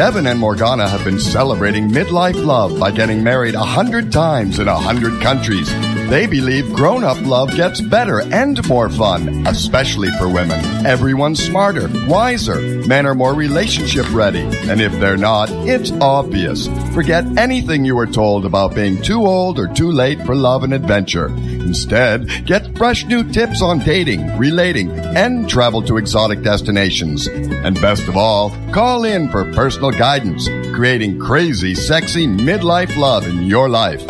Devin 0.00 0.26
and 0.28 0.40
Morgana 0.40 0.88
have 0.88 1.04
been 1.04 1.20
celebrating 1.20 1.90
midlife 1.90 2.42
love 2.42 2.80
by 2.80 2.90
getting 2.90 3.22
married 3.22 3.54
a 3.54 3.62
hundred 3.62 4.10
times 4.10 4.58
in 4.58 4.66
a 4.66 4.74
hundred 4.74 5.20
countries. 5.20 5.70
They 6.08 6.26
believe 6.26 6.72
grown 6.72 7.04
up 7.04 7.20
love 7.20 7.54
gets 7.54 7.82
better 7.82 8.22
and 8.32 8.66
more 8.66 8.88
fun, 8.88 9.46
especially 9.46 10.08
for 10.12 10.26
women. 10.26 10.86
Everyone's 10.86 11.44
smarter, 11.44 11.90
wiser, 12.08 12.82
men 12.86 13.04
are 13.04 13.14
more 13.14 13.34
relationship 13.34 14.10
ready, 14.10 14.40
and 14.70 14.80
if 14.80 14.90
they're 14.92 15.18
not, 15.18 15.50
it's 15.68 15.92
obvious. 16.00 16.66
Forget 16.94 17.26
anything 17.36 17.84
you 17.84 17.94
were 17.94 18.06
told 18.06 18.46
about 18.46 18.74
being 18.74 19.02
too 19.02 19.26
old 19.26 19.58
or 19.58 19.68
too 19.68 19.92
late 19.92 20.22
for 20.22 20.34
love 20.34 20.64
and 20.64 20.72
adventure. 20.72 21.28
Instead, 21.60 22.46
get 22.46 22.76
fresh 22.76 23.04
new 23.06 23.22
tips 23.30 23.62
on 23.62 23.78
dating, 23.80 24.36
relating, 24.36 24.90
and 25.16 25.48
travel 25.48 25.82
to 25.82 25.96
exotic 25.96 26.42
destinations. 26.42 27.26
And 27.28 27.80
best 27.80 28.08
of 28.08 28.16
all, 28.16 28.50
call 28.72 29.04
in 29.04 29.28
for 29.30 29.50
personal 29.52 29.90
guidance, 29.90 30.48
creating 30.74 31.18
crazy, 31.18 31.74
sexy 31.74 32.26
midlife 32.26 32.96
love 32.96 33.26
in 33.26 33.42
your 33.42 33.68
life. 33.68 34.04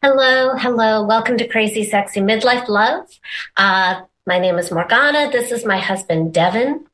Hello, 0.00 0.54
hello. 0.54 1.04
Welcome 1.04 1.38
to 1.38 1.48
Crazy 1.48 1.84
Sexy 1.84 2.20
Midlife 2.20 2.68
Love. 2.68 3.08
Uh, 3.56 4.02
my 4.26 4.38
name 4.38 4.56
is 4.56 4.70
Morgana. 4.70 5.28
This 5.32 5.50
is 5.50 5.64
my 5.64 5.78
husband, 5.78 6.32
Devin. 6.32 6.86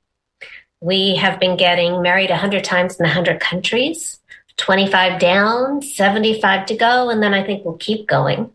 We 0.84 1.16
have 1.16 1.40
been 1.40 1.56
getting 1.56 2.02
married 2.02 2.28
100 2.28 2.62
times 2.62 3.00
in 3.00 3.04
100 3.04 3.40
countries, 3.40 4.20
25 4.58 5.18
down, 5.18 5.80
75 5.80 6.66
to 6.66 6.76
go, 6.76 7.08
and 7.08 7.22
then 7.22 7.32
I 7.32 7.42
think 7.42 7.64
we'll 7.64 7.78
keep 7.78 8.06
going. 8.06 8.50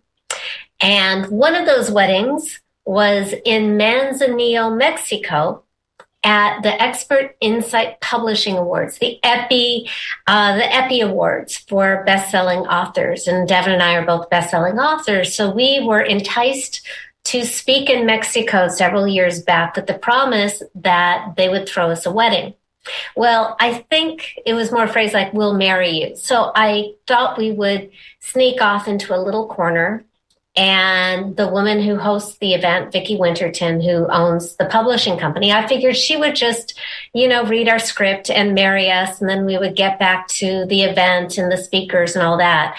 And 0.79 1.25
one 1.29 1.55
of 1.55 1.65
those 1.65 1.89
weddings 1.89 2.61
was 2.85 3.33
in 3.45 3.79
Manzanillo, 3.79 4.77
Mexico, 4.77 5.63
at 6.23 6.61
the 6.61 6.79
Expert 6.79 7.35
Insight 7.41 7.99
Publishing 7.99 8.57
Awards, 8.57 8.99
the 8.99 9.19
EPI, 9.23 9.89
uh, 10.27 10.55
the 10.55 10.71
EPI 10.71 11.01
Awards 11.01 11.57
for 11.57 12.03
best-selling 12.05 12.59
authors. 12.59 13.27
And 13.27 13.47
Devin 13.47 13.73
and 13.73 13.81
I 13.81 13.95
are 13.95 14.05
both 14.05 14.29
best-selling 14.29 14.77
authors, 14.77 15.33
so 15.33 15.49
we 15.49 15.83
were 15.83 16.01
enticed 16.01 16.87
to 17.25 17.45
speak 17.45 17.89
in 17.89 18.05
Mexico 18.05 18.67
several 18.67 19.07
years 19.07 19.41
back 19.41 19.75
with 19.75 19.87
the 19.87 19.93
promise 19.93 20.63
that 20.75 21.35
they 21.35 21.49
would 21.49 21.67
throw 21.67 21.89
us 21.89 22.05
a 22.05 22.11
wedding. 22.11 22.53
Well, 23.15 23.55
I 23.59 23.85
think 23.89 24.39
it 24.45 24.53
was 24.53 24.71
more 24.71 24.85
a 24.85 24.87
phrase 24.87 25.13
like, 25.13 25.33
we'll 25.33 25.53
marry 25.53 25.89
you. 25.89 26.15
So 26.15 26.51
I 26.55 26.93
thought 27.07 27.37
we 27.37 27.51
would 27.51 27.91
sneak 28.19 28.61
off 28.61 28.87
into 28.87 29.15
a 29.15 29.21
little 29.21 29.47
corner 29.47 30.03
and 30.55 31.37
the 31.37 31.47
woman 31.47 31.81
who 31.81 31.95
hosts 31.95 32.37
the 32.39 32.53
event, 32.53 32.91
Vicki 32.91 33.15
Winterton, 33.15 33.79
who 33.79 34.07
owns 34.07 34.55
the 34.55 34.65
publishing 34.65 35.17
company, 35.17 35.53
I 35.53 35.65
figured 35.67 35.95
she 35.95 36.17
would 36.17 36.35
just, 36.35 36.77
you 37.13 37.27
know, 37.29 37.45
read 37.45 37.69
our 37.69 37.79
script 37.79 38.29
and 38.29 38.55
marry 38.55 38.91
us, 38.91 39.21
and 39.21 39.29
then 39.29 39.45
we 39.45 39.57
would 39.57 39.75
get 39.75 39.99
back 39.99 40.27
to 40.27 40.65
the 40.65 40.81
event 40.81 41.37
and 41.37 41.49
the 41.49 41.57
speakers 41.57 42.15
and 42.15 42.25
all 42.25 42.37
that. 42.39 42.77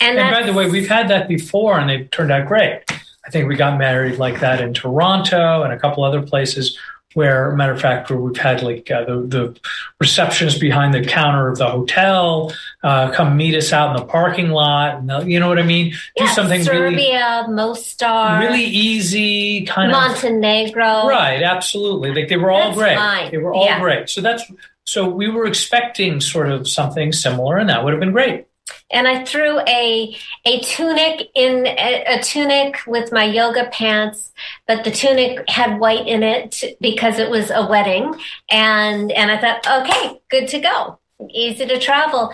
And, 0.00 0.18
and 0.18 0.34
by 0.34 0.42
the 0.42 0.52
way, 0.52 0.70
we've 0.70 0.88
had 0.88 1.08
that 1.08 1.28
before, 1.28 1.78
and 1.78 1.90
they 1.90 2.04
turned 2.04 2.30
out 2.30 2.46
great. 2.46 2.82
I 3.26 3.30
think 3.30 3.48
we 3.48 3.56
got 3.56 3.78
married 3.78 4.18
like 4.18 4.40
that 4.40 4.60
in 4.60 4.74
Toronto 4.74 5.62
and 5.62 5.72
a 5.72 5.78
couple 5.78 6.04
other 6.04 6.22
places 6.22 6.78
where, 7.14 7.54
matter 7.54 7.72
of 7.72 7.80
fact, 7.80 8.10
where 8.10 8.18
we've 8.18 8.36
had 8.36 8.62
like 8.62 8.90
uh, 8.90 9.04
the, 9.04 9.20
the 9.26 9.60
receptionist 10.00 10.60
behind 10.60 10.92
the 10.92 11.04
counter 11.04 11.48
of 11.48 11.58
the 11.58 11.68
hotel 11.68 12.52
uh, 12.82 13.10
come 13.12 13.36
meet 13.36 13.54
us 13.54 13.72
out 13.72 13.94
in 13.94 14.02
the 14.02 14.06
parking 14.06 14.50
lot. 14.50 14.96
And 14.96 15.30
you 15.30 15.40
know 15.40 15.48
what 15.48 15.58
I 15.58 15.62
mean? 15.62 15.94
Yeah, 16.16 16.26
Do 16.26 16.32
something 16.32 16.64
Serbia, 16.64 17.44
really, 17.46 17.54
Mostar, 17.54 18.40
really 18.40 18.64
easy, 18.64 19.64
kind 19.64 19.92
Montenegro. 19.92 20.82
of 20.82 21.04
Montenegro. 21.04 21.08
Right, 21.08 21.42
absolutely. 21.42 22.12
Like 22.12 22.28
they 22.28 22.36
were 22.36 22.50
all 22.50 22.70
that's 22.70 22.76
great. 22.76 22.96
Fine. 22.96 23.30
They 23.30 23.38
were 23.38 23.54
all 23.54 23.64
yeah. 23.64 23.80
great. 23.80 24.10
So 24.10 24.20
that's 24.20 24.42
so 24.84 25.08
we 25.08 25.28
were 25.28 25.46
expecting 25.46 26.20
sort 26.20 26.50
of 26.50 26.68
something 26.68 27.12
similar, 27.12 27.56
and 27.56 27.68
that 27.70 27.84
would 27.84 27.92
have 27.92 28.00
been 28.00 28.12
great 28.12 28.46
and 28.90 29.06
I 29.08 29.24
threw 29.24 29.60
a 29.60 30.16
a 30.44 30.60
tunic 30.60 31.30
in 31.34 31.66
a, 31.66 32.04
a, 32.06 32.22
tunic 32.22 32.78
with 32.86 33.12
my 33.12 33.24
yoga 33.24 33.68
pants, 33.70 34.32
but 34.66 34.84
the 34.84 34.90
tunic 34.90 35.48
had 35.48 35.80
white 35.80 36.06
in 36.06 36.22
it 36.22 36.76
because 36.80 37.18
it 37.18 37.30
was 37.30 37.50
a 37.50 37.66
wedding, 37.66 38.14
and 38.50 39.10
and 39.12 39.30
I 39.30 39.40
thought, 39.40 39.66
okay, 39.82 40.20
good 40.30 40.48
to 40.48 40.60
go, 40.60 40.98
easy 41.30 41.66
to 41.66 41.78
travel, 41.78 42.32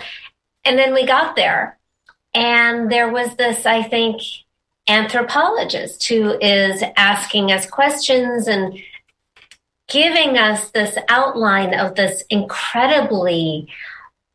and 0.63 0.77
then 0.77 0.93
we 0.93 1.05
got 1.05 1.35
there, 1.35 1.77
and 2.33 2.91
there 2.91 3.09
was 3.09 3.35
this, 3.35 3.65
I 3.65 3.83
think, 3.83 4.21
anthropologist 4.87 6.07
who 6.07 6.37
is 6.39 6.83
asking 6.95 7.51
us 7.51 7.65
questions 7.65 8.47
and 8.47 8.77
giving 9.87 10.37
us 10.37 10.71
this 10.71 10.97
outline 11.09 11.73
of 11.73 11.95
this 11.95 12.23
incredibly 12.29 13.67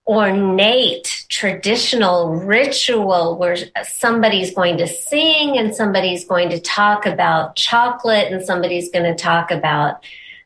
ornate 0.07 1.25
traditional 1.29 2.37
ritual 2.37 3.37
where 3.37 3.57
somebody's 3.85 4.55
going 4.55 4.79
to 4.79 4.87
sing 4.87 5.59
and 5.59 5.75
somebody's 5.75 6.25
going 6.25 6.49
to 6.49 6.61
talk 6.61 7.07
about 7.07 7.57
chocolate 7.57 8.33
and 8.33 8.45
somebody's 8.45 8.89
going 8.91 9.05
to 9.05 9.15
talk 9.21 9.51
about 9.51 10.05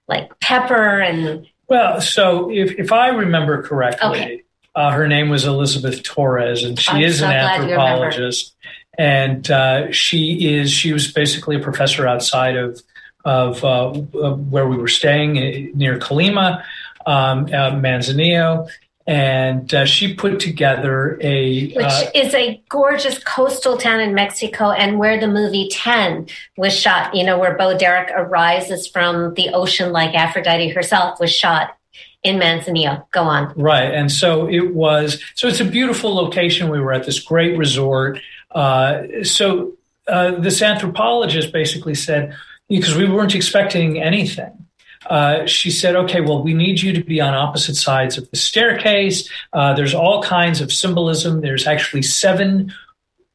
like 0.09 0.38
pepper 0.41 1.00
and 1.00 1.47
well 1.69 2.00
so 2.00 2.50
if, 2.50 2.78
if 2.78 2.91
i 2.91 3.09
remember 3.09 3.62
correctly 3.62 4.09
okay. 4.09 4.43
uh, 4.75 4.91
her 4.93 5.06
name 5.06 5.28
was 5.28 5.44
elizabeth 5.44 6.03
torres 6.03 6.65
and 6.65 6.81
she 6.81 6.92
I'm 6.92 7.03
is 7.03 7.19
so 7.19 7.27
an 7.27 7.32
anthropologist. 7.32 8.54
And 8.98 9.50
uh, 9.50 9.91
she 9.92 10.56
is 10.56 10.71
she 10.71 10.92
was 10.92 11.10
basically 11.10 11.56
a 11.56 11.60
professor 11.60 12.06
outside 12.06 12.56
of 12.56 12.82
of, 13.25 13.65
uh, 13.65 13.92
where 13.92 14.66
we 14.69 14.77
were 14.77 14.88
staying 14.88 15.38
uh, 15.38 15.77
near 15.77 15.98
Colima, 15.98 16.62
um, 17.06 17.44
uh, 17.47 17.72
Manzanillo, 17.72 18.69
and 19.06 19.72
uh, 19.75 19.84
she 19.84 20.15
put 20.15 20.41
together 20.41 21.19
a 21.21 21.72
which 21.72 21.84
uh, 21.84 22.11
is 22.15 22.34
a 22.34 22.62
gorgeous 22.69 23.22
coastal 23.25 23.77
town 23.77 24.00
in 24.00 24.15
Mexico, 24.15 24.71
and 24.71 24.99
where 24.99 25.19
the 25.19 25.27
movie 25.27 25.69
Ten 25.69 26.27
was 26.56 26.78
shot. 26.78 27.15
You 27.15 27.25
know, 27.25 27.39
where 27.39 27.56
Bo 27.56 27.77
Derek 27.77 28.10
arises 28.15 28.87
from 28.87 29.34
the 29.34 29.50
ocean, 29.50 29.93
like 29.93 30.15
Aphrodite 30.15 30.69
herself 30.69 31.19
was 31.19 31.34
shot 31.34 31.77
in 32.22 32.39
Manzanillo. 32.39 33.10
Go 33.10 33.22
on. 33.22 33.53
Right, 33.56 33.93
and 33.93 34.12
so 34.12 34.49
it 34.49 34.75
was. 34.75 35.22
So 35.34 35.49
it's 35.49 35.60
a 35.60 35.65
beautiful 35.65 36.15
location. 36.15 36.69
We 36.69 36.81
were 36.81 36.93
at 36.93 37.05
this 37.05 37.21
great 37.21 37.56
resort. 37.56 38.21
Uh, 38.50 39.03
so 39.22 39.72
uh, 40.09 40.33
this 40.33 40.60
anthropologist 40.60 41.53
basically 41.53 41.94
said 41.94 42.37
because 42.69 42.94
we 42.97 43.09
weren't 43.09 43.34
expecting 43.34 44.00
anything 44.03 44.66
uh, 45.06 45.47
she 45.47 45.71
said, 45.71 45.97
okay, 45.97 46.21
well, 46.21 46.43
we 46.43 46.53
need 46.53 46.81
you 46.81 46.93
to 46.93 47.03
be 47.03 47.21
on 47.21 47.34
opposite 47.34 47.77
sides 47.77 48.19
of 48.19 48.31
the 48.31 48.37
staircase. 48.37 49.28
Uh, 49.53 49.72
there's 49.75 49.94
all 49.94 50.22
kinds 50.22 50.61
of 50.61 50.72
symbolism. 50.72 51.41
There's 51.41 51.66
actually 51.66 52.03
seven 52.03 52.72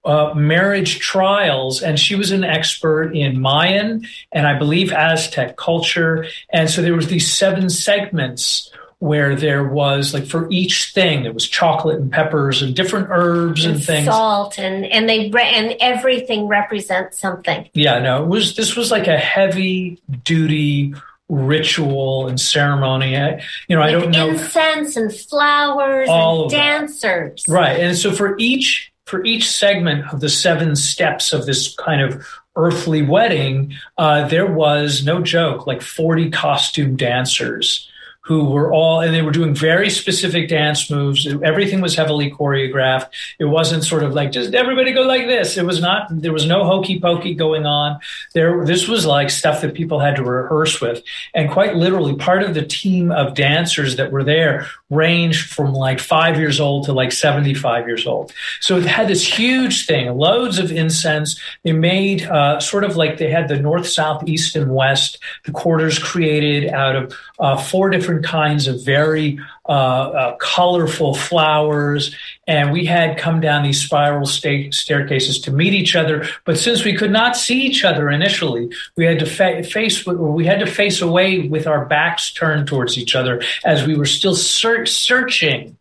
uh, 0.06 0.34
marriage 0.36 1.00
trials, 1.00 1.82
and 1.82 2.00
she 2.00 2.16
was 2.16 2.32
an 2.32 2.44
expert 2.44 3.16
in 3.16 3.40
Mayan 3.42 4.06
and 4.32 4.46
I 4.46 4.58
believe 4.58 4.94
Aztec 4.94 5.58
culture. 5.58 6.28
And 6.52 6.70
so 6.70 6.84
there 6.84 6.94
was 6.94 7.08
these 7.08 7.32
seven 7.34 7.70
segments 7.70 8.72
where 9.00 9.36
there 9.36 9.64
was 9.64 10.14
like 10.14 10.26
for 10.26 10.50
each 10.50 10.94
thing 10.94 11.24
there 11.24 11.34
was 11.34 11.48
chocolate 11.48 12.00
and 12.00 12.12
peppers 12.12 12.62
and 12.62 12.76
different 12.76 13.08
herbs 13.12 13.66
and, 13.66 13.76
and 13.76 13.84
things 13.84 14.06
salt 14.06 14.58
and 14.58 14.86
and 14.86 15.10
they 15.10 15.30
re- 15.32 15.52
and 15.54 15.76
everything 15.82 16.48
represents 16.48 17.20
something 17.20 17.70
yeah 17.74 18.00
no 18.00 18.24
it 18.24 18.28
was 18.28 18.56
this 18.56 18.76
was 18.76 18.92
like 18.92 19.08
a 19.08 19.18
heavy 19.18 20.02
duty 20.24 20.96
ritual 21.30 22.28
and 22.28 22.40
ceremony. 22.40 23.18
I, 23.18 23.42
you 23.68 23.76
know, 23.76 23.82
With 23.82 23.90
I 23.90 23.92
don't 23.92 24.12
know 24.12 24.30
incense 24.30 24.96
and 24.96 25.14
flowers 25.14 26.08
all 26.10 26.44
and 26.44 26.52
dancers. 26.52 27.44
That. 27.44 27.54
Right. 27.54 27.80
And 27.80 27.98
so 27.98 28.12
for 28.12 28.38
each 28.38 28.92
for 29.06 29.24
each 29.24 29.50
segment 29.50 30.12
of 30.12 30.20
the 30.20 30.30
seven 30.30 30.76
steps 30.76 31.32
of 31.32 31.46
this 31.46 31.76
kind 31.76 32.02
of 32.02 32.26
earthly 32.56 33.04
wedding, 33.04 33.74
uh, 33.98 34.28
there 34.28 34.52
was 34.52 35.06
no 35.06 35.22
joke, 35.22 35.68
like 35.68 35.82
40 35.82 36.32
costume 36.32 36.96
dancers 36.96 37.90
who 38.26 38.46
were 38.46 38.74
all, 38.74 39.02
and 39.02 39.14
they 39.14 39.22
were 39.22 39.32
doing 39.32 39.54
very 39.54 39.88
specific 39.88 40.50
dance 40.50 40.90
moves. 40.90 41.28
Everything 41.44 41.80
was 41.80 41.96
heavily 41.96 42.32
choreographed. 42.32 43.08
It 43.38 43.46
wasn't 43.46 43.84
sort 43.84 44.02
of 44.02 44.14
like 44.14 44.32
just 44.32 44.56
everybody 44.56 44.94
go 44.94 45.04
like 45.04 45.28
this. 45.28 45.58
It 45.58 45.66
was 45.66 45.80
not, 45.80 46.08
there 46.10 46.34
was 46.34 46.48
no 46.48 46.64
hokey 46.64 47.00
pokey 47.00 47.36
going 47.36 47.68
on. 47.68 48.00
There, 48.34 48.66
this 48.66 48.88
was 48.88 49.06
like 49.06 49.30
stuff 49.30 49.62
that 49.62 49.76
people 49.76 50.00
had 50.00 50.16
to 50.16 50.24
rehearse 50.24 50.82
with. 50.82 51.04
And 51.36 51.52
quite 51.52 51.76
literally, 51.76 52.16
part 52.16 52.42
of 52.42 52.56
the 52.56 52.66
team 52.66 53.12
of 53.12 53.36
dancers 53.36 53.96
that 53.98 54.12
were 54.12 54.24
there 54.24 54.66
ranged 54.90 55.48
from 55.52 55.74
like 55.74 56.00
five 56.00 56.38
years 56.38 56.60
old 56.60 56.86
to 56.86 56.94
like 56.94 57.12
75 57.12 57.88
years 57.88 58.08
old. 58.08 58.34
So 58.60 58.78
it 58.78 58.86
had 58.86 59.08
this 59.08 59.38
huge 59.38 59.86
thing, 59.86 60.12
loads 60.18 60.58
of 60.58 60.72
incense. 60.72 61.40
They 61.64 61.74
made 61.74 62.24
uh, 62.24 62.60
sort 62.60 62.86
of 62.86 62.96
like 62.96 63.20
they 63.20 63.30
had 63.30 63.50
the 63.50 63.60
north, 63.60 63.88
south, 63.88 64.28
east, 64.28 64.56
and 64.56 64.74
west, 64.74 65.20
the 65.44 65.52
quarters 65.52 66.00
created 66.00 66.72
out 66.72 66.96
of 66.96 67.14
uh, 67.40 67.58
four 67.58 67.90
different 67.90 68.15
different 68.16 68.26
kinds 68.26 68.68
of 68.68 68.84
very 68.84 69.40
uh, 69.68 69.72
uh, 69.72 70.36
colorful 70.38 71.16
flowers. 71.16 72.16
And 72.48 72.72
we 72.72 72.86
had 72.86 73.18
come 73.18 73.42
down 73.42 73.64
these 73.64 73.82
spiral 73.82 74.26
sta- 74.26 74.72
staircases 74.72 75.40
to 75.42 75.52
meet 75.52 75.74
each 75.74 75.96
other. 75.96 76.28
But 76.46 76.58
since 76.58 76.84
we 76.84 76.96
could 76.96 77.12
not 77.12 77.36
see 77.36 77.62
each 77.62 77.84
other 77.84 78.10
initially, 78.10 78.70
we 78.96 79.06
had 79.06 79.20
to 79.20 79.26
fa- 79.26 79.64
face 79.64 80.06
we 80.06 80.46
had 80.46 80.60
to 80.60 80.68
face 80.68 81.02
away 81.02 81.48
with 81.48 81.68
our 81.68 81.86
backs 81.86 82.32
turned 82.32 82.68
towards 82.68 82.98
each 82.98 83.16
other 83.16 83.42
as 83.64 83.86
we 83.86 83.96
were 83.96 84.06
still 84.06 84.36
ser- 84.36 84.86
searching 84.86 85.78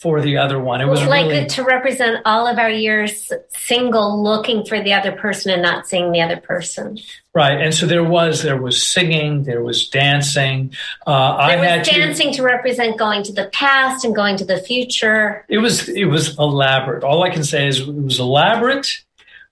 for 0.00 0.20
the 0.20 0.36
other 0.36 0.60
one. 0.60 0.80
It 0.80 0.86
was 0.86 1.02
like 1.04 1.26
really, 1.26 1.46
to 1.46 1.64
represent 1.64 2.20
all 2.24 2.46
of 2.46 2.58
our 2.58 2.70
years 2.70 3.32
single, 3.48 4.22
looking 4.22 4.64
for 4.64 4.82
the 4.82 4.92
other 4.92 5.12
person 5.12 5.52
and 5.52 5.62
not 5.62 5.86
seeing 5.86 6.12
the 6.12 6.20
other 6.20 6.36
person. 6.36 6.98
Right. 7.36 7.60
And 7.60 7.72
so 7.74 7.84
there 7.86 8.02
was 8.02 8.42
there 8.42 8.60
was 8.66 8.76
singing, 8.94 9.44
there 9.44 9.62
was 9.62 9.88
dancing. 9.88 10.72
Uh, 11.06 11.10
I 11.36 11.56
There 11.56 11.64
had 11.68 11.78
was 11.80 11.88
to- 11.88 11.94
dancing 12.00 12.32
to 12.34 12.42
represent 12.42 12.98
going 12.98 13.22
to 13.28 13.32
the 13.40 13.46
past 13.52 14.04
and 14.04 14.14
going 14.14 14.36
to 14.38 14.44
the 14.52 14.58
future. 14.70 15.44
It 15.48 15.58
was 15.58 15.88
it 15.88 16.06
was 16.06 16.36
elaborate. 16.38 17.04
All 17.04 17.22
I 17.22 17.30
can 17.30 17.44
say 17.44 17.68
is 17.68 17.80
it 17.80 17.94
was 18.10 18.18
elaborate. 18.18 18.88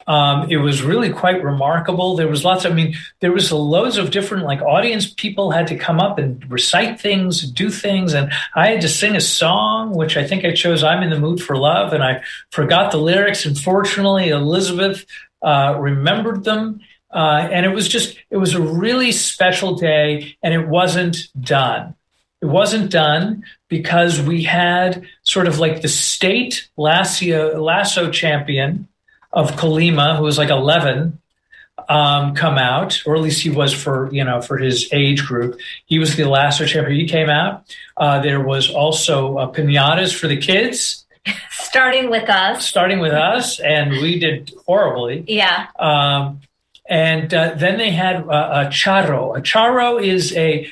Um, 0.06 0.50
it 0.50 0.58
was 0.58 0.82
really 0.82 1.08
quite 1.10 1.42
remarkable. 1.42 2.14
There 2.14 2.28
was 2.28 2.44
lots. 2.44 2.66
I 2.66 2.70
mean, 2.70 2.94
there 3.20 3.32
was 3.32 3.50
loads 3.50 3.96
of 3.96 4.10
different 4.10 4.44
like 4.44 4.60
audience 4.60 5.10
people 5.14 5.50
had 5.50 5.66
to 5.68 5.76
come 5.78 5.98
up 5.98 6.18
and 6.18 6.44
recite 6.50 7.00
things, 7.00 7.40
do 7.50 7.70
things, 7.70 8.12
and 8.12 8.30
I 8.54 8.66
had 8.72 8.82
to 8.82 8.88
sing 8.88 9.16
a 9.16 9.20
song, 9.22 9.94
which 9.94 10.18
I 10.18 10.24
think 10.28 10.44
I 10.44 10.52
chose. 10.52 10.84
I'm 10.84 11.02
in 11.02 11.08
the 11.08 11.18
mood 11.18 11.40
for 11.42 11.56
love, 11.56 11.94
and 11.94 12.04
I 12.04 12.22
forgot 12.50 12.90
the 12.92 12.98
lyrics. 12.98 13.46
Unfortunately, 13.46 14.28
Elizabeth 14.28 15.06
uh, 15.40 15.74
remembered 15.80 16.44
them, 16.44 16.80
uh, 17.14 17.48
and 17.50 17.64
it 17.64 17.70
was 17.70 17.88
just 17.88 18.18
it 18.30 18.36
was 18.36 18.54
a 18.54 18.60
really 18.60 19.12
special 19.12 19.76
day, 19.76 20.36
and 20.42 20.52
it 20.52 20.66
wasn't 20.68 21.28
done. 21.40 21.94
It 22.42 22.46
wasn't 22.46 22.90
done 22.90 23.44
because 23.68 24.20
we 24.20 24.42
had 24.42 25.06
sort 25.22 25.46
of 25.46 25.58
like 25.58 25.80
the 25.80 25.88
state 25.88 26.68
lasso, 26.76 27.58
lasso 27.62 28.10
champion 28.10 28.88
of 29.32 29.52
Colima, 29.52 30.16
who 30.18 30.24
was 30.24 30.36
like 30.36 30.50
11, 30.50 31.18
um, 31.88 32.34
come 32.34 32.58
out, 32.58 33.00
or 33.06 33.16
at 33.16 33.22
least 33.22 33.42
he 33.42 33.50
was 33.50 33.72
for, 33.72 34.12
you 34.12 34.22
know, 34.22 34.40
for 34.42 34.58
his 34.58 34.88
age 34.92 35.24
group. 35.24 35.58
He 35.86 35.98
was 35.98 36.16
the 36.16 36.24
lasso 36.24 36.66
champion. 36.66 37.00
He 37.00 37.08
came 37.08 37.30
out. 37.30 37.64
Uh, 37.96 38.20
there 38.20 38.40
was 38.40 38.70
also 38.70 39.38
uh, 39.38 39.50
pinatas 39.50 40.14
for 40.14 40.28
the 40.28 40.36
kids, 40.36 41.06
Starting 41.50 42.10
with 42.10 42.28
us. 42.28 42.68
starting 42.68 43.00
with 43.00 43.12
us, 43.12 43.58
and 43.58 43.92
we 43.92 44.18
did 44.18 44.52
horribly. 44.66 45.24
Yeah. 45.26 45.66
Um, 45.78 46.40
and 46.88 47.32
uh, 47.32 47.54
then 47.54 47.78
they 47.78 47.90
had 47.90 48.16
uh, 48.28 48.66
a 48.66 48.70
charro. 48.70 49.36
A 49.36 49.40
charro 49.40 50.02
is 50.02 50.36
a, 50.36 50.70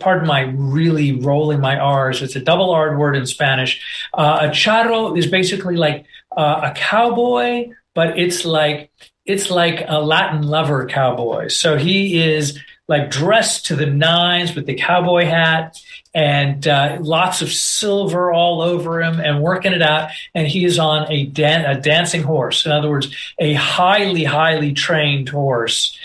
pardon 0.00 0.26
my 0.26 0.40
really 0.56 1.20
rolling 1.20 1.60
my 1.60 1.78
R's, 1.78 2.22
it's 2.22 2.36
a 2.36 2.40
double 2.40 2.70
R 2.70 2.96
word 2.98 3.16
in 3.16 3.26
Spanish. 3.26 4.08
Uh, 4.14 4.38
a 4.42 4.48
charro 4.48 5.16
is 5.18 5.26
basically 5.26 5.76
like 5.76 6.06
uh, 6.36 6.70
a 6.72 6.74
cowboy, 6.74 7.68
but 7.94 8.18
it's 8.18 8.44
like, 8.44 8.90
it's 9.26 9.50
like 9.50 9.84
a 9.86 10.00
Latin 10.00 10.42
lover 10.42 10.86
cowboy. 10.86 11.48
So 11.48 11.76
he 11.76 12.22
is 12.22 12.58
like 12.88 13.10
dressed 13.10 13.66
to 13.66 13.76
the 13.76 13.86
nines 13.86 14.54
with 14.54 14.66
the 14.66 14.74
cowboy 14.74 15.24
hat 15.24 15.78
and 16.12 16.66
uh, 16.66 16.98
lots 17.00 17.40
of 17.40 17.52
silver 17.52 18.32
all 18.32 18.62
over 18.62 19.00
him 19.00 19.20
and 19.20 19.40
working 19.40 19.72
it 19.72 19.82
out. 19.82 20.10
And 20.34 20.46
he 20.46 20.64
is 20.64 20.78
on 20.78 21.10
a, 21.10 21.26
dan- 21.26 21.64
a 21.64 21.80
dancing 21.80 22.22
horse. 22.22 22.66
In 22.66 22.72
other 22.72 22.90
words, 22.90 23.14
a 23.38 23.54
highly, 23.54 24.24
highly 24.24 24.72
trained 24.72 25.28
horse 25.28 25.96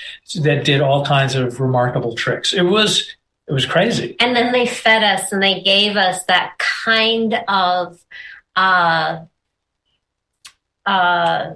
that 0.41 0.63
did 0.63 0.81
all 0.81 1.05
kinds 1.05 1.35
of 1.35 1.59
remarkable 1.59 2.15
tricks. 2.15 2.53
It 2.53 2.63
was, 2.63 3.15
it 3.47 3.53
was 3.53 3.65
crazy. 3.65 4.15
And 4.19 4.35
then 4.35 4.51
they 4.51 4.67
fed 4.67 5.03
us 5.03 5.31
and 5.31 5.41
they 5.41 5.61
gave 5.61 5.97
us 5.97 6.23
that 6.25 6.57
kind 6.57 7.33
of 7.47 7.99
uh 8.55 9.25
uh 10.85 11.53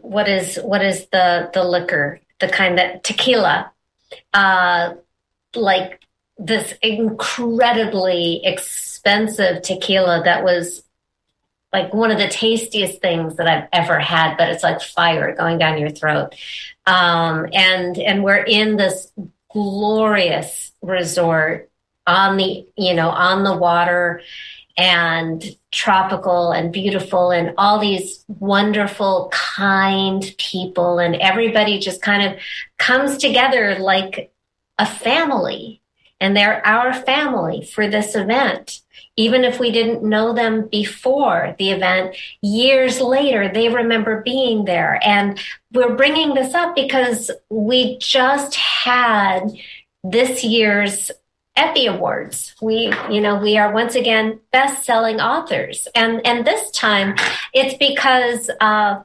what 0.00 0.28
is 0.28 0.56
what 0.56 0.82
is 0.82 1.06
the 1.08 1.50
the 1.52 1.64
liquor 1.64 2.20
the 2.38 2.48
kind 2.48 2.78
that 2.78 3.04
tequila 3.04 3.70
uh 4.32 4.94
like 5.54 6.00
this 6.38 6.74
incredibly 6.82 8.40
expensive 8.44 9.62
tequila 9.62 10.22
that 10.24 10.44
was 10.44 10.82
like 11.72 11.92
one 11.92 12.10
of 12.10 12.18
the 12.18 12.28
tastiest 12.28 13.00
things 13.02 13.36
that 13.36 13.46
I've 13.46 13.68
ever 13.72 13.98
had, 13.98 14.36
but 14.36 14.48
it's 14.48 14.62
like 14.62 14.80
fire 14.80 15.34
going 15.34 15.58
down 15.58 15.78
your 15.78 15.90
throat. 15.90 16.34
Um, 16.86 17.46
and 17.52 17.98
and 17.98 18.24
we're 18.24 18.42
in 18.42 18.76
this 18.76 19.12
glorious 19.52 20.72
resort 20.80 21.70
on 22.06 22.36
the 22.36 22.66
you 22.76 22.94
know 22.94 23.10
on 23.10 23.44
the 23.44 23.56
water 23.56 24.22
and 24.78 25.44
tropical 25.72 26.52
and 26.52 26.72
beautiful 26.72 27.30
and 27.30 27.52
all 27.58 27.78
these 27.78 28.24
wonderful 28.28 29.28
kind 29.32 30.34
people 30.38 30.98
and 30.98 31.16
everybody 31.16 31.78
just 31.78 32.00
kind 32.00 32.22
of 32.22 32.40
comes 32.78 33.18
together 33.18 33.76
like 33.80 34.32
a 34.78 34.86
family 34.86 35.82
and 36.20 36.36
they're 36.36 36.66
our 36.66 36.92
family 36.92 37.64
for 37.64 37.88
this 37.88 38.14
event. 38.14 38.80
Even 39.16 39.44
if 39.44 39.58
we 39.58 39.72
didn't 39.72 40.02
know 40.02 40.32
them 40.32 40.68
before 40.68 41.56
the 41.58 41.70
event 41.70 42.16
years 42.40 43.00
later 43.00 43.48
they 43.52 43.68
remember 43.68 44.22
being 44.22 44.64
there. 44.64 45.00
And 45.02 45.40
we're 45.72 45.96
bringing 45.96 46.34
this 46.34 46.54
up 46.54 46.74
because 46.74 47.30
we 47.50 47.98
just 47.98 48.54
had 48.54 49.52
this 50.04 50.44
year's 50.44 51.10
Epi 51.58 51.86
Awards. 51.86 52.54
We, 52.62 52.92
you 53.10 53.20
know, 53.20 53.36
we 53.36 53.58
are 53.58 53.72
once 53.72 53.96
again 53.96 54.38
best-selling 54.52 55.20
authors, 55.20 55.88
and 55.92 56.24
and 56.24 56.46
this 56.46 56.70
time 56.70 57.16
it's 57.52 57.76
because 57.76 58.48
uh, 58.60 59.02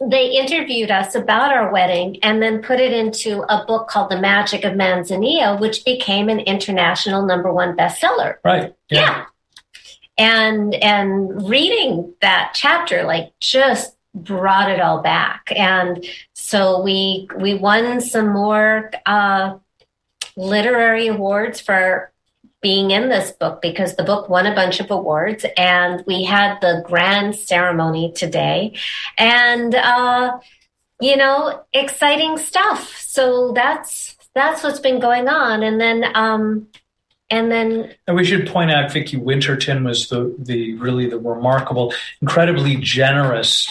they 0.00 0.30
interviewed 0.30 0.90
us 0.90 1.14
about 1.14 1.52
our 1.52 1.72
wedding 1.72 2.18
and 2.22 2.42
then 2.42 2.62
put 2.62 2.80
it 2.80 2.92
into 2.92 3.42
a 3.48 3.64
book 3.64 3.88
called 3.88 4.10
The 4.10 4.20
Magic 4.20 4.64
of 4.64 4.74
Manzanillo, 4.74 5.58
which 5.58 5.84
became 5.84 6.28
an 6.28 6.40
international 6.40 7.24
number 7.24 7.52
one 7.52 7.76
bestseller. 7.76 8.36
Right. 8.44 8.74
Yeah. 8.90 9.26
And 10.18 10.74
and 10.74 11.48
reading 11.48 12.14
that 12.20 12.52
chapter 12.54 13.04
like 13.04 13.32
just 13.40 13.96
brought 14.14 14.70
it 14.70 14.80
all 14.80 15.02
back. 15.02 15.52
And 15.54 16.04
so 16.34 16.82
we 16.82 17.28
we 17.38 17.54
won 17.54 18.00
some 18.00 18.28
more 18.28 18.90
uh 19.06 19.58
literary 20.36 21.06
awards 21.06 21.60
for 21.60 22.12
being 22.62 22.90
in 22.90 23.08
this 23.08 23.32
book 23.32 23.60
because 23.60 23.96
the 23.96 24.02
book 24.02 24.28
won 24.28 24.46
a 24.46 24.54
bunch 24.54 24.80
of 24.80 24.90
awards 24.90 25.44
and 25.56 26.02
we 26.06 26.24
had 26.24 26.60
the 26.60 26.82
grand 26.86 27.34
ceremony 27.34 28.12
today. 28.12 28.74
And 29.18 29.74
uh 29.74 30.38
you 31.00 31.16
know 31.16 31.64
exciting 31.72 32.38
stuff. 32.38 32.96
So 32.98 33.52
that's 33.52 34.16
that's 34.34 34.62
what's 34.62 34.80
been 34.80 35.00
going 35.00 35.28
on. 35.28 35.62
And 35.62 35.80
then 35.80 36.04
um 36.14 36.68
and 37.28 37.50
then 37.50 37.94
And 38.06 38.16
we 38.16 38.24
should 38.24 38.46
point 38.46 38.70
out 38.70 38.92
Vicki 38.92 39.16
Winterton 39.16 39.84
was 39.84 40.08
the 40.08 40.34
the 40.38 40.74
really 40.74 41.08
the 41.08 41.18
remarkable, 41.18 41.92
incredibly 42.22 42.76
generous 42.76 43.70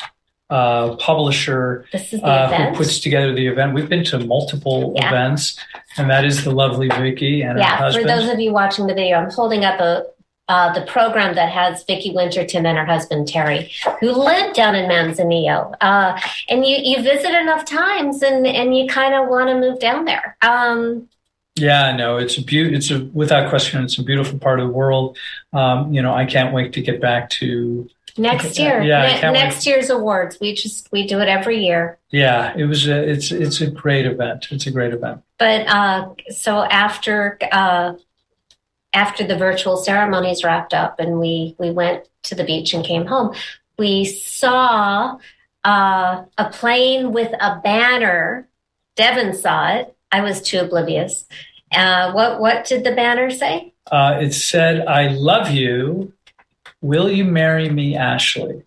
uh, 0.50 0.96
publisher 0.98 1.86
this 1.92 2.14
is 2.14 2.22
the 2.22 2.28
uh, 2.28 2.70
who 2.72 2.78
puts 2.78 3.00
together 3.00 3.34
the 3.34 3.48
event. 3.48 3.74
We've 3.74 3.90
been 3.90 4.04
to 4.06 4.20
multiple 4.20 4.94
Yeah. 4.96 5.08
events, 5.08 5.58
and 5.98 6.10
that 6.10 6.24
is 6.26 6.44
the 6.44 6.52
lovely 6.52 6.88
Vicki 6.90 7.42
and 7.42 7.54
her 7.54 7.60
yeah 7.60 7.78
for 7.78 7.84
husband. 7.84 8.10
those 8.10 8.30
of 8.30 8.40
you 8.40 8.52
watching 8.54 8.86
the 8.88 8.94
video 8.94 9.18
i'm 9.18 9.32
holding 9.32 9.66
up 9.66 9.80
a 9.80 10.06
uh, 10.48 10.72
the 10.74 10.86
program 10.86 11.34
that 11.34 11.50
has 11.52 11.84
Vicki 11.86 12.12
Winterton 12.14 12.68
and 12.68 12.78
her 12.78 12.86
husband 12.86 13.28
Terry, 13.28 13.72
who 14.00 14.12
live 14.12 14.54
down 14.54 14.76
in 14.76 14.88
Manzanillo, 14.88 15.74
uh, 15.82 16.20
and 16.50 16.64
you 16.64 16.78
you 16.84 17.02
visit 17.02 17.34
enough 17.34 17.66
times, 17.66 18.22
and 18.22 18.46
and 18.46 18.78
you 18.78 18.88
kind 18.88 19.16
of 19.16 19.28
want 19.28 19.50
to 19.50 19.56
move 19.60 19.80
down 19.80 20.06
there. 20.06 20.38
Um, 20.44 21.10
yeah, 21.56 21.96
no, 21.96 22.18
it's 22.18 22.38
a 22.38 22.44
beaut. 22.44 22.76
It's 22.76 22.92
a 22.92 23.06
without 23.06 23.50
question, 23.50 23.84
it's 23.84 23.98
a 23.98 24.04
beautiful 24.04 24.38
part 24.38 24.60
of 24.60 24.68
the 24.68 24.74
world. 24.74 25.18
Um, 25.52 25.92
you 25.92 26.02
know, 26.04 26.14
I 26.14 26.26
can't 26.26 26.54
wait 26.54 26.74
to 26.74 26.82
get 26.82 27.02
back 27.02 27.30
to. 27.42 27.90
Next 28.18 28.58
year, 28.58 28.82
Yeah, 28.82 29.20
ne- 29.22 29.32
next 29.32 29.66
year's 29.66 29.90
awards, 29.90 30.40
we 30.40 30.54
just 30.54 30.92
we 30.92 31.08
do 31.08 31.20
it 31.20 31.28
every 31.28 31.64
year. 31.66 31.98
Yeah, 32.12 32.54
it 32.56 32.66
was. 32.66 32.88
A, 32.88 33.10
it's 33.10 33.32
it's 33.32 33.62
a 33.62 33.68
great 33.68 34.06
event. 34.06 34.48
It's 34.52 34.68
a 34.68 34.72
great 34.72 34.94
event. 34.94 35.22
But 35.38 35.68
uh, 35.68 36.14
so 36.30 36.64
after 36.64 37.38
uh, 37.52 37.94
after 38.94 39.26
the 39.26 39.38
virtual 39.38 39.78
ceremonies 39.78 40.44
wrapped 40.44 40.74
up, 40.74 41.00
and 41.00 41.20
we 41.20 41.56
we 41.60 41.72
went 41.72 42.08
to 42.24 42.36
the 42.36 42.44
beach 42.44 42.74
and 42.74 42.84
came 42.84 43.06
home, 43.06 43.36
we 43.78 44.06
saw 44.06 45.18
uh, 45.64 46.24
a 46.38 46.50
plane 46.52 47.12
with 47.12 47.32
a 47.40 47.60
banner. 47.64 48.48
Devin 48.96 49.34
saw 49.36 49.76
it. 49.76 49.96
I 50.12 50.22
was 50.22 50.42
too 50.42 50.60
oblivious. 50.60 51.26
Uh, 51.76 52.14
what 52.14 52.40
what 52.40 52.66
did 52.66 52.84
the 52.84 52.94
banner 52.94 53.30
say? 53.30 53.74
Uh, 53.92 54.20
it 54.22 54.34
said, 54.34 54.88
"I 54.88 55.10
love 55.10 55.50
you. 55.50 56.14
Will 56.86 57.10
you 57.10 57.26
marry 57.26 57.70
me, 57.70 57.96
Ashley?" 57.96 58.64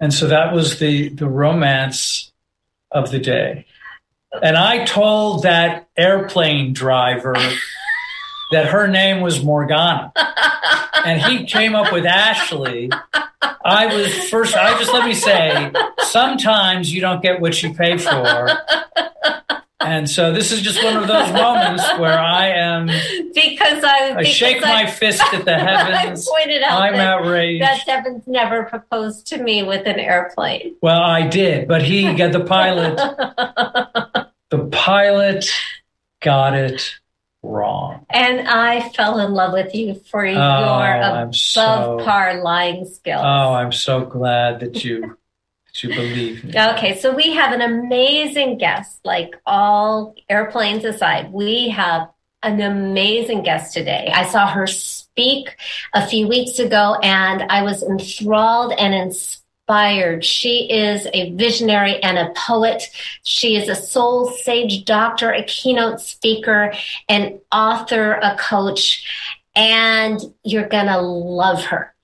And 0.00 0.12
so 0.12 0.26
that 0.28 0.52
was 0.52 0.78
the 0.78 1.08
the 1.10 1.28
romance 1.28 2.32
of 2.90 3.10
the 3.10 3.18
day. 3.18 3.66
And 4.42 4.56
I 4.56 4.84
told 4.84 5.42
that 5.42 5.88
airplane 5.96 6.72
driver 6.72 7.34
that 8.52 8.66
her 8.66 8.86
name 8.88 9.20
was 9.20 9.42
Morgana. 9.42 10.12
and 11.04 11.20
he 11.20 11.44
came 11.44 11.74
up 11.74 11.92
with 11.92 12.04
Ashley. 12.04 12.90
I 13.64 13.94
was 13.94 14.14
first, 14.30 14.56
I 14.56 14.78
just 14.78 14.92
let 14.92 15.06
me 15.06 15.14
say, 15.14 15.72
sometimes 16.00 16.92
you 16.92 17.00
don't 17.00 17.22
get 17.22 17.40
what 17.40 17.62
you 17.62 17.74
pay 17.74 17.98
for. 17.98 18.48
And 19.80 20.10
so 20.10 20.32
this 20.32 20.50
is 20.50 20.60
just 20.60 20.82
one 20.82 20.96
of 20.96 21.06
those 21.06 21.32
moments 21.32 21.84
where 21.98 22.18
I 22.18 22.48
am 22.48 22.86
because 22.86 23.84
I, 23.84 24.14
I 24.16 24.22
shake 24.24 24.66
I, 24.66 24.84
my 24.84 24.90
fist 24.90 25.22
at 25.32 25.44
the 25.44 25.56
heavens. 25.58 26.28
I 26.28 26.32
pointed 26.32 26.62
out 26.62 26.82
I'm 26.82 26.94
that, 26.94 27.18
outraged. 27.20 27.62
that 27.62 27.86
Devin's 27.86 28.26
never 28.26 28.64
proposed 28.64 29.28
to 29.28 29.38
me 29.38 29.62
with 29.62 29.86
an 29.86 30.00
airplane. 30.00 30.74
Well, 30.82 31.00
I 31.00 31.28
did, 31.28 31.68
but 31.68 31.82
he 31.82 32.12
got 32.14 32.32
the 32.32 32.44
pilot. 32.44 32.96
the 34.50 34.64
pilot 34.66 35.48
got 36.20 36.54
it 36.54 36.98
wrong. 37.42 38.04
And 38.10 38.48
I 38.48 38.88
fell 38.90 39.20
in 39.20 39.32
love 39.32 39.52
with 39.52 39.74
you 39.74 39.94
for 39.94 40.24
your 40.24 40.40
oh, 40.40 40.42
above 40.42 41.36
so, 41.36 42.00
par 42.04 42.42
lying 42.42 42.84
skills. 42.84 43.22
Oh, 43.24 43.54
I'm 43.54 43.72
so 43.72 44.04
glad 44.04 44.60
that 44.60 44.82
you 44.84 45.17
to 45.78 45.88
believe 45.88 46.44
me. 46.44 46.52
Okay, 46.56 46.98
so 46.98 47.14
we 47.14 47.32
have 47.34 47.52
an 47.52 47.60
amazing 47.60 48.58
guest, 48.58 49.00
like 49.04 49.34
all 49.46 50.14
airplanes 50.28 50.84
aside. 50.84 51.32
We 51.32 51.68
have 51.68 52.08
an 52.42 52.60
amazing 52.60 53.42
guest 53.42 53.74
today. 53.74 54.10
I 54.12 54.26
saw 54.26 54.48
her 54.48 54.66
speak 54.66 55.56
a 55.94 56.06
few 56.06 56.28
weeks 56.28 56.58
ago 56.58 56.96
and 57.02 57.42
I 57.42 57.62
was 57.62 57.82
enthralled 57.82 58.72
and 58.72 58.94
inspired. 58.94 60.24
She 60.24 60.70
is 60.70 61.06
a 61.12 61.32
visionary 61.34 62.02
and 62.02 62.18
a 62.18 62.32
poet. 62.36 62.82
She 63.22 63.56
is 63.56 63.68
a 63.68 63.74
soul 63.74 64.30
sage 64.30 64.84
doctor, 64.84 65.32
a 65.32 65.44
keynote 65.44 66.00
speaker, 66.00 66.72
an 67.08 67.40
author, 67.52 68.14
a 68.14 68.36
coach, 68.36 69.04
and 69.54 70.20
you're 70.44 70.68
going 70.68 70.86
to 70.86 71.00
love 71.00 71.64
her. 71.64 71.94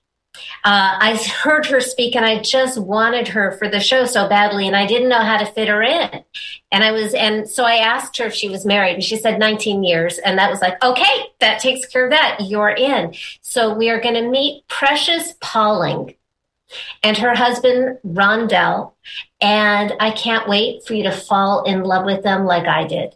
Uh, 0.65 0.97
I 0.99 1.15
heard 1.15 1.67
her 1.67 1.79
speak 1.79 2.15
and 2.15 2.25
I 2.25 2.41
just 2.41 2.79
wanted 2.79 3.27
her 3.27 3.51
for 3.51 3.69
the 3.69 3.79
show 3.79 4.05
so 4.05 4.27
badly 4.27 4.65
and 4.65 4.75
I 4.75 4.87
didn't 4.87 5.09
know 5.09 5.21
how 5.21 5.37
to 5.37 5.45
fit 5.45 5.67
her 5.67 5.83
in. 5.83 6.23
And 6.71 6.83
I 6.83 6.91
was, 6.91 7.13
and 7.13 7.47
so 7.47 7.63
I 7.63 7.75
asked 7.75 8.17
her 8.17 8.25
if 8.25 8.33
she 8.33 8.49
was 8.49 8.65
married 8.65 8.95
and 8.95 9.03
she 9.03 9.15
said 9.15 9.37
19 9.37 9.83
years. 9.83 10.17
And 10.17 10.39
that 10.39 10.49
was 10.49 10.61
like, 10.61 10.83
okay, 10.83 11.27
that 11.39 11.59
takes 11.59 11.85
care 11.85 12.05
of 12.05 12.09
that. 12.09 12.37
You're 12.41 12.71
in. 12.71 13.13
So 13.41 13.75
we 13.75 13.91
are 13.91 14.01
going 14.01 14.15
to 14.15 14.27
meet 14.27 14.67
Precious 14.67 15.35
Pauling 15.39 16.15
and 17.03 17.15
her 17.15 17.35
husband, 17.35 17.99
Rondell. 18.03 18.93
And 19.39 19.93
I 19.99 20.09
can't 20.09 20.49
wait 20.49 20.83
for 20.83 20.95
you 20.95 21.03
to 21.03 21.11
fall 21.11 21.65
in 21.65 21.83
love 21.83 22.05
with 22.05 22.23
them 22.23 22.45
like 22.45 22.65
I 22.65 22.87
did. 22.87 23.15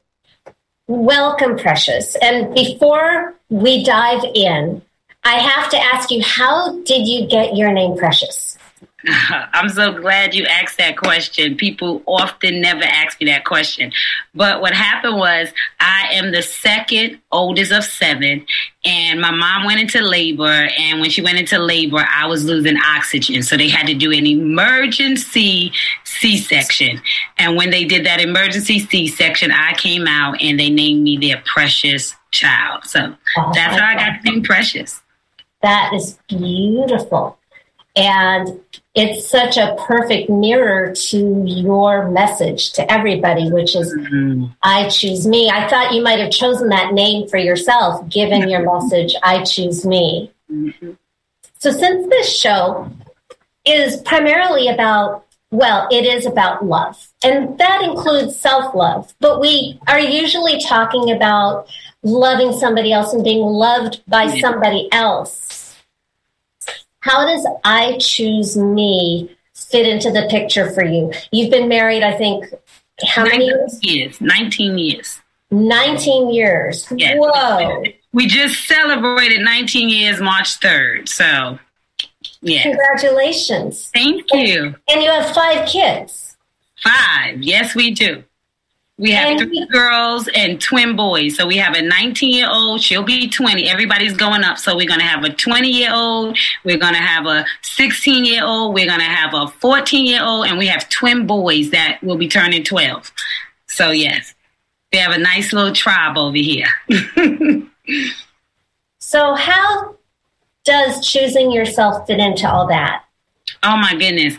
Welcome, 0.86 1.58
Precious. 1.58 2.16
And 2.16 2.54
before 2.54 3.34
we 3.50 3.84
dive 3.84 4.24
in, 4.36 4.84
I 5.30 5.34
have 5.34 5.70
to 5.70 5.78
ask 5.78 6.10
you, 6.10 6.24
how 6.24 6.82
did 6.86 7.08
you 7.08 7.28
get 7.28 7.56
your 7.56 7.72
name 7.72 7.96
Precious? 7.96 8.58
I'm 9.08 9.70
so 9.70 9.94
glad 9.94 10.34
you 10.34 10.44
asked 10.46 10.80
that 10.80 10.98
question. 10.98 11.56
People 11.56 12.02
often 12.08 12.60
never 12.62 12.84
ask 12.84 13.22
me 13.22 13.28
that 13.28 13.46
question. 13.46 13.92
But 14.34 14.60
what 14.60 14.74
happened 14.74 15.18
was 15.18 15.50
I 15.80 16.08
am 16.14 16.32
the 16.32 16.42
second 16.42 17.22
oldest 17.32 17.72
of 17.72 17.84
seven 17.84 18.44
and 18.84 19.22
my 19.22 19.30
mom 19.30 19.66
went 19.66 19.80
into 19.80 20.02
labor 20.02 20.68
and 20.80 21.00
when 21.00 21.12
she 21.12 21.22
went 21.22 21.38
into 21.38 21.60
labor 21.60 22.04
I 22.10 22.26
was 22.26 22.44
losing 22.44 22.78
oxygen. 22.78 23.44
So 23.44 23.56
they 23.56 23.70
had 23.70 23.86
to 23.86 23.94
do 23.94 24.12
an 24.12 24.26
emergency 24.26 25.72
C-section. 26.06 27.02
And 27.38 27.56
when 27.56 27.70
they 27.70 27.86
did 27.86 28.04
that 28.08 28.20
emergency 28.20 28.80
C-section, 28.80 29.52
I 29.52 29.74
came 29.74 30.08
out 30.08 30.42
and 30.42 30.60
they 30.60 30.72
named 30.72 31.04
me 31.04 31.18
their 31.18 31.44
precious 31.46 32.16
child. 32.32 32.86
So 32.86 33.16
oh, 33.38 33.52
that's 33.54 33.80
how 33.80 33.86
I 33.86 33.94
got 33.94 34.24
the 34.24 34.32
name 34.32 34.44
Precious. 34.44 35.04
That 35.62 35.94
is 35.94 36.18
beautiful. 36.28 37.38
And 37.96 38.62
it's 38.96 39.28
such 39.28 39.58
a 39.58 39.76
perfect 39.88 40.30
mirror 40.30 40.94
to 40.94 41.44
your 41.46 42.10
message 42.10 42.72
to 42.74 42.92
everybody, 42.92 43.52
which 43.52 43.76
is 43.76 43.94
mm-hmm. 43.94 44.46
I 44.64 44.88
choose 44.90 45.28
me. 45.28 45.50
I 45.50 45.68
thought 45.68 45.94
you 45.94 46.02
might 46.02 46.20
have 46.20 46.32
chosen 46.32 46.70
that 46.70 46.94
name 46.94 47.28
for 47.28 47.38
yourself, 47.38 48.08
given 48.10 48.50
your 48.50 48.62
message, 48.74 49.16
I 49.24 49.44
choose 49.44 49.86
me. 49.86 50.32
Mm-hmm. 50.52 50.92
So, 51.60 51.72
since 51.72 52.08
this 52.08 52.34
show 52.34 52.90
is 53.66 53.98
primarily 54.02 54.70
about, 54.70 55.26
well, 55.52 55.88
it 55.92 56.06
is 56.06 56.26
about 56.26 56.66
love, 56.66 57.12
and 57.24 57.58
that 57.58 57.82
includes 57.82 58.40
self 58.40 58.74
love, 58.74 59.14
but 59.20 59.42
we 59.42 59.80
are 59.88 60.00
usually 60.00 60.62
talking 60.62 61.12
about 61.12 61.68
loving 62.04 62.54
somebody 62.54 62.92
else 62.94 63.14
and 63.14 63.24
being 63.24 63.42
loved 63.42 64.02
by 64.08 64.28
somebody 64.40 64.88
else. 64.92 65.76
How 67.02 67.26
does 67.26 67.48
I 67.64 67.98
choose 68.00 68.58
me 68.58 69.36
fit 69.54 69.88
into 69.88 70.12
the 70.12 70.28
picture 70.30 70.70
for 70.72 70.84
you? 70.84 71.12
You've 71.32 71.52
been 71.52 71.68
married, 71.70 72.04
I 72.04 72.18
think, 72.18 72.46
how 73.06 73.24
many 73.24 73.46
years? 73.46 73.80
years? 73.82 74.22
19 74.22 74.78
years. 74.78 75.22
19 75.52 76.34
years. 76.34 76.88
Yes. 76.96 77.18
Whoa. 77.18 77.84
We 78.12 78.28
just 78.28 78.68
celebrated 78.68 79.42
19 79.42 79.90
years 79.90 80.20
March 80.20 80.60
3rd. 80.60 81.08
So, 81.08 81.60
yeah. 82.42 82.64
Congratulations. 82.64 83.90
Thank 83.94 84.26
you. 84.34 84.76
And 84.90 85.02
you 85.02 85.10
have 85.10 85.34
five 85.34 85.68
kids. 85.68 86.38
Five. 86.84 87.42
Yes, 87.42 87.76
we 87.76 87.92
do. 87.92 88.24
We 89.00 89.12
have 89.12 89.30
and 89.30 89.40
three 89.40 89.66
girls 89.72 90.28
and 90.36 90.60
twin 90.60 90.98
boys. 90.98 91.38
So 91.38 91.48
we 91.48 91.56
have 91.56 91.74
a 91.74 91.82
19 91.82 92.34
year 92.34 92.50
old. 92.52 92.82
She'll 92.82 93.02
be 93.02 93.30
20. 93.30 93.70
Everybody's 93.70 94.16
going 94.18 94.44
up. 94.44 94.58
So 94.58 94.76
we're 94.76 94.90
going 94.90 95.00
to 95.00 95.06
have 95.06 95.24
a 95.24 95.30
20 95.30 95.70
year 95.70 95.90
old. 95.94 96.38
We're 96.66 96.78
going 96.78 96.96
to 96.96 97.00
have 97.00 97.26
a 97.26 97.46
16 97.62 98.26
year 98.26 98.44
old. 98.44 98.74
We're 98.74 98.88
going 98.88 99.00
to 99.00 99.06
have 99.06 99.34
a 99.34 99.48
14 99.48 100.06
year 100.06 100.22
old. 100.22 100.48
And 100.48 100.58
we 100.58 100.68
have 100.68 100.90
twin 100.90 101.26
boys 101.26 101.70
that 101.70 102.04
will 102.04 102.18
be 102.18 102.28
turning 102.28 102.66
12. 102.66 103.10
So, 103.68 103.92
yes, 103.92 104.36
we 104.92 105.00
have 105.00 105.14
a 105.14 105.18
nice 105.18 105.54
little 105.54 105.74
tribe 105.74 106.18
over 106.18 106.36
here. 106.36 106.68
so, 109.00 109.34
how 109.34 109.96
does 110.66 111.08
choosing 111.08 111.54
yourself 111.54 112.06
fit 112.06 112.20
into 112.20 112.52
all 112.52 112.68
that? 112.68 113.06
Oh 113.62 113.76
my 113.76 113.94
goodness. 113.94 114.36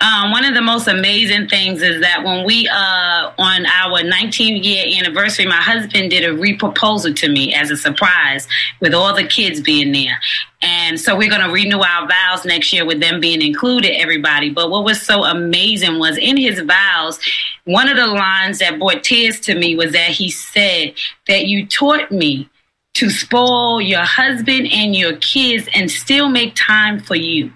Um, 0.00 0.32
one 0.32 0.44
of 0.44 0.54
the 0.54 0.60
most 0.60 0.88
amazing 0.88 1.48
things 1.48 1.80
is 1.80 2.00
that 2.00 2.24
when 2.24 2.44
we, 2.44 2.66
uh, 2.66 3.30
on 3.38 3.66
our 3.66 4.02
19 4.02 4.64
year 4.64 4.84
anniversary, 4.98 5.46
my 5.46 5.62
husband 5.62 6.10
did 6.10 6.24
a 6.24 6.36
reproposal 6.36 7.14
to 7.14 7.28
me 7.28 7.54
as 7.54 7.70
a 7.70 7.76
surprise 7.76 8.48
with 8.80 8.92
all 8.92 9.14
the 9.14 9.22
kids 9.22 9.60
being 9.60 9.92
there. 9.92 10.18
And 10.60 10.98
so 10.98 11.16
we're 11.16 11.30
going 11.30 11.46
to 11.46 11.52
renew 11.52 11.82
our 11.82 12.08
vows 12.08 12.44
next 12.44 12.72
year 12.72 12.84
with 12.84 12.98
them 12.98 13.20
being 13.20 13.42
included, 13.42 13.96
everybody. 14.00 14.50
But 14.50 14.70
what 14.70 14.82
was 14.82 15.00
so 15.00 15.22
amazing 15.22 16.00
was 16.00 16.18
in 16.18 16.36
his 16.36 16.60
vows, 16.60 17.20
one 17.66 17.88
of 17.88 17.96
the 17.96 18.08
lines 18.08 18.58
that 18.58 18.80
brought 18.80 19.04
tears 19.04 19.38
to 19.40 19.54
me 19.54 19.76
was 19.76 19.92
that 19.92 20.10
he 20.10 20.30
said 20.30 20.94
that 21.28 21.46
you 21.46 21.64
taught 21.66 22.10
me 22.10 22.50
to 22.94 23.08
spoil 23.08 23.80
your 23.80 24.04
husband 24.04 24.68
and 24.72 24.96
your 24.96 25.16
kids 25.18 25.68
and 25.74 25.88
still 25.88 26.28
make 26.28 26.56
time 26.56 26.98
for 26.98 27.14
you. 27.14 27.52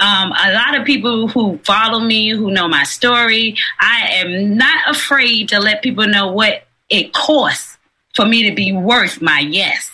Um, 0.00 0.32
a 0.32 0.52
lot 0.52 0.76
of 0.78 0.84
people 0.84 1.28
who 1.28 1.58
follow 1.58 2.00
me, 2.00 2.30
who 2.30 2.50
know 2.50 2.68
my 2.68 2.84
story, 2.84 3.56
I 3.80 4.08
am 4.14 4.56
not 4.56 4.90
afraid 4.90 5.50
to 5.50 5.60
let 5.60 5.82
people 5.82 6.06
know 6.06 6.32
what 6.32 6.64
it 6.88 7.12
costs 7.12 7.78
for 8.14 8.26
me 8.26 8.48
to 8.48 8.54
be 8.54 8.72
worth 8.72 9.22
my 9.22 9.40
yes. 9.40 9.90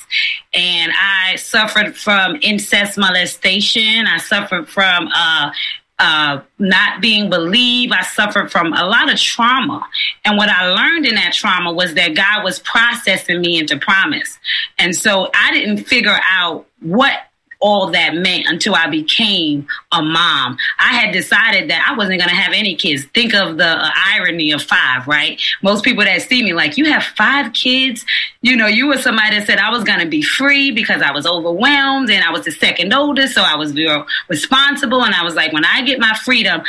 And 0.54 0.92
I 0.98 1.36
suffered 1.36 1.96
from 1.96 2.38
incest 2.40 2.96
molestation. 2.96 4.06
I 4.06 4.18
suffered 4.18 4.68
from 4.68 5.08
uh, 5.14 5.50
uh, 5.98 6.40
not 6.58 7.00
being 7.00 7.28
believed. 7.28 7.92
I 7.92 8.02
suffered 8.02 8.50
from 8.50 8.72
a 8.72 8.84
lot 8.86 9.12
of 9.12 9.18
trauma. 9.18 9.86
And 10.24 10.36
what 10.36 10.48
I 10.48 10.70
learned 10.70 11.06
in 11.06 11.14
that 11.16 11.32
trauma 11.32 11.72
was 11.72 11.94
that 11.94 12.14
God 12.14 12.44
was 12.44 12.58
processing 12.60 13.40
me 13.40 13.58
into 13.58 13.78
promise. 13.78 14.38
And 14.78 14.94
so 14.94 15.30
I 15.34 15.52
didn't 15.52 15.84
figure 15.84 16.18
out 16.30 16.66
what 16.80 17.14
all 17.60 17.90
that 17.90 18.14
meant 18.14 18.46
until 18.46 18.74
I 18.74 18.88
became 18.88 19.66
a 19.92 20.02
mom. 20.02 20.58
I 20.78 20.94
had 20.94 21.12
decided 21.12 21.70
that 21.70 21.86
I 21.88 21.96
wasn't 21.96 22.20
going 22.20 22.30
to 22.30 22.36
have 22.36 22.52
any 22.52 22.76
kids. 22.76 23.04
Think 23.14 23.34
of 23.34 23.56
the 23.56 23.66
uh, 23.66 23.90
irony 23.94 24.52
of 24.52 24.62
five, 24.62 25.06
right? 25.06 25.40
Most 25.62 25.84
people 25.84 26.04
that 26.04 26.20
see 26.22 26.42
me 26.42 26.52
like, 26.52 26.76
you 26.76 26.86
have 26.92 27.02
five 27.02 27.52
kids. 27.52 28.04
You 28.42 28.56
know, 28.56 28.66
you 28.66 28.86
were 28.86 28.98
somebody 28.98 29.38
that 29.38 29.46
said 29.46 29.58
I 29.58 29.70
was 29.70 29.84
going 29.84 30.00
to 30.00 30.06
be 30.06 30.22
free 30.22 30.70
because 30.70 31.02
I 31.02 31.12
was 31.12 31.26
overwhelmed 31.26 32.10
and 32.10 32.22
I 32.22 32.30
was 32.30 32.44
the 32.44 32.52
second 32.52 32.92
oldest. 32.92 33.34
So 33.34 33.42
I 33.42 33.56
was 33.56 33.72
very 33.72 34.02
responsible. 34.28 35.02
And 35.02 35.14
I 35.14 35.22
was 35.22 35.34
like, 35.34 35.52
when 35.52 35.64
I 35.64 35.82
get 35.82 35.98
my 35.98 36.14
freedom, 36.14 36.62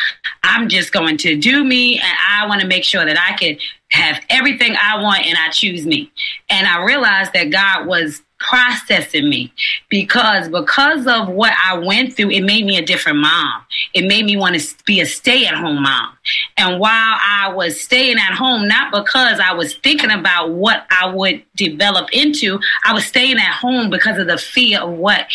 I'm 0.43 0.69
just 0.69 0.91
going 0.91 1.17
to 1.17 1.37
do 1.37 1.63
me. 1.63 1.99
And 1.99 2.17
I 2.29 2.47
want 2.47 2.61
to 2.61 2.67
make 2.67 2.83
sure 2.83 3.05
that 3.05 3.17
I 3.19 3.35
could 3.35 3.59
have 3.89 4.21
everything 4.29 4.75
I 4.81 5.01
want 5.01 5.25
and 5.25 5.37
I 5.37 5.49
choose 5.49 5.85
me. 5.85 6.11
And 6.49 6.67
I 6.67 6.83
realized 6.83 7.33
that 7.33 7.51
God 7.51 7.87
was 7.87 8.21
processing 8.39 9.29
me 9.29 9.51
because 9.89 10.49
because 10.49 11.07
of 11.07 11.29
what 11.29 11.53
I 11.63 11.77
went 11.77 12.15
through, 12.15 12.31
it 12.31 12.41
made 12.41 12.65
me 12.65 12.77
a 12.77 12.85
different 12.85 13.19
mom. 13.19 13.63
It 13.93 14.07
made 14.07 14.25
me 14.25 14.37
want 14.37 14.59
to 14.59 14.83
be 14.85 15.01
a 15.01 15.05
stay 15.05 15.45
at 15.45 15.55
home 15.55 15.81
mom. 15.83 16.13
And 16.57 16.79
while 16.79 17.17
I 17.19 17.51
was 17.53 17.79
staying 17.79 18.17
at 18.17 18.33
home, 18.33 18.67
not 18.67 18.91
because 18.91 19.39
I 19.39 19.53
was 19.53 19.75
thinking 19.75 20.11
about 20.11 20.51
what 20.51 20.85
I 20.89 21.07
would 21.07 21.43
develop 21.55 22.09
into, 22.11 22.59
I 22.85 22.93
was 22.93 23.05
staying 23.05 23.37
at 23.37 23.53
home 23.53 23.89
because 23.89 24.19
of 24.19 24.27
the 24.27 24.37
fear 24.37 24.81
of 24.81 24.91
what 24.91 25.27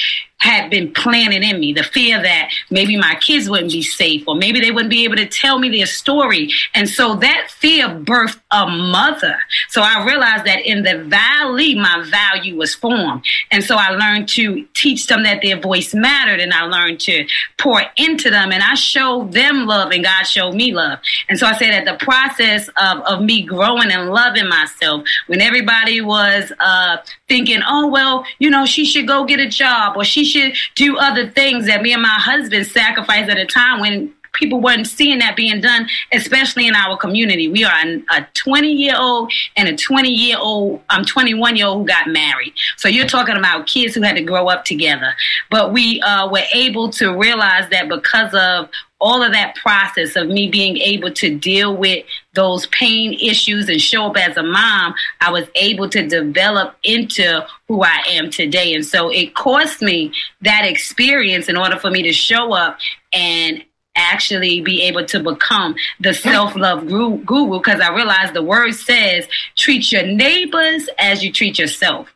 had 0.43 0.69
been 0.71 0.93
planted 0.93 1.45
in 1.45 1.61
me 1.61 1.73
the 1.73 1.85
fear 1.85 2.21
that 2.21 2.51
maybe 2.69 2.97
my 2.97 3.15
kids 3.21 3.49
wouldn't 3.49 3.71
be 3.71 3.81
safe 3.81 4.25
or 4.27 4.35
maybe 4.35 4.59
they 4.59 4.73
wouldn't 4.73 4.91
be 4.91 5.05
able 5.05 5.15
to 5.15 5.27
tell 5.27 5.61
me 5.61 5.69
their 5.69 5.87
story. 5.87 6.51
And 6.75 6.89
so 6.89 7.15
that 7.17 7.49
fear 7.49 7.87
birthed 7.89 8.41
a 8.51 8.67
mother. 8.67 9.39
So 9.69 9.83
I 9.83 10.05
realized 10.05 10.45
that 10.47 10.67
in 10.67 10.83
the 10.83 10.99
valley, 11.05 11.77
my 11.77 12.05
value 12.11 12.57
was 12.57 12.75
formed. 12.75 13.25
And 13.53 13.63
so 13.63 13.77
I 13.77 13.91
learned 13.91 14.29
to 14.31 14.67
teach 14.75 15.07
them 15.07 15.23
that 15.23 15.43
their 15.43 15.61
voice 15.61 15.95
mattered 15.95 16.41
and 16.41 16.53
I 16.53 16.65
learned 16.65 16.99
to 17.03 17.25
pour 17.59 17.81
into 17.97 18.29
them 18.29 18.51
and 18.51 18.65
I 18.65 18.75
showed 18.75 19.33
them 19.33 19.67
love 19.67 19.93
and 19.93 20.03
God 20.03 20.25
showed 20.25 20.57
me 20.57 20.75
love. 20.75 20.99
And 21.29 21.39
so 21.39 21.47
I 21.47 21.57
say 21.57 21.71
that 21.71 21.85
the 21.85 22.05
process 22.05 22.69
of, 22.77 22.99
of 23.03 23.23
me 23.23 23.43
growing 23.43 23.93
and 23.93 24.11
loving 24.11 24.49
myself 24.49 25.05
when 25.29 25.41
everybody 25.41 26.01
was 26.01 26.53
uh, 26.59 26.97
thinking, 27.29 27.61
oh, 27.65 27.87
well, 27.87 28.25
you 28.41 28.51
know, 28.51 28.67
she 28.67 28.85
should 28.85 29.07
go 29.07 29.25
get 29.25 29.39
a 29.39 29.49
job 29.49 29.97
or 29.97 30.03
she 30.03 30.32
should 30.33 30.55
do 30.75 30.99
other 30.99 31.31
things 31.31 31.67
that 31.67 31.83
me 31.83 31.93
and 31.93 32.03
my 32.03 32.09
husband 32.09 32.67
sacrificed 32.67 33.31
at 33.31 33.39
a 33.39 33.47
time 33.47 33.81
when 33.81 34.13
people 34.33 34.61
weren't 34.61 34.87
seeing 34.87 35.19
that 35.19 35.37
being 35.37 35.61
done, 35.61 35.89
especially 36.13 36.67
in 36.67 36.75
our 36.75 36.97
community. 36.97 37.49
We 37.49 37.65
are 37.65 37.73
a 38.11 38.27
20 38.35 38.69
year 38.69 38.95
old 38.99 39.33
and 39.57 39.69
a 39.69 39.77
20 39.77 40.09
year 40.09 40.37
old, 40.39 40.83
I'm 40.89 41.01
um, 41.01 41.05
21 41.05 41.57
year 41.57 41.67
old 41.67 41.79
who 41.83 41.87
got 41.87 42.09
married. 42.09 42.55
So 42.77 42.89
you're 42.89 43.07
talking 43.07 43.37
about 43.37 43.67
kids 43.67 43.95
who 43.95 44.03
had 44.03 44.17
to 44.17 44.23
grow 44.23 44.49
up 44.49 44.65
together. 44.65 45.15
But 45.51 45.73
we 45.73 46.01
uh, 46.01 46.31
were 46.31 46.45
able 46.53 46.91
to 46.93 47.17
realize 47.17 47.69
that 47.71 47.89
because 47.89 48.33
of 48.35 48.71
all 49.03 49.21
of 49.21 49.33
that 49.33 49.57
process 49.57 50.15
of 50.15 50.29
me 50.29 50.49
being 50.49 50.77
able 50.77 51.11
to 51.11 51.37
deal 51.37 51.77
with 51.77 52.05
those 52.35 52.67
pain 52.69 53.15
issues 53.15 53.69
and 53.69 53.81
show 53.81 54.07
up 54.07 54.17
as 54.17 54.37
a 54.37 54.43
mom, 54.45 54.95
I 55.21 55.33
was 55.33 55.49
able 55.57 55.89
to 55.91 56.07
develop 56.07 56.77
into 56.85 57.45
who 57.73 57.83
I 57.83 58.03
am 58.07 58.29
today. 58.29 58.75
And 58.75 58.85
so 58.85 59.09
it 59.09 59.35
cost 59.35 59.81
me 59.81 60.13
that 60.43 60.67
experience 60.67 61.49
in 61.49 61.57
order 61.57 61.79
for 61.79 61.91
me 61.91 62.03
to 62.03 62.13
show 62.13 62.53
up 62.53 62.77
and 63.15 63.65
actually 63.97 64.61
be 64.61 64.83
able 64.83 65.07
to 65.07 65.21
become 65.21 65.75
the 65.99 66.13
self-love 66.29 66.87
guru 66.87 67.59
because 67.59 67.81
I 67.81 67.95
realized 67.95 68.35
the 68.35 68.43
word 68.43 68.73
says 68.73 69.27
treat 69.57 69.91
your 69.91 70.07
neighbors 70.07 70.87
as 70.99 71.25
you 71.25 71.33
treat 71.33 71.59
yourself. 71.59 72.09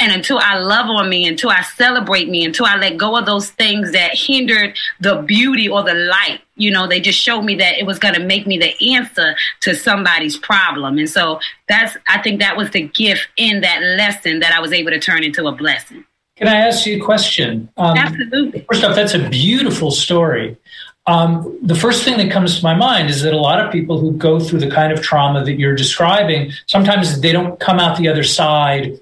And 0.00 0.12
until 0.12 0.38
I 0.38 0.58
love 0.58 0.86
on 0.86 1.08
me, 1.08 1.26
until 1.26 1.50
I 1.50 1.62
celebrate 1.62 2.28
me, 2.28 2.44
until 2.44 2.66
I 2.66 2.76
let 2.76 2.96
go 2.96 3.16
of 3.16 3.26
those 3.26 3.50
things 3.50 3.90
that 3.92 4.14
hindered 4.14 4.78
the 5.00 5.22
beauty 5.22 5.68
or 5.68 5.82
the 5.82 5.94
light, 5.94 6.40
you 6.54 6.70
know, 6.70 6.86
they 6.86 7.00
just 7.00 7.18
showed 7.18 7.42
me 7.42 7.56
that 7.56 7.78
it 7.78 7.86
was 7.86 7.98
going 7.98 8.14
to 8.14 8.22
make 8.22 8.46
me 8.46 8.58
the 8.58 8.94
answer 8.94 9.34
to 9.60 9.74
somebody's 9.74 10.38
problem. 10.38 10.98
And 10.98 11.10
so 11.10 11.40
that's, 11.68 11.96
I 12.08 12.22
think 12.22 12.38
that 12.40 12.56
was 12.56 12.70
the 12.70 12.82
gift 12.82 13.26
in 13.36 13.60
that 13.62 13.82
lesson 13.82 14.38
that 14.38 14.52
I 14.52 14.60
was 14.60 14.72
able 14.72 14.90
to 14.92 15.00
turn 15.00 15.24
into 15.24 15.48
a 15.48 15.52
blessing. 15.52 16.04
Can 16.36 16.46
I 16.46 16.54
ask 16.54 16.86
you 16.86 17.02
a 17.02 17.04
question? 17.04 17.68
Um, 17.76 17.96
Absolutely. 17.96 18.64
First 18.68 18.84
off, 18.84 18.94
that's 18.94 19.14
a 19.14 19.28
beautiful 19.28 19.90
story. 19.90 20.56
Um, 21.06 21.58
the 21.62 21.74
first 21.74 22.04
thing 22.04 22.18
that 22.18 22.30
comes 22.30 22.58
to 22.58 22.64
my 22.64 22.74
mind 22.74 23.10
is 23.10 23.22
that 23.22 23.32
a 23.32 23.38
lot 23.38 23.64
of 23.64 23.72
people 23.72 23.98
who 23.98 24.12
go 24.12 24.38
through 24.38 24.60
the 24.60 24.70
kind 24.70 24.92
of 24.92 25.02
trauma 25.02 25.44
that 25.44 25.58
you're 25.58 25.74
describing, 25.74 26.52
sometimes 26.66 27.20
they 27.20 27.32
don't 27.32 27.58
come 27.58 27.80
out 27.80 27.98
the 27.98 28.06
other 28.06 28.22
side 28.22 29.00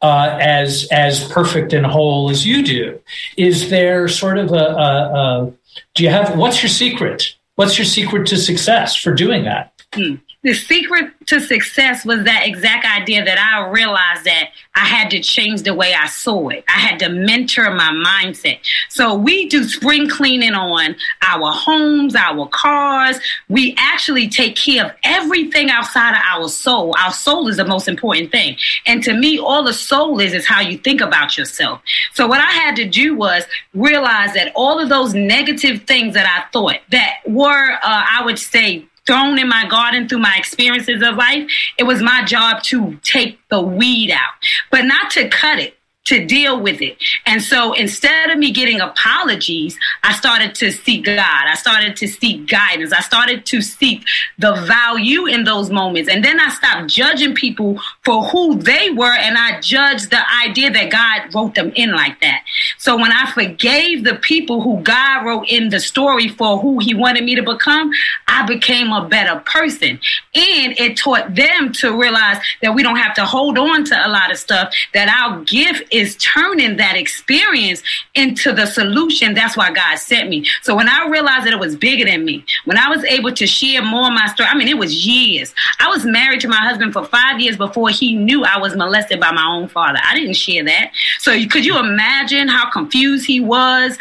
uh, 0.00 0.38
as 0.40 0.86
as 0.90 1.26
perfect 1.28 1.72
and 1.72 1.86
whole 1.86 2.30
as 2.30 2.46
you 2.46 2.62
do. 2.62 3.00
Is 3.36 3.70
there 3.70 4.08
sort 4.08 4.38
of 4.38 4.52
a, 4.52 4.54
a, 4.54 5.14
a, 5.14 5.52
do 5.94 6.04
you 6.04 6.10
have 6.10 6.36
what's 6.36 6.62
your 6.62 6.70
secret? 6.70 7.34
What's 7.56 7.76
your 7.76 7.84
secret 7.84 8.26
to 8.28 8.36
success 8.36 8.94
for 8.94 9.12
doing 9.12 9.44
that? 9.44 9.72
Hmm 9.94 10.16
the 10.48 10.54
secret 10.54 11.12
to 11.26 11.40
success 11.40 12.06
was 12.06 12.24
that 12.24 12.46
exact 12.46 12.86
idea 12.86 13.22
that 13.22 13.38
I 13.38 13.68
realized 13.68 14.24
that 14.24 14.48
I 14.74 14.86
had 14.86 15.10
to 15.10 15.20
change 15.20 15.60
the 15.60 15.74
way 15.74 15.92
I 15.92 16.06
saw 16.06 16.48
it. 16.48 16.64
I 16.68 16.78
had 16.78 16.98
to 17.00 17.10
mentor 17.10 17.70
my 17.74 17.90
mindset. 17.90 18.58
So 18.88 19.14
we 19.14 19.46
do 19.50 19.64
spring 19.64 20.08
cleaning 20.08 20.54
on 20.54 20.96
our 21.20 21.52
homes, 21.52 22.16
our 22.16 22.48
cars. 22.48 23.20
We 23.50 23.74
actually 23.76 24.30
take 24.30 24.56
care 24.56 24.86
of 24.86 24.92
everything 25.04 25.68
outside 25.68 26.12
of 26.12 26.22
our 26.24 26.48
soul. 26.48 26.94
Our 26.98 27.12
soul 27.12 27.46
is 27.48 27.58
the 27.58 27.66
most 27.66 27.86
important 27.86 28.32
thing. 28.32 28.56
And 28.86 29.02
to 29.02 29.12
me, 29.12 29.38
all 29.38 29.62
the 29.62 29.74
soul 29.74 30.18
is 30.18 30.32
is 30.32 30.46
how 30.46 30.62
you 30.62 30.78
think 30.78 31.02
about 31.02 31.36
yourself. 31.36 31.82
So 32.14 32.26
what 32.26 32.40
I 32.40 32.50
had 32.52 32.74
to 32.76 32.88
do 32.88 33.14
was 33.14 33.44
realize 33.74 34.32
that 34.32 34.52
all 34.54 34.80
of 34.80 34.88
those 34.88 35.12
negative 35.12 35.82
things 35.82 36.14
that 36.14 36.24
I 36.24 36.50
thought 36.52 36.76
that 36.90 37.16
were, 37.26 37.72
uh, 37.72 37.78
I 37.82 38.22
would 38.24 38.38
say, 38.38 38.86
thrown 39.08 39.38
in 39.38 39.48
my 39.48 39.66
garden 39.66 40.06
through 40.06 40.18
my 40.18 40.36
experiences 40.36 41.02
of 41.02 41.16
life, 41.16 41.50
it 41.78 41.84
was 41.84 42.02
my 42.02 42.22
job 42.24 42.62
to 42.62 42.96
take 43.02 43.40
the 43.48 43.60
weed 43.60 44.10
out, 44.10 44.34
but 44.70 44.82
not 44.82 45.10
to 45.12 45.28
cut 45.30 45.58
it 45.58 45.77
to 46.08 46.24
deal 46.24 46.60
with 46.60 46.80
it. 46.80 46.96
And 47.26 47.42
so 47.42 47.74
instead 47.74 48.30
of 48.30 48.38
me 48.38 48.50
getting 48.50 48.80
apologies, 48.80 49.78
I 50.02 50.14
started 50.14 50.54
to 50.56 50.72
seek 50.72 51.04
God. 51.04 51.18
I 51.46 51.54
started 51.54 51.96
to 51.96 52.08
seek 52.08 52.48
guidance. 52.48 52.92
I 52.92 53.00
started 53.00 53.44
to 53.46 53.60
seek 53.60 54.04
the 54.38 54.54
value 54.66 55.26
in 55.26 55.44
those 55.44 55.70
moments. 55.70 56.08
And 56.08 56.24
then 56.24 56.40
I 56.40 56.48
stopped 56.48 56.88
judging 56.88 57.34
people 57.34 57.78
for 58.04 58.24
who 58.24 58.56
they 58.56 58.90
were 58.90 59.12
and 59.12 59.36
I 59.36 59.60
judged 59.60 60.10
the 60.10 60.22
idea 60.44 60.70
that 60.70 60.90
God 60.90 61.34
wrote 61.34 61.54
them 61.54 61.72
in 61.74 61.92
like 61.92 62.20
that. 62.22 62.42
So 62.78 62.96
when 62.96 63.12
I 63.12 63.30
forgave 63.32 64.04
the 64.04 64.14
people 64.14 64.62
who 64.62 64.80
God 64.82 65.26
wrote 65.26 65.46
in 65.48 65.68
the 65.68 65.80
story 65.80 66.28
for 66.28 66.58
who 66.58 66.78
he 66.78 66.94
wanted 66.94 67.24
me 67.24 67.34
to 67.34 67.42
become, 67.42 67.90
I 68.26 68.46
became 68.46 68.92
a 68.92 69.06
better 69.06 69.40
person. 69.40 70.00
And 70.34 70.78
it 70.78 70.96
taught 70.96 71.34
them 71.34 71.72
to 71.74 71.96
realize 71.96 72.38
that 72.62 72.74
we 72.74 72.82
don't 72.82 72.96
have 72.96 73.14
to 73.16 73.24
hold 73.24 73.58
on 73.58 73.84
to 73.84 74.06
a 74.06 74.08
lot 74.08 74.30
of 74.30 74.38
stuff, 74.38 74.72
that 74.94 75.08
our 75.08 75.42
gift 75.44 75.82
is 75.98 76.16
turning 76.16 76.76
that 76.76 76.96
experience 76.96 77.82
into 78.14 78.52
the 78.52 78.66
solution. 78.66 79.34
That's 79.34 79.56
why 79.56 79.72
God 79.72 79.98
sent 79.98 80.28
me. 80.28 80.46
So 80.62 80.74
when 80.74 80.88
I 80.88 81.08
realized 81.08 81.46
that 81.46 81.52
it 81.52 81.58
was 81.58 81.76
bigger 81.76 82.04
than 82.04 82.24
me, 82.24 82.44
when 82.64 82.78
I 82.78 82.88
was 82.88 83.04
able 83.04 83.32
to 83.32 83.46
share 83.46 83.82
more 83.82 84.06
of 84.06 84.12
my 84.12 84.26
story, 84.28 84.48
I 84.48 84.56
mean, 84.56 84.68
it 84.68 84.78
was 84.78 85.06
years. 85.06 85.54
I 85.80 85.88
was 85.88 86.04
married 86.04 86.40
to 86.40 86.48
my 86.48 86.56
husband 86.56 86.92
for 86.92 87.04
five 87.04 87.40
years 87.40 87.56
before 87.56 87.90
he 87.90 88.14
knew 88.14 88.44
I 88.44 88.58
was 88.58 88.76
molested 88.76 89.20
by 89.20 89.32
my 89.32 89.46
own 89.46 89.68
father. 89.68 89.98
I 90.02 90.14
didn't 90.14 90.34
share 90.34 90.64
that. 90.64 90.92
So 91.18 91.32
could 91.46 91.64
you 91.64 91.78
imagine 91.78 92.48
how 92.48 92.70
confused 92.70 93.26
he 93.26 93.40
was? 93.40 93.98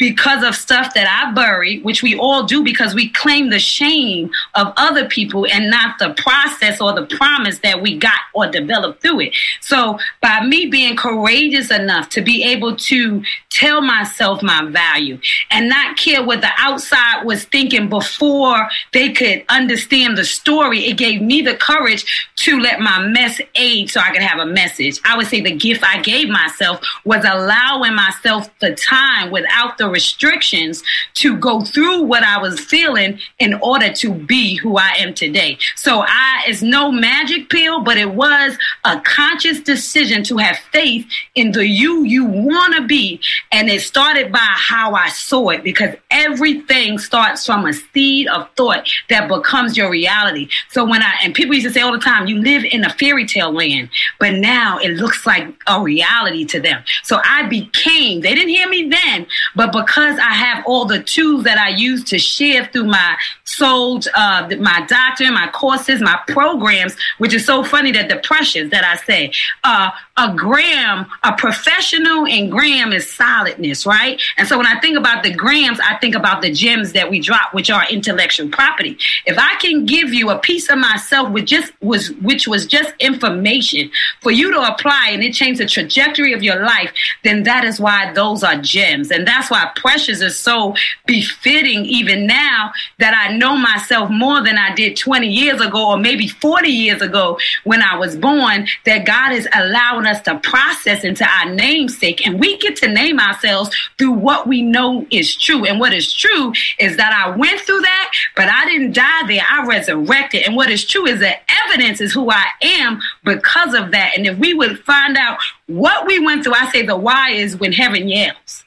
Because 0.00 0.42
of 0.42 0.56
stuff 0.56 0.94
that 0.94 1.06
I 1.06 1.30
buried, 1.32 1.84
which 1.84 2.02
we 2.02 2.18
all 2.18 2.44
do 2.44 2.64
because 2.64 2.94
we 2.94 3.10
claim 3.10 3.50
the 3.50 3.58
shame 3.58 4.30
of 4.54 4.72
other 4.78 5.06
people 5.06 5.46
and 5.46 5.70
not 5.70 5.98
the 5.98 6.14
process 6.14 6.80
or 6.80 6.94
the 6.94 7.04
promise 7.04 7.58
that 7.58 7.82
we 7.82 7.98
got 7.98 8.18
or 8.32 8.46
developed 8.46 9.02
through 9.02 9.20
it. 9.20 9.36
So 9.60 9.98
by 10.22 10.42
me 10.46 10.66
being 10.66 10.96
courageous 10.96 11.70
enough 11.70 12.08
to 12.10 12.22
be 12.22 12.42
able 12.44 12.76
to 12.76 13.22
tell 13.50 13.82
myself 13.82 14.42
my 14.42 14.64
value 14.70 15.20
and 15.50 15.68
not 15.68 15.98
care 15.98 16.24
what 16.24 16.40
the 16.40 16.50
outside 16.56 17.24
was 17.24 17.44
thinking 17.44 17.90
before 17.90 18.70
they 18.94 19.12
could 19.12 19.44
understand 19.50 20.16
the 20.16 20.24
story, 20.24 20.86
it 20.86 20.96
gave 20.96 21.20
me 21.20 21.42
the 21.42 21.56
courage 21.56 22.30
to 22.36 22.58
let 22.58 22.80
my 22.80 23.06
mess 23.06 23.38
aid 23.54 23.90
so 23.90 24.00
I 24.00 24.12
could 24.12 24.22
have 24.22 24.38
a 24.38 24.46
message. 24.46 24.98
I 25.04 25.18
would 25.18 25.26
say 25.26 25.42
the 25.42 25.54
gift 25.54 25.84
I 25.84 26.00
gave 26.00 26.30
myself 26.30 26.80
was 27.04 27.22
allowing 27.22 27.94
myself 27.94 28.48
the 28.60 28.74
time 28.74 29.30
without 29.30 29.76
the 29.76 29.89
restrictions 29.90 30.82
to 31.14 31.36
go 31.36 31.62
through 31.62 32.02
what 32.02 32.22
I 32.22 32.38
was 32.38 32.60
feeling 32.60 33.18
in 33.38 33.54
order 33.54 33.92
to 33.92 34.12
be 34.12 34.56
who 34.56 34.76
I 34.76 34.90
am 34.98 35.14
today. 35.14 35.58
So 35.76 36.04
I, 36.06 36.44
it's 36.46 36.62
no 36.62 36.90
magic 36.90 37.50
pill, 37.50 37.82
but 37.82 37.96
it 37.96 38.10
was 38.10 38.56
a 38.84 39.00
conscious 39.00 39.60
decision 39.60 40.22
to 40.24 40.36
have 40.38 40.58
faith 40.72 41.06
in 41.34 41.52
the 41.52 41.66
you 41.66 42.04
you 42.04 42.24
want 42.24 42.74
to 42.74 42.86
be. 42.86 43.20
And 43.52 43.68
it 43.68 43.80
started 43.82 44.32
by 44.32 44.38
how 44.40 44.94
I 44.94 45.08
saw 45.08 45.50
it 45.50 45.62
because 45.62 45.94
everything 46.10 46.98
starts 46.98 47.46
from 47.46 47.66
a 47.66 47.72
seed 47.72 48.28
of 48.28 48.48
thought 48.56 48.88
that 49.08 49.28
becomes 49.28 49.76
your 49.76 49.90
reality. 49.90 50.48
So 50.70 50.84
when 50.84 51.02
I, 51.02 51.14
and 51.22 51.34
people 51.34 51.54
used 51.54 51.66
to 51.66 51.72
say 51.72 51.80
all 51.80 51.92
the 51.92 51.98
time, 51.98 52.26
you 52.26 52.38
live 52.38 52.64
in 52.64 52.84
a 52.84 52.90
fairy 52.90 53.26
tale 53.26 53.52
land, 53.52 53.90
but 54.18 54.34
now 54.34 54.78
it 54.78 54.90
looks 54.90 55.26
like 55.26 55.48
a 55.66 55.80
reality 55.80 56.44
to 56.46 56.60
them. 56.60 56.82
So 57.02 57.20
I 57.24 57.46
became, 57.48 58.20
they 58.20 58.34
didn't 58.34 58.50
hear 58.50 58.68
me 58.68 58.88
then, 58.88 59.26
but 59.54 59.72
because 59.80 60.18
I 60.18 60.32
have 60.34 60.64
all 60.66 60.84
the 60.84 61.02
tools 61.02 61.44
that 61.44 61.58
I 61.58 61.70
use 61.70 62.04
to 62.04 62.18
share 62.18 62.66
through 62.66 62.84
my 62.84 63.16
soul, 63.44 64.00
uh, 64.14 64.48
my 64.58 64.84
doctor, 64.88 65.30
my 65.32 65.48
courses, 65.52 66.00
my 66.00 66.18
programs, 66.28 66.96
which 67.18 67.34
is 67.34 67.44
so 67.44 67.64
funny 67.64 67.92
that 67.92 68.08
the 68.08 68.16
precious 68.16 68.70
that 68.70 68.84
I 68.84 68.96
say, 69.04 69.32
uh, 69.64 69.90
a 70.16 70.34
gram, 70.34 71.06
a 71.22 71.32
professional 71.32 72.26
in 72.26 72.50
gram 72.50 72.92
is 72.92 73.10
solidness, 73.10 73.86
right? 73.86 74.20
And 74.36 74.46
so 74.46 74.58
when 74.58 74.66
I 74.66 74.78
think 74.80 74.98
about 74.98 75.22
the 75.22 75.32
grams, 75.32 75.80
I 75.80 75.96
think 75.96 76.14
about 76.14 76.42
the 76.42 76.52
gems 76.52 76.92
that 76.92 77.10
we 77.10 77.20
drop, 77.20 77.54
which 77.54 77.70
are 77.70 77.88
intellectual 77.88 78.48
property. 78.50 78.98
If 79.24 79.38
I 79.38 79.54
can 79.56 79.86
give 79.86 80.12
you 80.12 80.30
a 80.30 80.38
piece 80.38 80.68
of 80.68 80.78
myself, 80.78 81.30
which 81.30 81.48
just 81.48 81.72
was, 81.80 82.10
which 82.20 82.46
was 82.46 82.66
just 82.66 82.92
information 83.00 83.90
for 84.20 84.30
you 84.30 84.52
to 84.52 84.60
apply, 84.60 85.10
and 85.12 85.22
it 85.22 85.32
changed 85.32 85.60
the 85.60 85.66
trajectory 85.66 86.32
of 86.34 86.42
your 86.42 86.62
life, 86.64 86.92
then 87.24 87.44
that 87.44 87.64
is 87.64 87.80
why 87.80 88.12
those 88.12 88.42
are 88.42 88.56
gems, 88.56 89.10
and 89.10 89.26
that's 89.26 89.50
why 89.50 89.69
precious 89.76 90.22
are 90.22 90.30
so 90.30 90.74
befitting 91.06 91.84
even 91.84 92.26
now 92.26 92.72
that 92.98 93.14
I 93.14 93.36
know 93.36 93.56
myself 93.56 94.10
more 94.10 94.42
than 94.42 94.58
I 94.58 94.74
did 94.74 94.96
20 94.96 95.28
years 95.28 95.60
ago, 95.60 95.90
or 95.90 95.98
maybe 95.98 96.28
40 96.28 96.68
years 96.68 97.02
ago 97.02 97.38
when 97.64 97.82
I 97.82 97.96
was 97.96 98.16
born. 98.16 98.66
That 98.86 99.06
God 99.06 99.32
is 99.32 99.48
allowing 99.54 100.06
us 100.06 100.20
to 100.22 100.38
process 100.38 101.04
into 101.04 101.24
our 101.24 101.50
namesake, 101.50 102.26
and 102.26 102.40
we 102.40 102.58
get 102.58 102.76
to 102.76 102.88
name 102.88 103.18
ourselves 103.20 103.70
through 103.98 104.12
what 104.12 104.46
we 104.46 104.62
know 104.62 105.06
is 105.10 105.34
true. 105.34 105.64
And 105.64 105.80
what 105.80 105.92
is 105.92 106.12
true 106.12 106.52
is 106.78 106.96
that 106.96 107.12
I 107.12 107.36
went 107.36 107.60
through 107.60 107.80
that, 107.80 108.12
but 108.36 108.48
I 108.48 108.64
didn't 108.64 108.92
die 108.92 109.26
there. 109.26 109.44
I 109.48 109.66
resurrected. 109.66 110.42
And 110.46 110.56
what 110.56 110.70
is 110.70 110.84
true 110.84 111.06
is 111.06 111.20
that 111.20 111.42
evidence 111.66 112.00
is 112.00 112.12
who 112.12 112.30
I 112.30 112.46
am 112.62 113.00
because 113.24 113.74
of 113.74 113.90
that. 113.92 114.16
And 114.16 114.26
if 114.26 114.38
we 114.38 114.54
would 114.54 114.80
find 114.80 115.16
out 115.16 115.38
what 115.66 116.06
we 116.06 116.18
went 116.18 116.44
through, 116.44 116.54
I 116.54 116.70
say 116.70 116.82
the 116.82 116.96
why 116.96 117.30
is 117.30 117.56
when 117.56 117.72
heaven 117.72 118.08
yells. 118.08 118.64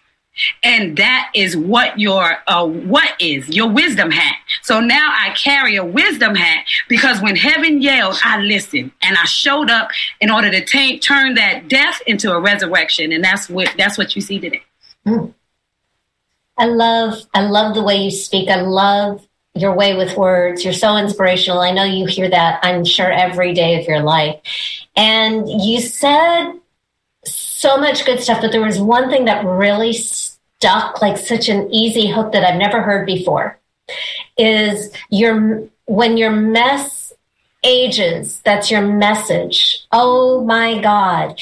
And 0.64 0.98
that 0.98 1.32
is 1.36 1.56
what 1.56 2.00
your 2.00 2.38
uh, 2.48 2.66
what 2.66 3.14
is 3.20 3.48
your 3.50 3.70
wisdom 3.70 4.12
hat. 4.12 4.36
So 4.62 4.80
now 4.80 5.14
I 5.14 5.32
carry 5.32 5.76
a 5.76 5.86
wisdom 5.86 6.36
hat 6.36 6.66
because 6.90 7.22
when 7.22 7.36
heaven 7.36 7.82
yelled, 7.82 8.20
I 8.24 8.40
listened 8.40 8.92
and 9.02 9.18
I 9.18 9.26
showed 9.26 9.70
up 9.70 9.90
in 10.20 10.32
order 10.32 10.50
to 10.50 10.66
take, 10.66 11.02
turn 11.02 11.36
that 11.36 11.68
death 11.68 12.02
into 12.08 12.32
a 12.32 12.40
resurrection, 12.40 13.12
and 13.12 13.24
that's 13.24 13.50
what 13.50 13.74
that's 13.78 13.98
what 13.98 14.16
you 14.16 14.22
see 14.22 14.40
today. 14.40 14.64
Mm. 15.06 15.34
I 16.58 16.66
love 16.66 17.22
I 17.34 17.42
love 17.42 17.76
the 17.76 17.84
way 17.84 17.98
you 17.98 18.12
speak. 18.12 18.50
I 18.50 18.62
love 18.62 19.28
your 19.56 19.76
way 19.76 19.96
with 19.96 20.18
words. 20.18 20.64
You're 20.64 20.74
so 20.74 20.98
inspirational. 20.98 21.60
I 21.60 21.72
know 21.72 21.84
you 21.84 22.08
hear 22.08 22.30
that, 22.30 22.60
I'm 22.64 22.84
sure, 22.84 23.12
every 23.12 23.54
day 23.54 23.80
of 23.80 23.88
your 23.88 24.02
life. 24.02 24.40
And 24.96 25.48
you 25.48 25.80
said 25.80 26.54
so 27.64 27.78
much 27.78 28.06
good 28.06 28.20
stuff, 28.20 28.42
but 28.42 28.52
there 28.52 28.62
was 28.62 28.78
one 28.78 29.10
thing 29.10 29.24
that 29.24 29.46
really 29.46 29.94
stuck 29.94 31.02
like 31.02 31.18
such 31.18 31.48
an 31.48 31.74
easy 31.74 32.08
hook 32.08 32.34
that 32.34 32.44
I've 32.44 32.60
never 32.60 32.82
heard 32.82 33.06
before 33.06 33.58
is 34.38 34.92
your 35.10 35.64
when 35.86 36.18
your 36.18 36.32
mess 36.32 37.14
ages, 37.64 38.42
that's 38.44 38.70
your 38.70 38.82
message. 38.82 39.86
Oh 39.94 40.44
my 40.44 40.82
God. 40.82 41.40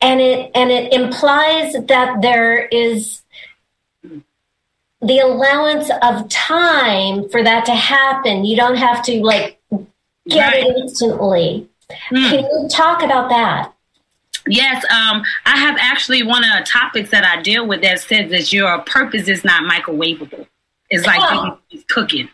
And 0.00 0.20
it 0.20 0.50
and 0.56 0.72
it 0.72 0.92
implies 0.92 1.74
that 1.86 2.20
there 2.20 2.66
is 2.66 3.22
the 5.00 5.18
allowance 5.20 5.88
of 6.02 6.28
time 6.28 7.28
for 7.28 7.44
that 7.44 7.64
to 7.66 7.74
happen. 7.74 8.44
You 8.44 8.56
don't 8.56 8.76
have 8.76 9.04
to 9.04 9.22
like 9.22 9.60
get 10.26 10.52
right. 10.52 10.64
it 10.64 10.76
instantly. 10.78 11.68
Mm. 12.10 12.30
Can 12.30 12.44
you 12.44 12.68
talk 12.68 13.04
about 13.04 13.28
that? 13.30 13.72
Yes, 14.50 14.84
um, 14.90 15.22
I 15.46 15.56
have 15.58 15.76
actually 15.78 16.22
one 16.22 16.44
of 16.44 16.50
the 16.58 16.64
topics 16.64 17.10
that 17.10 17.24
I 17.24 17.40
deal 17.42 17.66
with 17.66 17.82
that 17.82 18.00
says 18.00 18.30
that 18.30 18.52
your 18.52 18.78
purpose 18.82 19.28
is 19.28 19.44
not 19.44 19.70
microwavable. 19.70 20.46
It's 20.90 21.06
like 21.06 21.20
oh. 21.22 21.58
cooking. 21.88 22.28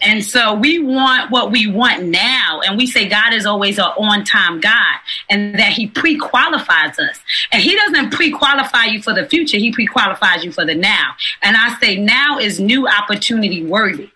And 0.00 0.24
so 0.24 0.54
we 0.54 0.80
want 0.80 1.30
what 1.30 1.52
we 1.52 1.68
want 1.68 2.02
now. 2.02 2.60
And 2.64 2.76
we 2.76 2.86
say 2.86 3.08
God 3.08 3.32
is 3.32 3.46
always 3.46 3.78
an 3.78 3.84
on 3.96 4.24
time 4.24 4.60
God 4.60 4.96
and 5.30 5.54
that 5.58 5.72
He 5.72 5.86
pre 5.86 6.18
qualifies 6.18 6.98
us. 6.98 7.20
And 7.52 7.62
He 7.62 7.76
doesn't 7.76 8.10
pre 8.10 8.32
qualify 8.32 8.86
you 8.86 9.02
for 9.02 9.14
the 9.14 9.26
future, 9.26 9.58
He 9.58 9.72
pre 9.72 9.86
qualifies 9.86 10.44
you 10.44 10.52
for 10.52 10.64
the 10.64 10.74
now. 10.74 11.12
And 11.42 11.56
I 11.56 11.78
say 11.78 11.96
now 11.96 12.38
is 12.38 12.58
new 12.58 12.88
opportunity 12.88 13.64
worthy. 13.64 14.10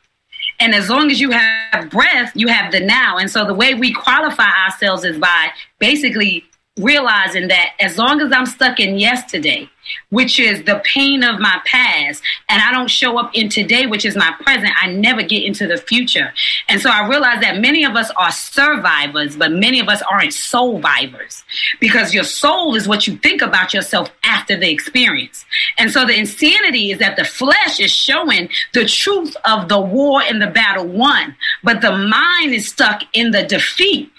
And 0.59 0.75
as 0.75 0.89
long 0.89 1.11
as 1.11 1.21
you 1.21 1.31
have 1.31 1.91
breath, 1.91 2.33
you 2.35 2.49
have 2.49 2.73
the 2.73 2.81
now. 2.81 3.19
And 3.19 3.31
so 3.31 3.45
the 3.45 3.55
way 3.55 3.75
we 3.75 3.93
qualify 3.93 4.51
ourselves 4.65 5.05
is 5.05 5.19
by 5.19 5.51
basically 5.79 6.45
realizing 6.77 7.49
that 7.49 7.73
as 7.81 7.97
long 7.97 8.21
as 8.21 8.31
I'm 8.33 8.47
stuck 8.47 8.81
in 8.81 8.99
yesterday, 8.99 9.71
which 10.11 10.39
is 10.39 10.65
the 10.65 10.83
pain 10.85 11.23
of 11.23 11.41
my 11.41 11.61
past, 11.65 12.23
and 12.49 12.61
I 12.61 12.73
don't 12.73 12.91
show 12.91 13.19
up 13.19 13.31
in 13.35 13.49
today, 13.49 13.87
which 13.87 14.05
is 14.05 14.17
my 14.17 14.35
present, 14.41 14.73
I 14.81 14.91
never 14.91 15.23
get 15.23 15.45
into 15.45 15.67
the 15.67 15.77
future. 15.77 16.33
And 16.69 16.81
so 16.81 16.91
I 16.91 17.09
realize 17.09 17.41
that 17.41 17.61
many 17.61 17.85
of 17.85 17.95
us 17.97 18.11
are 18.19 18.33
survivors, 18.33 19.37
but 19.37 19.53
many 19.53 19.81
of 19.81 19.89
us 19.89 20.03
aren't 20.03 20.33
soulvivors 20.33 21.45
because 21.81 22.13
your 22.13 22.25
soul 22.25 22.75
is 22.75 22.89
what 22.89 23.07
you 23.07 23.17
think 23.19 23.43
about 23.43 23.73
yourself 23.73 24.11
after 24.25 24.57
the 24.57 24.71
experience. 24.71 25.45
And 25.79 25.91
so 25.91 26.05
the 26.05 26.19
insanity 26.19 26.91
is 26.91 26.99
that 26.99 27.17
the 27.17 27.25
flesh 27.25 27.81
is 27.81 27.91
showing 27.91 28.49
the 28.75 28.87
truth 28.87 29.37
of 29.45 29.69
the 29.69 29.81
war 29.81 30.21
and 30.23 30.43
the 30.43 30.49
battle 30.49 30.87
won, 30.87 31.37
but 31.63 31.81
the 31.81 31.97
mind 31.97 32.53
is 32.53 32.69
stuck 32.69 33.03
in 33.13 33.31
the 33.31 33.45
defeat 33.45 34.11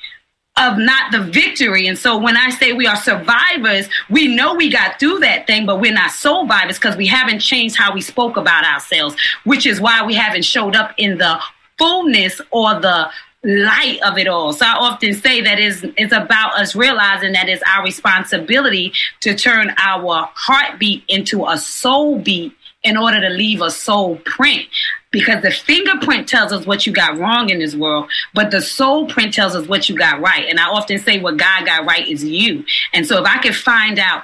of 0.58 0.78
not 0.78 1.12
the 1.12 1.22
victory. 1.22 1.88
And 1.88 1.98
so 1.98 2.17
when 2.17 2.36
I 2.36 2.50
say 2.50 2.74
we 2.74 2.88
are 2.88 2.96
survivors, 2.96 3.88
we 4.10 4.36
know 4.36 4.56
we 4.56 4.70
got 4.70 5.00
through 5.00 5.20
that 5.20 5.48
thing, 5.48 5.65
but 5.65 5.80
we're 5.80 5.93
not 5.93 6.12
soulvivors 6.12 6.76
because 6.76 6.98
we 6.98 7.08
haven't 7.08 7.39
changed 7.39 7.78
how 7.78 7.93
we 7.93 8.02
spoke 8.02 8.38
about 8.38 8.65
ourselves, 8.65 9.15
which 9.43 9.65
is 9.65 9.80
why 9.80 10.04
we 10.06 10.15
haven't 10.15 10.46
showed 10.46 10.76
up 10.76 10.93
in 10.98 11.17
the 11.17 11.39
fullness 11.78 12.41
or 12.52 12.80
the 12.80 13.10
light 13.43 14.00
of 14.04 14.17
it 14.17 14.28
all. 14.28 14.52
So 14.52 14.65
I 14.65 14.74
often 14.74 15.13
say 15.13 15.41
that 15.41 15.60
is 15.60 15.86
it's 15.96 16.12
about 16.12 16.56
us 16.56 16.76
realizing 16.76 17.34
that 17.34 17.48
it's 17.48 17.63
our 17.63 17.84
responsibility 17.84 18.93
to 19.22 19.36
turn 19.36 19.74
our 19.78 20.30
heartbeat 20.34 21.04
into 21.08 21.46
a 21.46 21.58
soul 21.58 22.20
beat 22.20 22.54
in 22.84 22.98
order 22.98 23.22
to 23.22 23.30
leave 23.30 23.62
a 23.62 23.70
soul 23.70 24.17
print 24.26 24.65
because 25.12 25.41
the 25.41 25.52
fingerprint 25.52 26.28
tells 26.28 26.52
us 26.52 26.65
what 26.65 26.86
you 26.86 26.93
got 26.93 27.17
wrong 27.17 27.50
in 27.50 27.60
this 27.60 27.76
world, 27.76 28.10
but 28.34 28.52
the 28.52 28.62
soul 28.62 29.08
print 29.08 29.34
tells 29.34 29.56
us 29.56 29.67
what 29.67 29.88
you 29.88 29.98
got 29.98 30.20
right. 30.20 30.46
And 30.50 30.60
I 30.60 30.70
often 30.70 31.00
say 31.00 31.20
what 31.20 31.38
God 31.38 31.65
got 31.65 31.86
right 31.86 32.08
is 32.08 32.24
you. 32.24 32.65
And 32.93 33.06
so 33.06 33.20
if 33.22 33.26
I 33.26 33.38
could 33.39 33.56
find 33.56 34.00
out 34.00 34.24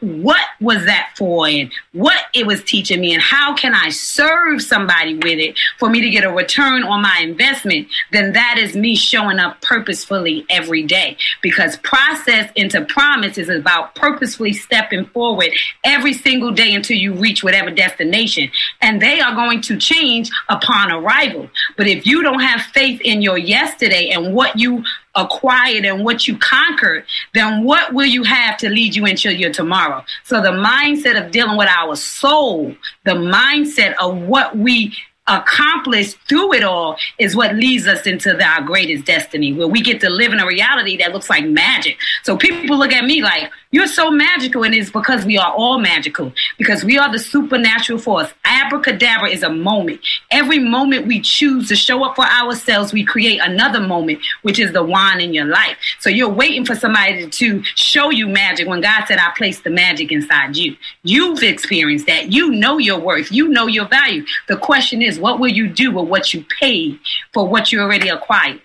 what 0.00 0.40
was 0.60 0.84
that 0.84 1.14
for 1.16 1.48
and 1.48 1.72
what 1.92 2.18
it 2.32 2.46
was 2.46 2.62
teaching 2.62 3.00
me 3.00 3.12
and 3.12 3.22
how 3.22 3.54
can 3.54 3.74
I 3.74 3.88
serve 3.88 4.62
somebody 4.62 5.14
with 5.14 5.38
it 5.38 5.58
for 5.78 5.90
me 5.90 6.00
to 6.00 6.10
get 6.10 6.24
a 6.24 6.30
return 6.30 6.84
on 6.84 7.02
my 7.02 7.18
investment, 7.22 7.88
then 8.12 8.32
that 8.34 8.56
is 8.58 8.76
me 8.76 8.94
showing 8.94 9.38
up 9.38 9.60
purposefully 9.62 10.46
every 10.48 10.82
day 10.82 11.16
because 11.42 11.76
process 11.78 12.50
into 12.54 12.84
promise 12.84 13.36
is 13.36 13.48
about 13.48 13.94
purposefully 13.94 14.52
stepping 14.52 15.06
forward 15.06 15.50
every 15.82 16.12
single 16.12 16.52
day 16.52 16.74
until 16.74 16.96
you 16.96 17.14
reach 17.14 17.42
whatever 17.42 17.70
destination. 17.70 18.50
And 18.80 19.02
they 19.02 19.20
are 19.20 19.34
going 19.34 19.60
to 19.62 19.76
change 19.76 20.19
change 20.20 20.36
upon 20.48 20.92
arrival. 20.92 21.48
But 21.76 21.86
if 21.86 22.06
you 22.06 22.22
don't 22.22 22.40
have 22.40 22.62
faith 22.62 23.00
in 23.02 23.22
your 23.22 23.38
yesterday 23.38 24.10
and 24.10 24.34
what 24.34 24.58
you 24.58 24.84
acquired 25.14 25.84
and 25.84 26.04
what 26.04 26.28
you 26.28 26.38
conquered, 26.38 27.04
then 27.34 27.64
what 27.64 27.92
will 27.94 28.06
you 28.06 28.22
have 28.22 28.56
to 28.58 28.68
lead 28.68 28.94
you 28.94 29.06
into 29.06 29.34
your 29.34 29.52
tomorrow? 29.52 30.04
So 30.24 30.40
the 30.40 30.50
mindset 30.50 31.22
of 31.22 31.32
dealing 31.32 31.56
with 31.56 31.68
our 31.68 31.96
soul, 31.96 32.74
the 33.04 33.12
mindset 33.12 33.94
of 34.00 34.18
what 34.22 34.56
we 34.56 34.94
accomplished 35.26 36.16
through 36.28 36.54
it 36.54 36.64
all 36.64 36.96
is 37.18 37.36
what 37.36 37.54
leads 37.54 37.86
us 37.86 38.04
into 38.04 38.32
the, 38.32 38.42
our 38.42 38.62
greatest 38.62 39.04
destiny, 39.04 39.52
where 39.52 39.68
we 39.68 39.80
get 39.80 40.00
to 40.00 40.10
live 40.10 40.32
in 40.32 40.40
a 40.40 40.46
reality 40.46 40.96
that 40.96 41.12
looks 41.12 41.30
like 41.30 41.44
magic. 41.44 41.96
So 42.24 42.36
people 42.36 42.76
look 42.76 42.92
at 42.92 43.04
me 43.04 43.22
like, 43.22 43.48
you're 43.70 43.86
so 43.86 44.10
magical, 44.10 44.64
and 44.64 44.74
it's 44.74 44.90
because 44.90 45.24
we 45.24 45.38
are 45.38 45.52
all 45.52 45.78
magical, 45.78 46.32
because 46.58 46.82
we 46.82 46.98
are 46.98 47.12
the 47.12 47.20
supernatural 47.20 48.00
force. 48.00 48.32
Abracadabra 48.50 49.30
is 49.30 49.44
a 49.44 49.48
moment. 49.48 50.00
Every 50.30 50.58
moment 50.58 51.06
we 51.06 51.20
choose 51.20 51.68
to 51.68 51.76
show 51.76 52.04
up 52.04 52.16
for 52.16 52.24
ourselves, 52.24 52.92
we 52.92 53.04
create 53.04 53.40
another 53.40 53.80
moment, 53.80 54.20
which 54.42 54.58
is 54.58 54.72
the 54.72 54.82
wine 54.82 55.20
in 55.20 55.32
your 55.32 55.46
life. 55.46 55.76
So 56.00 56.10
you're 56.10 56.28
waiting 56.28 56.64
for 56.66 56.74
somebody 56.74 57.30
to 57.30 57.62
show 57.76 58.10
you 58.10 58.26
magic 58.26 58.66
when 58.66 58.80
God 58.80 59.04
said, 59.06 59.18
I 59.18 59.32
placed 59.36 59.62
the 59.62 59.70
magic 59.70 60.10
inside 60.10 60.56
you. 60.56 60.76
You've 61.04 61.42
experienced 61.42 62.06
that. 62.06 62.32
You 62.32 62.50
know 62.50 62.78
your 62.78 62.98
worth. 62.98 63.30
You 63.30 63.48
know 63.48 63.68
your 63.68 63.86
value. 63.86 64.26
The 64.48 64.56
question 64.56 65.00
is, 65.00 65.18
what 65.18 65.38
will 65.38 65.48
you 65.48 65.68
do 65.68 65.92
with 65.92 66.08
what 66.08 66.34
you 66.34 66.44
paid 66.58 66.98
for 67.32 67.46
what 67.46 67.70
you 67.70 67.80
already 67.80 68.08
acquired? 68.08 68.60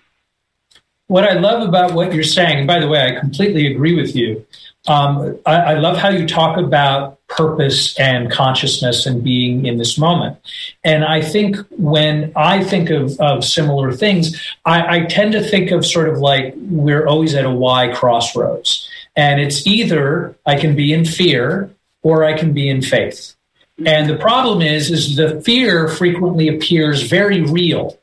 What 1.08 1.22
I 1.22 1.34
love 1.34 1.66
about 1.66 1.94
what 1.94 2.12
you're 2.12 2.24
saying, 2.24 2.58
and 2.58 2.66
by 2.66 2.80
the 2.80 2.88
way, 2.88 3.00
I 3.00 3.20
completely 3.20 3.70
agree 3.70 3.94
with 3.94 4.16
you, 4.16 4.44
um, 4.88 5.38
I, 5.46 5.56
I, 5.56 5.74
love 5.74 5.96
how 5.96 6.10
you 6.10 6.26
talk 6.26 6.56
about 6.58 7.18
purpose 7.28 7.98
and 7.98 8.30
consciousness 8.30 9.04
and 9.06 9.22
being 9.22 9.66
in 9.66 9.78
this 9.78 9.98
moment. 9.98 10.38
And 10.84 11.04
I 11.04 11.20
think 11.20 11.56
when 11.70 12.32
I 12.36 12.62
think 12.62 12.90
of, 12.90 13.18
of 13.20 13.44
similar 13.44 13.92
things, 13.92 14.40
I, 14.64 14.98
I 14.98 15.04
tend 15.06 15.32
to 15.32 15.42
think 15.42 15.70
of 15.72 15.84
sort 15.84 16.08
of 16.08 16.18
like 16.18 16.54
we're 16.56 17.06
always 17.06 17.34
at 17.34 17.44
a 17.44 17.50
Y 17.50 17.92
crossroads. 17.94 18.88
And 19.16 19.40
it's 19.40 19.66
either 19.66 20.36
I 20.46 20.58
can 20.58 20.76
be 20.76 20.92
in 20.92 21.04
fear 21.04 21.70
or 22.02 22.24
I 22.24 22.38
can 22.38 22.52
be 22.52 22.68
in 22.68 22.82
faith. 22.82 23.34
And 23.84 24.08
the 24.08 24.16
problem 24.16 24.62
is, 24.62 24.90
is 24.90 25.16
the 25.16 25.40
fear 25.42 25.88
frequently 25.88 26.48
appears 26.48 27.02
very 27.02 27.42
real 27.42 27.95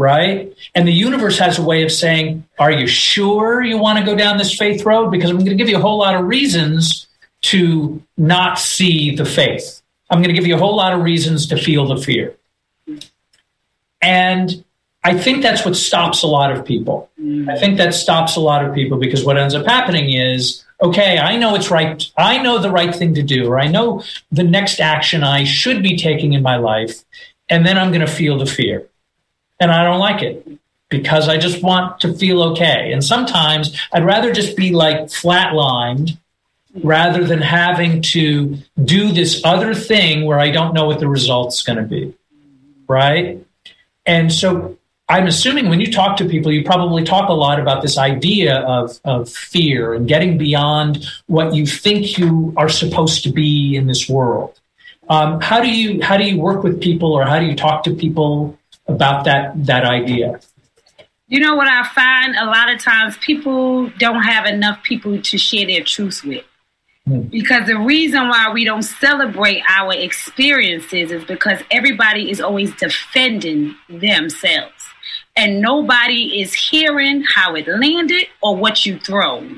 right? 0.00 0.52
And 0.74 0.88
the 0.88 0.92
universe 0.92 1.38
has 1.38 1.58
a 1.58 1.62
way 1.62 1.82
of 1.82 1.92
saying, 1.92 2.44
Are 2.58 2.72
you 2.72 2.86
sure 2.86 3.62
you 3.62 3.76
want 3.76 3.98
to 3.98 4.04
go 4.04 4.16
down 4.16 4.38
this 4.38 4.56
faith 4.56 4.84
road? 4.84 5.10
Because 5.10 5.30
I'm 5.30 5.36
going 5.36 5.50
to 5.50 5.56
give 5.56 5.68
you 5.68 5.76
a 5.76 5.80
whole 5.80 5.98
lot 5.98 6.14
of 6.14 6.26
reasons 6.26 7.06
to 7.42 8.02
not 8.16 8.58
see 8.58 9.14
the 9.14 9.24
faith. 9.24 9.82
I'm 10.08 10.18
going 10.18 10.34
to 10.34 10.40
give 10.40 10.46
you 10.46 10.56
a 10.56 10.58
whole 10.58 10.74
lot 10.74 10.92
of 10.92 11.02
reasons 11.02 11.46
to 11.48 11.56
feel 11.56 11.86
the 11.86 12.02
fear. 12.02 12.34
And 14.02 14.64
I 15.04 15.16
think 15.16 15.42
that's 15.42 15.64
what 15.64 15.76
stops 15.76 16.22
a 16.22 16.26
lot 16.26 16.50
of 16.50 16.64
people. 16.64 17.10
I 17.48 17.58
think 17.58 17.76
that 17.76 17.94
stops 17.94 18.36
a 18.36 18.40
lot 18.40 18.64
of 18.64 18.74
people 18.74 18.98
because 18.98 19.24
what 19.24 19.36
ends 19.36 19.54
up 19.54 19.66
happening 19.66 20.10
is, 20.12 20.64
okay, 20.82 21.18
I 21.18 21.36
know 21.36 21.54
it's 21.54 21.70
right. 21.70 22.02
I 22.16 22.42
know 22.42 22.58
the 22.58 22.70
right 22.70 22.94
thing 22.94 23.14
to 23.14 23.22
do, 23.22 23.46
or 23.48 23.60
I 23.60 23.68
know 23.68 24.02
the 24.32 24.42
next 24.42 24.80
action 24.80 25.22
I 25.22 25.44
should 25.44 25.82
be 25.82 25.96
taking 25.96 26.32
in 26.32 26.42
my 26.42 26.56
life. 26.56 27.04
And 27.48 27.66
then 27.66 27.76
I'm 27.78 27.90
going 27.90 28.06
to 28.06 28.12
feel 28.12 28.38
the 28.38 28.46
fear. 28.46 28.89
And 29.60 29.70
I 29.70 29.84
don't 29.84 30.00
like 30.00 30.22
it 30.22 30.46
because 30.88 31.28
I 31.28 31.36
just 31.36 31.62
want 31.62 32.00
to 32.00 32.14
feel 32.14 32.42
okay. 32.52 32.92
And 32.92 33.04
sometimes 33.04 33.78
I'd 33.92 34.04
rather 34.04 34.32
just 34.32 34.56
be 34.56 34.72
like 34.72 35.02
flatlined 35.02 36.18
rather 36.82 37.24
than 37.24 37.40
having 37.40 38.00
to 38.00 38.56
do 38.82 39.12
this 39.12 39.42
other 39.44 39.74
thing 39.74 40.24
where 40.24 40.40
I 40.40 40.50
don't 40.50 40.74
know 40.74 40.86
what 40.86 41.00
the 41.00 41.08
result's 41.08 41.62
going 41.62 41.78
to 41.78 41.84
be. 41.84 42.14
Right. 42.88 43.44
And 44.06 44.32
so 44.32 44.78
I'm 45.08 45.26
assuming 45.26 45.68
when 45.68 45.80
you 45.80 45.92
talk 45.92 46.16
to 46.18 46.24
people, 46.24 46.52
you 46.52 46.64
probably 46.64 47.04
talk 47.04 47.28
a 47.28 47.32
lot 47.32 47.58
about 47.58 47.82
this 47.82 47.98
idea 47.98 48.60
of, 48.60 49.00
of 49.04 49.28
fear 49.28 49.92
and 49.94 50.06
getting 50.06 50.38
beyond 50.38 51.04
what 51.26 51.54
you 51.54 51.66
think 51.66 52.16
you 52.16 52.54
are 52.56 52.68
supposed 52.68 53.24
to 53.24 53.32
be 53.32 53.76
in 53.76 53.86
this 53.86 54.08
world. 54.08 54.60
Um, 55.08 55.40
how 55.40 55.60
do 55.60 55.68
you 55.68 56.00
how 56.00 56.16
do 56.16 56.24
you 56.24 56.38
work 56.38 56.62
with 56.62 56.80
people, 56.80 57.12
or 57.12 57.24
how 57.24 57.40
do 57.40 57.46
you 57.46 57.56
talk 57.56 57.82
to 57.84 57.94
people 57.94 58.56
about 58.90 59.24
that 59.24 59.64
that 59.66 59.84
idea? 59.84 60.40
You 61.28 61.38
know 61.38 61.54
what 61.54 61.68
I 61.68 61.86
find 61.88 62.34
a 62.34 62.46
lot 62.46 62.72
of 62.72 62.80
times 62.80 63.16
people 63.18 63.88
don't 63.98 64.22
have 64.22 64.46
enough 64.46 64.82
people 64.82 65.22
to 65.22 65.38
share 65.38 65.64
their 65.64 65.84
truths 65.84 66.24
with. 66.24 66.44
Hmm. 67.06 67.20
Because 67.22 67.68
the 67.68 67.78
reason 67.78 68.28
why 68.28 68.50
we 68.52 68.64
don't 68.64 68.82
celebrate 68.82 69.62
our 69.68 69.94
experiences 69.94 71.12
is 71.12 71.24
because 71.24 71.60
everybody 71.70 72.30
is 72.30 72.40
always 72.40 72.74
defending 72.76 73.76
themselves. 73.88 74.84
And 75.36 75.60
nobody 75.62 76.40
is 76.42 76.52
hearing 76.52 77.22
how 77.22 77.54
it 77.54 77.68
landed 77.68 78.26
or 78.42 78.56
what 78.56 78.84
you 78.84 78.98
throw. 78.98 79.48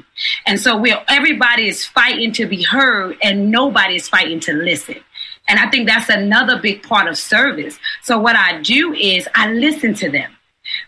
And 0.47 0.61
so 0.61 0.77
we're 0.77 1.03
everybody 1.09 1.69
is 1.69 1.87
fighting 1.87 2.33
to 2.33 2.47
be 2.47 2.63
heard 2.63 3.17
and 3.23 3.51
nobody 3.51 3.97
is 3.97 4.09
fighting 4.09 4.41
to 4.41 4.53
listen. 4.53 4.97
And 5.49 5.59
I 5.59 5.69
think 5.71 5.89
that's 5.89 6.09
another 6.09 6.61
big 6.61 6.83
part 6.83 7.09
of 7.09 7.19
service. 7.19 7.79
So 8.03 8.19
what 8.19 8.37
I 8.37 8.61
do 8.61 8.93
is 8.95 9.29
I 9.35 9.51
listen 9.51 9.95
to 9.95 10.11
them 10.11 10.31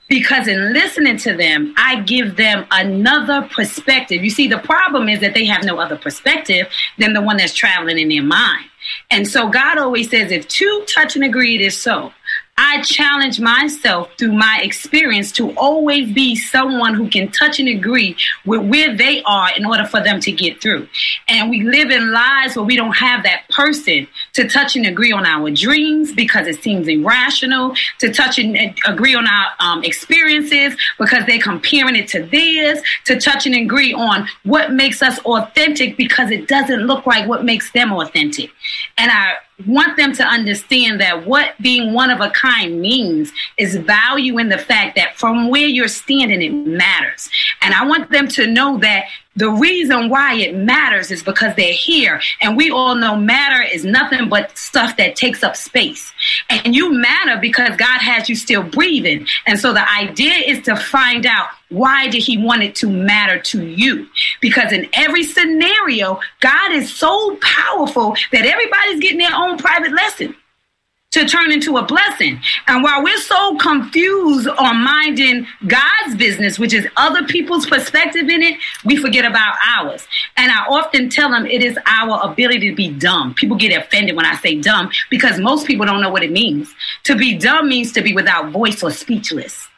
because 0.09 0.47
in 0.49 0.73
listening 0.73 1.17
to 1.19 1.37
them, 1.37 1.75
I 1.77 2.01
give 2.01 2.37
them 2.37 2.67
another 2.71 3.49
perspective. 3.53 4.23
You 4.23 4.31
see, 4.31 4.47
the 4.47 4.59
problem 4.59 5.09
is 5.09 5.21
that 5.21 5.35
they 5.35 5.45
have 5.47 5.64
no 5.64 5.79
other 5.79 5.97
perspective 5.97 6.69
than 6.99 7.12
the 7.12 7.23
one 7.23 7.37
that's 7.37 7.55
traveling 7.55 7.99
in 7.99 8.09
their 8.09 8.23
mind. 8.23 8.67
And 9.11 9.27
so 9.27 9.49
God 9.49 9.79
always 9.79 10.11
says, 10.11 10.31
if 10.31 10.47
two 10.49 10.85
touch 10.87 11.17
and 11.17 11.25
agree, 11.25 11.57
it 11.57 11.61
is 11.62 11.77
so. 11.77 12.12
I 12.57 12.83
challenge 12.83 13.40
myself 13.40 14.11
through 14.17 14.33
my 14.33 14.61
experience 14.62 15.33
to 15.33 15.51
always 15.57 16.12
be 16.12 16.37
someone 16.37 16.95
who 16.95 17.09
can 17.09 17.31
touch 17.33 17.59
and 17.59 17.69
agree 17.69 18.17
with 18.47 18.69
where 18.69 18.97
they 18.97 19.23
are 19.25 19.49
in 19.57 19.64
order 19.64 19.85
for 19.85 20.01
them 20.01 20.21
to 20.21 20.31
get 20.31 20.62
through. 20.62 20.87
And 21.29 21.51
we 21.51 21.62
live 21.62 21.90
in 21.90 22.12
lives 22.12 22.55
where 22.55 22.64
we 22.64 22.77
don't 22.77 22.97
have 22.97 23.25
that 23.25 23.49
person 23.51 24.07
to 24.35 24.49
touch 24.49 24.77
and 24.77 24.87
agree 24.87 25.11
on 25.11 25.27
our 25.27 25.51
dreams 25.51 26.12
because 26.12 26.47
it 26.47 26.62
seems 26.62 26.87
irrational, 26.87 27.75
to 27.99 28.12
touch 28.12 28.38
and 28.38 28.57
agree 28.87 29.17
on 29.17 29.27
our 29.27 29.47
um, 29.59 29.83
experiences 29.83 30.77
because 30.99 31.27
they're 31.27 31.40
comparing 31.40 31.97
it 31.97 32.07
to 32.09 32.23
theirs, 32.23 32.79
to 33.07 33.19
touch 33.19 33.47
and 33.47 33.57
agree 33.57 33.93
on 33.93 34.29
what 34.45 34.73
makes 34.73 35.03
us 35.03 35.19
authentic 35.21 35.97
because 35.97 36.31
it 36.31 36.47
doesn't 36.47 36.81
look 36.87 37.05
like 37.05 37.29
what 37.29 37.45
makes 37.45 37.73
them 37.73 37.93
authentic. 37.93 38.51
And 38.97 39.11
I 39.11 39.35
want 39.67 39.97
them 39.97 40.12
to 40.12 40.25
understand 40.25 41.01
that 41.01 41.27
what 41.27 41.55
being 41.61 41.93
one 41.93 42.11
of 42.11 42.21
a 42.21 42.31
kind 42.31 42.81
means 42.81 43.33
is 43.57 43.77
value 43.77 44.38
in 44.38 44.49
the 44.49 44.59
fact 44.59 44.97
that 44.97 45.17
from 45.17 45.49
where 45.49 45.67
you're 45.67 45.88
standing, 45.88 46.43
it 46.43 46.51
matters. 46.51 47.31
And 47.62 47.73
I 47.75 47.87
want 47.87 48.11
them 48.11 48.27
to 48.29 48.47
know 48.47 48.79
that 48.79 49.05
the 49.37 49.51
reason 49.51 50.09
why 50.09 50.35
it 50.35 50.55
matters 50.55 51.11
is 51.11 51.23
because 51.23 51.55
they're 51.57 51.73
here. 51.73 52.20
And 52.40 52.57
we 52.57 52.70
all 52.70 52.94
know 52.94 53.16
matter 53.16 53.62
is 53.62 53.85
nothing 53.85 54.29
but 54.29 54.57
stuff 54.57 54.97
that 54.97 55.16
takes 55.16 55.42
up 55.42 55.57
space. 55.57 56.12
And 56.49 56.75
you 56.75 56.92
matter 56.92 57.40
because 57.40 57.77
God 57.77 57.99
has 58.01 58.29
you 58.29 58.37
still 58.37 58.62
breathing. 58.62 59.27
And 59.47 59.59
so 59.59 59.73
the 59.73 59.90
idea 59.92 60.35
is 60.35 60.62
to 60.64 60.77
find 60.77 61.27
out 61.27 61.49
why 61.70 62.09
did 62.09 62.23
he 62.23 62.38
want 62.38 62.62
it 62.62 62.77
to 62.77 62.88
matter 62.88 63.40
to 63.40 63.66
you? 63.66 64.07
Because 64.40 64.73
in 64.73 64.88
every 64.92 65.25
scenario, 65.25 66.20
God 66.40 66.73
is 66.73 66.94
so 66.94 67.37
powerful 67.40 68.16
that 68.31 68.47
everybody's 68.47 69.01
getting 69.01 69.18
their 69.18 69.35
own 69.35 69.59
private 69.59 69.92
lesson 69.92 70.37
to 71.14 71.24
turn 71.27 71.53
into 71.53 71.77
a 71.77 71.83
blessing. 71.87 72.40
And 72.66 72.83
while 72.83 73.03
we're 73.03 73.18
so 73.18 73.57
confused 73.57 74.48
on 74.48 74.83
minding 74.83 75.46
God's 75.66 76.16
business, 76.16 76.59
which 76.59 76.74
is 76.74 76.87
other 76.96 77.24
people's 77.27 77.66
perspective 77.66 78.29
in 78.29 78.42
it, 78.42 78.59
we 78.85 78.96
forget 78.96 79.24
about 79.24 79.55
ours. 79.64 80.07
And 80.37 80.50
I 80.50 80.64
often 80.68 81.09
tell 81.09 81.31
them 81.31 81.46
it 81.46 81.62
is 81.62 81.79
our 81.87 82.20
ability 82.31 82.70
to 82.70 82.74
be 82.74 82.90
dumb. 82.90 83.35
People 83.35 83.57
get 83.57 83.77
offended 83.81 84.16
when 84.16 84.27
I 84.27 84.35
say 84.37 84.61
dumb 84.61 84.90
because 85.09 85.38
most 85.38 85.66
people 85.66 85.87
don't 85.87 86.00
know 86.00 86.11
what 86.11 86.24
it 86.24 86.33
means. 86.33 86.74
To 87.05 87.16
be 87.16 87.38
dumb 87.38 87.68
means 87.68 87.92
to 87.92 88.03
be 88.03 88.12
without 88.12 88.50
voice 88.50 88.83
or 88.83 88.90
speechless. 88.90 89.68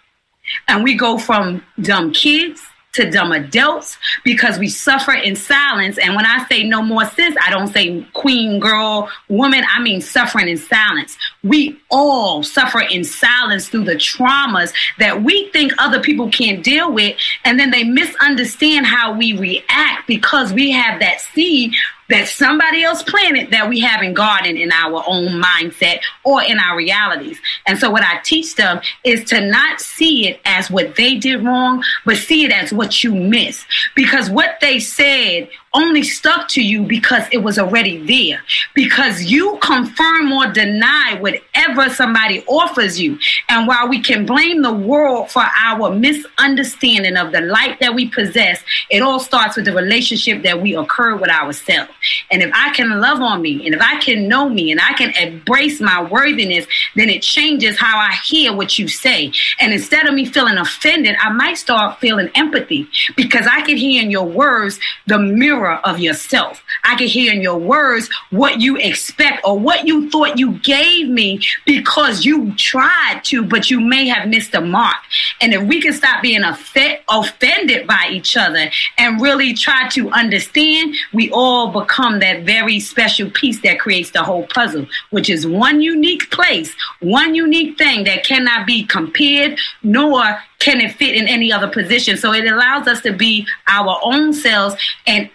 And 0.68 0.82
we 0.82 0.96
go 0.96 1.18
from 1.18 1.62
dumb 1.82 2.12
kids 2.12 2.62
to 2.96 3.10
dumb 3.10 3.32
adults 3.32 3.96
because 4.24 4.58
we 4.58 4.68
suffer 4.68 5.12
in 5.12 5.36
silence. 5.36 5.98
And 5.98 6.14
when 6.14 6.26
I 6.26 6.46
say 6.48 6.62
no 6.64 6.82
more 6.82 7.04
sis, 7.04 7.34
I 7.42 7.50
don't 7.50 7.68
say 7.68 8.06
queen, 8.12 8.58
girl, 8.58 9.10
woman. 9.28 9.64
I 9.68 9.80
mean 9.80 10.00
suffering 10.00 10.48
in 10.48 10.56
silence. 10.56 11.16
We 11.42 11.78
all 11.90 12.42
suffer 12.42 12.80
in 12.80 13.04
silence 13.04 13.68
through 13.68 13.84
the 13.84 13.96
traumas 13.96 14.72
that 14.98 15.22
we 15.22 15.48
think 15.50 15.72
other 15.78 16.00
people 16.00 16.30
can't 16.30 16.64
deal 16.64 16.92
with. 16.92 17.16
And 17.44 17.60
then 17.60 17.70
they 17.70 17.84
misunderstand 17.84 18.86
how 18.86 19.16
we 19.16 19.36
react 19.38 20.06
because 20.06 20.52
we 20.52 20.70
have 20.70 21.00
that 21.00 21.20
seed 21.20 21.72
that 22.08 22.28
somebody 22.28 22.82
else 22.82 23.02
planted 23.02 23.50
that 23.50 23.68
we 23.68 23.80
haven't 23.80 24.14
gardened 24.14 24.58
in 24.58 24.72
our 24.72 25.02
own 25.06 25.40
mindset 25.42 26.00
or 26.24 26.42
in 26.42 26.58
our 26.58 26.76
realities. 26.76 27.38
And 27.66 27.78
so 27.78 27.90
what 27.90 28.02
I 28.02 28.20
teach 28.22 28.54
them 28.56 28.80
is 29.04 29.24
to 29.24 29.40
not 29.40 29.80
see 29.80 30.28
it 30.28 30.40
as 30.44 30.70
what 30.70 30.96
they 30.96 31.16
did 31.16 31.44
wrong, 31.44 31.82
but 32.04 32.16
see 32.16 32.44
it 32.44 32.52
as 32.52 32.72
what 32.72 33.02
you 33.02 33.14
missed. 33.14 33.66
Because 33.94 34.30
what 34.30 34.58
they 34.60 34.78
said 34.78 35.48
only 35.76 36.02
stuck 36.02 36.48
to 36.48 36.62
you 36.62 36.82
because 36.82 37.24
it 37.30 37.38
was 37.38 37.58
already 37.58 37.98
there. 38.06 38.42
Because 38.74 39.24
you 39.24 39.58
confirm 39.62 40.32
or 40.32 40.50
deny 40.50 41.18
whatever 41.20 41.90
somebody 41.90 42.44
offers 42.46 42.98
you. 42.98 43.18
And 43.48 43.68
while 43.68 43.88
we 43.88 44.00
can 44.00 44.24
blame 44.24 44.62
the 44.62 44.72
world 44.72 45.30
for 45.30 45.42
our 45.42 45.94
misunderstanding 45.94 47.16
of 47.16 47.32
the 47.32 47.42
light 47.42 47.78
that 47.80 47.94
we 47.94 48.08
possess, 48.08 48.62
it 48.90 49.02
all 49.02 49.20
starts 49.20 49.56
with 49.56 49.66
the 49.66 49.74
relationship 49.74 50.42
that 50.42 50.62
we 50.62 50.74
occur 50.74 51.14
with 51.14 51.30
ourselves. 51.30 51.92
And 52.30 52.42
if 52.42 52.50
I 52.54 52.70
can 52.70 52.98
love 52.98 53.20
on 53.20 53.42
me, 53.42 53.66
and 53.66 53.74
if 53.74 53.82
I 53.82 54.00
can 54.00 54.28
know 54.28 54.48
me, 54.48 54.70
and 54.72 54.80
I 54.80 54.94
can 54.94 55.10
embrace 55.16 55.80
my 55.80 56.02
worthiness, 56.02 56.66
then 56.94 57.10
it 57.10 57.22
changes 57.22 57.78
how 57.78 57.98
I 57.98 58.12
hear 58.24 58.54
what 58.54 58.78
you 58.78 58.88
say. 58.88 59.32
And 59.60 59.72
instead 59.72 60.06
of 60.06 60.14
me 60.14 60.24
feeling 60.24 60.56
offended, 60.56 61.16
I 61.20 61.30
might 61.30 61.58
start 61.58 62.00
feeling 62.00 62.30
empathy 62.34 62.88
because 63.16 63.46
I 63.46 63.60
can 63.60 63.76
hear 63.76 64.02
in 64.02 64.10
your 64.10 64.26
words 64.26 64.78
the 65.06 65.18
mirror 65.18 65.65
mirror 65.66 65.80
of 65.84 65.98
yourself. 65.98 66.62
I 66.84 66.96
can 66.96 67.08
hear 67.08 67.32
in 67.32 67.40
your 67.40 67.58
words 67.58 68.08
what 68.30 68.60
you 68.60 68.76
expect 68.76 69.40
or 69.44 69.58
what 69.58 69.86
you 69.86 70.10
thought 70.10 70.38
you 70.38 70.58
gave 70.60 71.08
me 71.08 71.40
because 71.64 72.24
you 72.24 72.54
tried 72.56 73.20
to, 73.24 73.44
but 73.44 73.70
you 73.70 73.80
may 73.80 74.06
have 74.08 74.28
missed 74.28 74.52
the 74.52 74.60
mark. 74.60 74.96
And 75.40 75.52
if 75.52 75.62
we 75.62 75.80
can 75.80 75.92
stop 75.92 76.22
being 76.22 76.42
offended 76.44 77.86
by 77.86 78.08
each 78.10 78.36
other 78.36 78.70
and 78.98 79.20
really 79.20 79.54
try 79.54 79.88
to 79.88 80.10
understand, 80.10 80.94
we 81.12 81.30
all 81.30 81.72
become 81.72 82.20
that 82.20 82.44
very 82.44 82.80
special 82.80 83.30
piece 83.30 83.60
that 83.62 83.80
creates 83.80 84.10
the 84.10 84.22
whole 84.22 84.46
puzzle, 84.46 84.86
which 85.10 85.28
is 85.28 85.46
one 85.46 85.80
unique 85.80 86.30
place, 86.30 86.74
one 87.00 87.34
unique 87.34 87.78
thing 87.78 88.04
that 88.04 88.24
cannot 88.24 88.66
be 88.66 88.84
compared 88.84 89.58
nor 89.82 90.22
can 90.58 90.80
it 90.80 90.92
fit 90.92 91.14
in 91.14 91.28
any 91.28 91.52
other 91.52 91.68
position. 91.68 92.16
So 92.16 92.32
it 92.32 92.46
allows 92.46 92.86
us 92.86 93.02
to 93.02 93.12
be 93.12 93.46
our 93.68 93.98
own 94.02 94.32
selves 94.32 94.76
and 95.06 95.30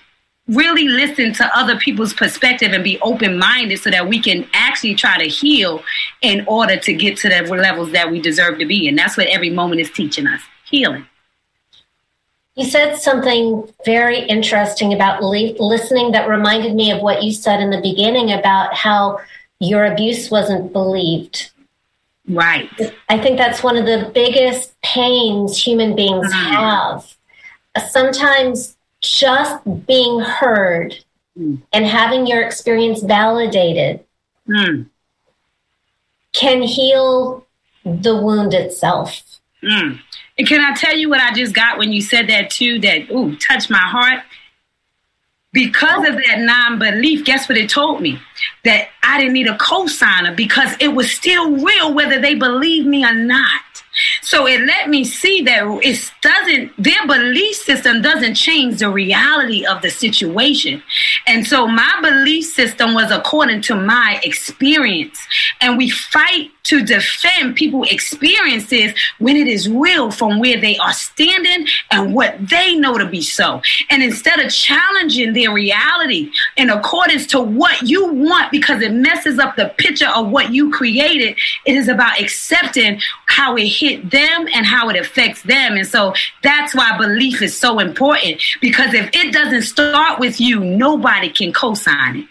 really 0.51 0.87
listen 0.87 1.33
to 1.33 1.57
other 1.57 1.77
people's 1.77 2.13
perspective 2.13 2.73
and 2.73 2.83
be 2.83 2.99
open 3.01 3.37
minded 3.37 3.79
so 3.79 3.89
that 3.89 4.07
we 4.07 4.21
can 4.21 4.47
actually 4.53 4.95
try 4.95 5.17
to 5.17 5.29
heal 5.29 5.81
in 6.21 6.45
order 6.47 6.77
to 6.77 6.93
get 6.93 7.17
to 7.17 7.29
the 7.29 7.41
levels 7.43 7.91
that 7.91 8.11
we 8.11 8.19
deserve 8.19 8.59
to 8.59 8.65
be. 8.65 8.87
And 8.87 8.97
that's 8.97 9.17
what 9.17 9.27
every 9.27 9.49
moment 9.49 9.81
is 9.81 9.89
teaching 9.91 10.27
us 10.27 10.41
healing. 10.69 11.05
You 12.55 12.65
said 12.65 12.97
something 12.97 13.67
very 13.85 14.19
interesting 14.19 14.93
about 14.93 15.23
listening 15.23 16.11
that 16.11 16.27
reminded 16.27 16.75
me 16.75 16.91
of 16.91 17.01
what 17.01 17.23
you 17.23 17.31
said 17.31 17.61
in 17.61 17.69
the 17.69 17.79
beginning 17.81 18.33
about 18.33 18.75
how 18.75 19.19
your 19.59 19.85
abuse 19.85 20.29
wasn't 20.29 20.73
believed. 20.73 21.49
Right. 22.27 22.69
I 23.09 23.17
think 23.19 23.37
that's 23.37 23.63
one 23.63 23.77
of 23.77 23.85
the 23.85 24.11
biggest 24.13 24.79
pains 24.81 25.57
human 25.57 25.95
beings 25.95 26.31
Mhm. 26.31 26.51
have. 26.51 27.15
Sometimes 27.89 28.75
just 29.01 29.63
being 29.87 30.19
heard 30.19 30.95
Mm. 31.39 31.61
and 31.71 31.85
having 31.85 32.27
your 32.27 32.41
experience 32.41 33.01
validated 33.03 34.03
Mm, 34.49 34.87
can 36.33 36.61
heal 36.61 37.45
the 37.85 38.15
wound 38.15 38.53
itself. 38.53 39.21
mm. 39.63 39.97
And 40.37 40.47
can 40.47 40.59
I 40.59 40.73
tell 40.75 40.95
you 40.97 41.09
what 41.09 41.21
I 41.21 41.33
just 41.33 41.53
got 41.53 41.77
when 41.77 41.93
you 41.93 42.01
said 42.01 42.27
that 42.27 42.49
too? 42.49 42.79
That 42.79 43.09
ooh, 43.11 43.35
touched 43.37 43.69
my 43.69 43.77
heart. 43.79 44.23
Because 45.53 46.07
of 46.07 46.15
that 46.15 46.39
non-belief, 46.39 47.23
guess 47.25 47.47
what 47.49 47.57
it 47.57 47.69
told 47.69 48.01
me? 48.01 48.19
That 48.63 48.89
I 49.03 49.17
didn't 49.17 49.33
need 49.33 49.47
a 49.47 49.57
co-signer 49.57 50.33
because 50.33 50.75
it 50.79 50.89
was 50.89 51.11
still 51.11 51.51
real 51.57 51.93
whether 51.93 52.19
they 52.19 52.35
believe 52.35 52.85
me 52.85 53.05
or 53.05 53.13
not. 53.13 53.61
So 54.21 54.47
it 54.47 54.61
let 54.61 54.89
me 54.89 55.03
see 55.03 55.41
that 55.41 55.63
it 55.83 56.11
doesn't, 56.21 56.71
their 56.81 57.07
belief 57.07 57.55
system 57.55 58.01
doesn't 58.01 58.35
change 58.35 58.79
the 58.79 58.89
reality 58.89 59.65
of 59.65 59.81
the 59.81 59.89
situation. 59.89 60.83
And 61.25 61.45
so 61.45 61.67
my 61.67 61.99
belief 62.01 62.45
system 62.45 62.93
was 62.93 63.11
according 63.11 63.61
to 63.63 63.75
my 63.75 64.19
experience. 64.23 65.19
And 65.59 65.77
we 65.77 65.89
fight 65.89 66.51
to 66.63 66.83
defend 66.85 67.55
people's 67.55 67.89
experiences 67.91 68.93
when 69.17 69.35
it 69.35 69.47
is 69.47 69.67
real 69.67 70.11
from 70.11 70.39
where 70.39 70.59
they 70.59 70.77
are 70.77 70.93
standing 70.93 71.65
and 71.89 72.13
what 72.13 72.35
they 72.49 72.75
know 72.75 72.97
to 72.97 73.07
be 73.07 73.21
so. 73.21 73.61
And 73.89 74.03
instead 74.03 74.39
of 74.39 74.51
challenging 74.51 75.33
their 75.33 75.51
reality 75.51 76.31
in 76.57 76.69
accordance 76.69 77.25
to 77.27 77.41
what 77.41 77.81
you 77.81 78.13
want 78.13 78.51
because 78.51 78.81
it 78.81 78.91
messes 78.91 79.39
up 79.39 79.55
the 79.55 79.73
picture 79.77 80.09
of 80.09 80.29
what 80.29 80.53
you 80.53 80.71
created, 80.71 81.37
it 81.65 81.75
is 81.75 81.87
about 81.87 82.21
accepting 82.21 83.01
how 83.27 83.55
it 83.55 83.65
hit 83.65 84.10
them 84.11 84.47
and 84.53 84.65
how 84.65 84.89
it 84.89 84.97
affects 84.97 85.41
them. 85.43 85.75
And 85.75 85.87
so 85.87 86.13
that's 86.43 86.75
why 86.75 86.97
belief 86.97 87.41
is 87.41 87.57
so 87.57 87.79
important 87.79 88.41
because 88.61 88.93
if 88.93 89.09
it 89.15 89.33
doesn't 89.33 89.63
start 89.63 90.19
with 90.19 90.39
you, 90.39 90.59
nobody 90.59 91.29
can 91.29 91.51
co 91.53 91.73
sign 91.73 92.17
it. 92.17 92.25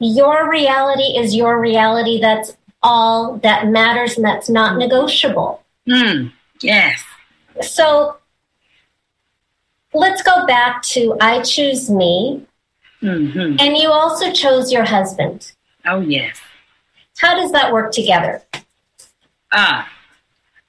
Your 0.00 0.50
reality 0.50 1.18
is 1.18 1.34
your 1.34 1.60
reality. 1.60 2.20
That's 2.20 2.56
all 2.82 3.36
that 3.38 3.68
matters 3.68 4.16
and 4.16 4.24
that's 4.24 4.48
not 4.48 4.78
negotiable. 4.78 5.62
Mm, 5.88 6.32
yes. 6.60 7.02
So 7.62 8.18
let's 9.92 10.22
go 10.22 10.46
back 10.46 10.82
to 10.82 11.16
I 11.20 11.42
choose 11.42 11.88
me, 11.88 12.46
hmm 13.00 13.56
and 13.58 13.76
you 13.76 13.90
also 13.90 14.32
chose 14.32 14.72
your 14.72 14.84
husband. 14.84 15.52
Oh, 15.86 16.00
yes. 16.00 16.38
How 17.18 17.34
does 17.36 17.52
that 17.52 17.72
work 17.72 17.92
together? 17.92 18.42
Uh, 19.52 19.84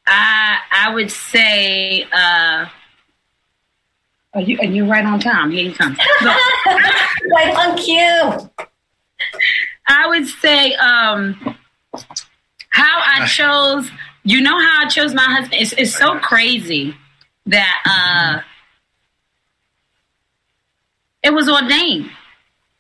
I 0.08 0.58
I 0.72 0.94
would 0.94 1.12
say 1.12 2.04
uh 2.12 2.66
are 4.34 4.42
you 4.42 4.58
are 4.60 4.66
you 4.66 4.90
right 4.90 5.06
on 5.06 5.20
time? 5.20 5.52
Here 5.52 5.64
you 5.64 5.74
come. 5.74 5.98
Look, 6.22 6.38
right 7.32 7.56
on 7.56 7.78
cue. 7.78 8.68
I 9.88 10.08
would 10.08 10.28
say 10.28 10.74
um 10.76 11.58
how 12.70 13.02
I 13.02 13.26
chose 13.28 13.90
you 14.24 14.42
know 14.42 14.60
how 14.60 14.86
I 14.86 14.88
chose 14.88 15.14
my 15.14 15.24
husband 15.24 15.62
it's 15.62 15.74
it's 15.74 15.96
so 15.96 16.20
crazy 16.20 16.96
that 17.46 17.82
uh 17.86 18.42
it 21.24 21.34
was 21.34 21.50
ordained. 21.50 22.12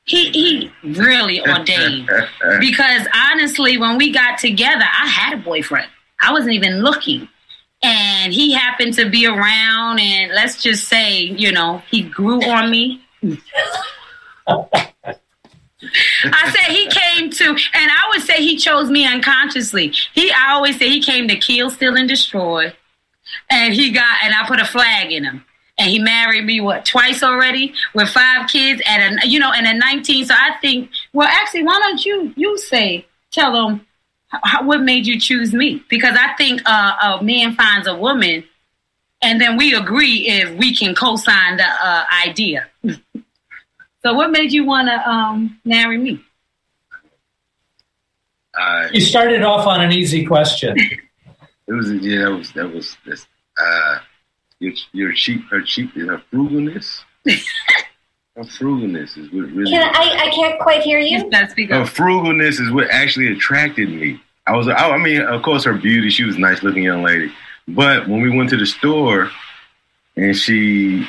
He 0.04 0.30
he 0.30 0.72
really 0.84 1.42
ordained. 1.42 2.10
because 2.60 3.08
honestly, 3.14 3.78
when 3.78 3.98
we 3.98 4.12
got 4.12 4.38
together, 4.38 4.84
I 4.84 5.08
had 5.08 5.34
a 5.34 5.38
boyfriend. 5.38 5.90
I 6.22 6.32
wasn't 6.32 6.54
even 6.54 6.82
looking. 6.82 7.28
And 7.84 8.34
he 8.34 8.54
happened 8.54 8.94
to 8.96 9.10
be 9.10 9.28
around, 9.28 10.00
and 10.00 10.32
let's 10.34 10.62
just 10.62 10.88
say, 10.88 11.20
you 11.20 11.52
know, 11.52 11.84
he 11.92 12.02
grew 12.02 12.42
on 12.44 12.72
me. 12.72 13.06
I 16.24 16.52
said 16.52 16.74
he 16.74 16.88
came 16.88 17.30
to, 17.30 17.50
and 17.50 17.92
I 17.92 18.10
would 18.10 18.22
say 18.22 18.38
he 18.38 18.58
chose 18.58 18.90
me 18.90 19.06
unconsciously. 19.06 19.94
He, 20.14 20.32
I 20.32 20.54
always 20.54 20.80
say 20.80 20.90
he 20.90 21.02
came 21.02 21.28
to 21.28 21.36
kill, 21.36 21.70
steal, 21.70 21.96
and 21.96 22.10
destroy. 22.10 22.74
And 23.50 23.74
he 23.74 23.92
got, 23.92 24.24
and 24.24 24.34
I 24.34 24.48
put 24.48 24.60
a 24.60 24.66
flag 24.66 25.12
in 25.12 25.24
him. 25.24 25.46
And 25.78 25.90
he 25.90 26.00
married 26.00 26.46
me 26.46 26.62
what 26.62 26.86
twice 26.86 27.22
already 27.22 27.74
with 27.94 28.08
five 28.08 28.50
kids 28.50 28.82
and 28.88 29.20
a, 29.22 29.28
you 29.28 29.40
know, 29.40 29.52
and 29.52 29.68
a 29.68 29.74
19. 29.74 30.26
So 30.26 30.34
I 30.34 30.56
think, 30.62 30.90
well, 31.12 31.28
actually, 31.28 31.64
why 31.64 31.78
don't 31.80 32.06
you 32.06 32.34
you 32.38 32.58
say 32.58 33.06
tell 33.32 33.52
them 33.52 33.86
how, 34.44 34.64
what 34.64 34.82
made 34.82 35.08
you 35.08 35.20
choose 35.20 35.54
me? 35.54 35.84
Because 35.90 36.18
I 36.20 36.34
think 36.36 36.62
uh, 36.66 37.18
a 37.20 37.24
man 37.24 37.56
finds 37.56 37.88
a 37.88 37.96
woman, 37.96 38.44
and 39.22 39.40
then 39.40 39.58
we 39.58 39.74
agree 39.74 40.28
if 40.28 40.58
we 40.58 40.76
can 40.76 40.96
co-sign 40.96 41.58
the 41.58 41.66
uh, 41.66 42.06
idea. 42.28 42.68
so, 44.04 44.14
what 44.14 44.32
made 44.32 44.52
you 44.52 44.66
want 44.66 44.88
to 44.88 45.10
um, 45.10 45.60
marry 45.66 45.98
me? 45.98 46.24
Uh, 48.58 48.88
You 48.92 49.02
started 49.02 49.42
off 49.42 49.68
on 49.68 49.82
an 49.82 49.92
easy 49.92 50.26
question. 50.26 50.78
it 51.68 51.74
was 51.74 51.92
yeah, 51.92 52.24
that 52.24 52.32
was 52.32 52.52
that 52.54 52.74
was 52.74 52.98
this. 53.06 53.26
Uh, 53.58 54.00
your 54.60 54.74
your 54.94 55.14
cheap 55.14 55.42
her 55.50 55.62
cheap 55.62 55.94
her 55.96 56.22
frugalness. 56.32 57.02
her 57.26 58.44
frugalness 58.44 59.18
is 59.18 59.32
what 59.32 59.52
really. 59.52 59.72
Can 59.72 59.84
I, 59.94 60.28
I 60.28 60.30
can't 60.32 60.60
quite 60.60 60.82
hear 60.82 61.00
you. 61.00 61.28
Let's 61.30 61.54
her 61.54 61.86
frugalness 61.86 62.62
is 62.62 62.72
what 62.72 62.90
actually 62.90 63.34
attracted 63.34 63.90
me. 63.90 64.22
I 64.48 64.56
was, 64.56 64.68
I, 64.68 64.74
I 64.74 64.98
mean, 64.98 65.22
of 65.22 65.42
course, 65.42 65.64
her 65.64 65.74
beauty. 65.74 66.10
She 66.10 66.24
was 66.24 66.36
a 66.36 66.40
nice 66.40 66.62
looking 66.64 66.84
young 66.84 67.04
lady. 67.04 67.32
But 67.68 68.08
when 68.08 68.22
we 68.22 68.30
went 68.30 68.50
to 68.52 68.58
the 68.58 68.66
store, 68.66 69.32
and 70.16 70.36
she 70.36 71.08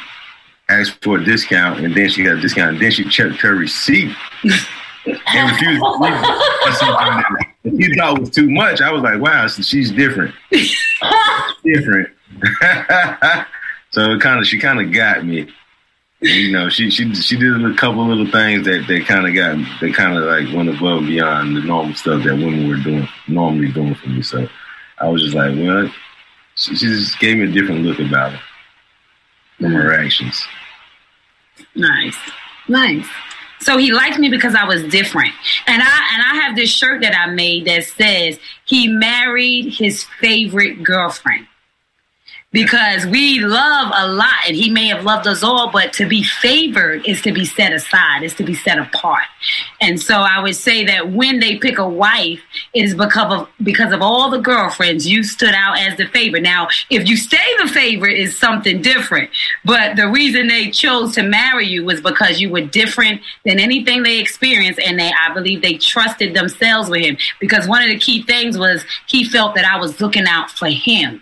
asked 0.69 1.03
for 1.03 1.19
a 1.19 1.25
discount, 1.25 1.85
and 1.85 1.95
then 1.95 2.09
she 2.09 2.25
got 2.25 2.39
a 2.39 2.41
discount, 2.41 2.75
and 2.75 2.83
then 2.83 2.91
she 2.91 3.05
checked 3.05 3.37
her 3.37 3.55
receipt 3.55 4.15
and 4.45 5.51
refused 5.51 5.83
to 5.83 5.97
leave 6.01 6.25
for 6.65 6.73
something 6.73 7.23
that 7.65 7.77
she 7.79 7.95
thought 7.95 8.17
it 8.17 8.21
was 8.21 8.31
too 8.31 8.51
much. 8.51 8.81
I 8.81 8.91
was 8.91 9.03
like, 9.03 9.21
wow, 9.21 9.47
so 9.47 9.63
she's 9.63 9.93
different, 9.93 10.35
different. 11.65 12.09
so 13.91 14.13
it 14.13 14.21
kind 14.21 14.41
of, 14.41 14.47
she 14.47 14.59
kind 14.59 14.81
of 14.81 14.93
got 14.93 15.25
me. 15.25 15.49
You 16.27 16.53
know, 16.53 16.69
she 16.69 16.91
she 16.91 17.15
she 17.15 17.37
did 17.37 17.65
a 17.65 17.75
couple 17.75 18.07
little 18.07 18.31
things 18.31 18.65
that 18.65 18.87
that 18.89 19.07
kind 19.07 19.27
of 19.27 19.35
got 19.35 19.81
that 19.81 19.95
kind 19.95 20.17
of 20.17 20.25
like 20.25 20.55
went 20.55 20.69
above 20.69 20.99
and 20.99 21.07
beyond 21.07 21.57
the 21.57 21.61
normal 21.61 21.95
stuff 21.95 22.25
that 22.25 22.35
women 22.35 22.69
were 22.69 22.77
doing 22.77 23.09
normally 23.29 23.71
doing 23.73 23.95
for 23.95 24.09
me. 24.09 24.23
So 24.23 24.49
I 24.99 25.09
was 25.09 25.23
just 25.23 25.35
like, 25.35 25.55
well, 25.55 25.91
she, 26.55 26.75
she 26.75 26.87
just 26.87 27.19
gave 27.19 27.37
me 27.39 27.45
a 27.45 27.53
different 27.53 27.83
look 27.83 27.99
about 27.99 28.35
it 28.35 28.41
from 29.59 29.73
her 29.73 29.91
mm. 29.91 30.05
actions. 30.05 30.47
Nice, 31.75 32.19
nice. 32.69 33.07
So 33.61 33.79
he 33.79 33.93
liked 33.93 34.19
me 34.19 34.29
because 34.29 34.55
I 34.55 34.65
was 34.65 34.83
different, 34.85 35.33
and 35.67 35.83
I 35.83 36.11
and 36.15 36.23
I 36.23 36.43
have 36.43 36.57
this 36.57 36.71
shirt 36.71 37.03
that 37.03 37.17
I 37.17 37.31
made 37.31 37.67
that 37.67 37.85
says 37.85 38.39
he 38.65 38.89
married 38.89 39.75
his 39.75 40.05
favorite 40.21 40.83
girlfriend 40.83 41.47
because 42.57 43.05
we 43.05 43.39
love 43.41 43.93
a 43.95 44.09
lot, 44.09 44.47
and 44.47 44.57
he 44.57 44.71
may 44.71 44.87
have 44.87 45.05
loved 45.05 45.27
us 45.27 45.43
all, 45.43 45.71
but 45.71 45.93
to 45.93 46.09
be 46.09 46.23
favored 46.23 47.07
is 47.07 47.21
to 47.21 47.31
be 47.31 47.45
set 47.45 47.71
aside, 47.71 48.23
is 48.23 48.33
to 48.33 48.45
be 48.45 48.55
set 48.55 48.79
apart. 48.79 49.25
And 49.83 50.01
so 50.01 50.15
I 50.21 50.41
would 50.43 50.57
say 50.57 50.83
that 50.87 51.13
when 51.13 51.39
they 51.39 51.59
pick 51.59 51.77
a 51.77 51.87
wife, 51.87 52.41
it 52.73 52.83
is 52.87 52.95
because 52.95 53.31
of 53.31 53.49
because 53.63 53.93
of 53.93 54.01
all 54.01 54.31
the 54.31 54.39
girlfriends 54.39 55.07
you 55.07 55.23
stood 55.23 55.53
out 55.53 55.79
as 55.79 55.99
the 55.99 56.07
favorite. 56.07 56.45
Now, 56.45 56.69
if 56.89 57.07
you 57.07 57.19
stay 57.19 57.45
the 57.59 57.69
favorite, 57.69 58.19
is 58.19 58.39
something 58.39 58.81
different. 58.81 59.29
But 59.63 59.97
the 59.97 60.09
reason 60.09 60.47
they 60.47 60.71
chose 60.71 61.15
to 61.17 61.23
marry 61.23 61.67
you 61.67 61.85
was 61.85 62.01
because 62.01 62.41
you 62.41 62.49
were 62.49 62.63
different 62.63 63.21
than 63.45 63.61
anything 63.61 64.03
they 64.03 64.19
experienced, 64.19 64.81
and 64.81 64.99
they, 64.99 65.13
I 65.13 65.31
believe, 65.35 65.61
they 65.61 65.75
trusted 65.75 66.33
themselves 66.33 66.89
with 66.89 67.05
him. 67.05 67.19
Because 67.39 67.69
one 67.69 67.83
of 67.83 67.91
the 67.91 67.99
key 67.99 68.23
things 68.23 68.57
was 68.57 68.83
he 69.09 69.25
felt 69.25 69.57
that 69.57 69.67
I 69.67 69.79
was 69.79 70.01
looking 70.01 70.27
out 70.27 70.51
for 70.51 70.69
him 70.69 71.21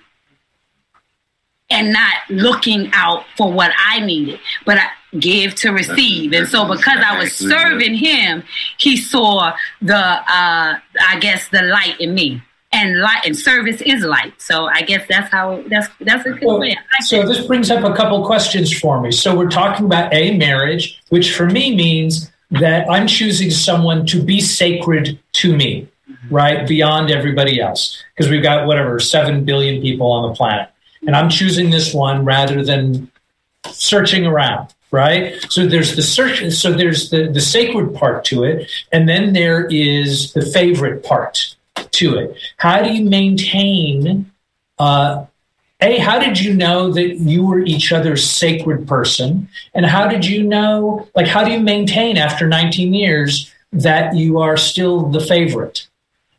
and 1.75 1.93
not 1.93 2.15
looking 2.31 2.91
out 2.95 3.25
for 3.37 3.53
what 3.53 3.73
I 3.77 4.01
needed, 4.01 4.39
but 4.65 4.79
I 4.79 4.87
give 5.19 5.55
to 5.57 5.71
receive. 5.71 6.33
And 6.33 6.49
so 6.49 6.65
because 6.67 6.99
I 7.05 7.19
was 7.19 7.33
serving 7.33 7.95
him, 7.95 8.43
he 8.79 8.97
saw 8.97 9.53
the 9.83 9.97
uh 9.97 10.79
I 11.13 11.19
guess 11.21 11.49
the 11.49 11.63
light 11.63 12.01
in 12.01 12.15
me. 12.15 12.43
And 12.73 12.99
light 13.01 13.23
and 13.25 13.37
service 13.37 13.81
is 13.83 14.03
light. 14.03 14.35
So 14.43 14.67
I 14.67 14.83
guess 14.83 15.07
that's 15.09 15.31
how 15.31 15.63
that's 15.69 15.89
that's 16.01 16.27
a 16.27 16.31
good 16.31 16.45
Well, 16.45 16.59
way. 16.61 16.77
So 17.03 17.21
that. 17.21 17.29
this 17.29 17.47
brings 17.47 17.71
up 17.71 17.85
a 17.85 17.95
couple 17.95 18.25
questions 18.27 18.77
for 18.77 19.01
me. 19.01 19.13
So 19.13 19.37
we're 19.37 19.51
talking 19.51 19.87
about 19.87 20.13
a 20.13 20.37
marriage, 20.37 21.01
which 21.11 21.37
for 21.37 21.47
me 21.47 21.77
means 21.77 22.33
that 22.51 22.91
I'm 22.91 23.07
choosing 23.07 23.51
someone 23.51 24.07
to 24.07 24.21
be 24.23 24.41
sacred 24.41 25.19
to 25.35 25.57
me, 25.57 25.89
right? 26.31 26.67
Beyond 26.67 27.11
everybody 27.13 27.61
else. 27.61 28.03
Because 28.17 28.31
we've 28.31 28.43
got 28.43 28.67
whatever, 28.67 28.99
7 28.99 29.45
billion 29.45 29.81
people 29.81 30.11
on 30.11 30.29
the 30.29 30.35
planet. 30.35 30.69
And 31.07 31.15
I'm 31.15 31.29
choosing 31.29 31.71
this 31.71 31.93
one 31.93 32.25
rather 32.25 32.65
than 32.65 33.11
searching 33.71 34.27
around, 34.27 34.75
right? 34.91 35.45
So 35.51 35.67
there's 35.67 35.97
the 35.97 36.03
search, 36.03 36.51
so 36.53 36.73
there's 36.73 37.11
the, 37.11 37.29
the 37.29 37.41
sacred 37.41 37.95
part 37.95 38.25
to 38.27 38.45
it. 38.45 38.71
And 38.93 39.09
then 39.09 39.33
there 39.33 39.67
is 39.67 40.33
the 40.33 40.43
favorite 40.43 41.05
part 41.05 41.57
to 41.93 42.17
it. 42.17 42.37
How 42.57 42.83
do 42.83 42.93
you 42.93 43.05
maintain? 43.05 44.31
Uh, 44.79 45.27
a, 45.81 45.99
how 45.99 46.19
did 46.19 46.41
you 46.41 46.55
know 46.55 46.93
that 46.93 47.17
you 47.19 47.45
were 47.45 47.61
each 47.61 47.93
other's 47.93 48.29
sacred 48.29 48.87
person? 48.87 49.49
And 49.75 49.85
how 49.85 50.09
did 50.09 50.25
you 50.25 50.43
know, 50.43 51.09
like, 51.15 51.27
how 51.27 51.45
do 51.45 51.51
you 51.51 51.61
maintain 51.61 52.17
after 52.17 52.47
19 52.47 52.95
years 52.95 53.53
that 53.73 54.15
you 54.17 54.39
are 54.39 54.57
still 54.57 55.11
the 55.11 55.21
favorite? 55.21 55.87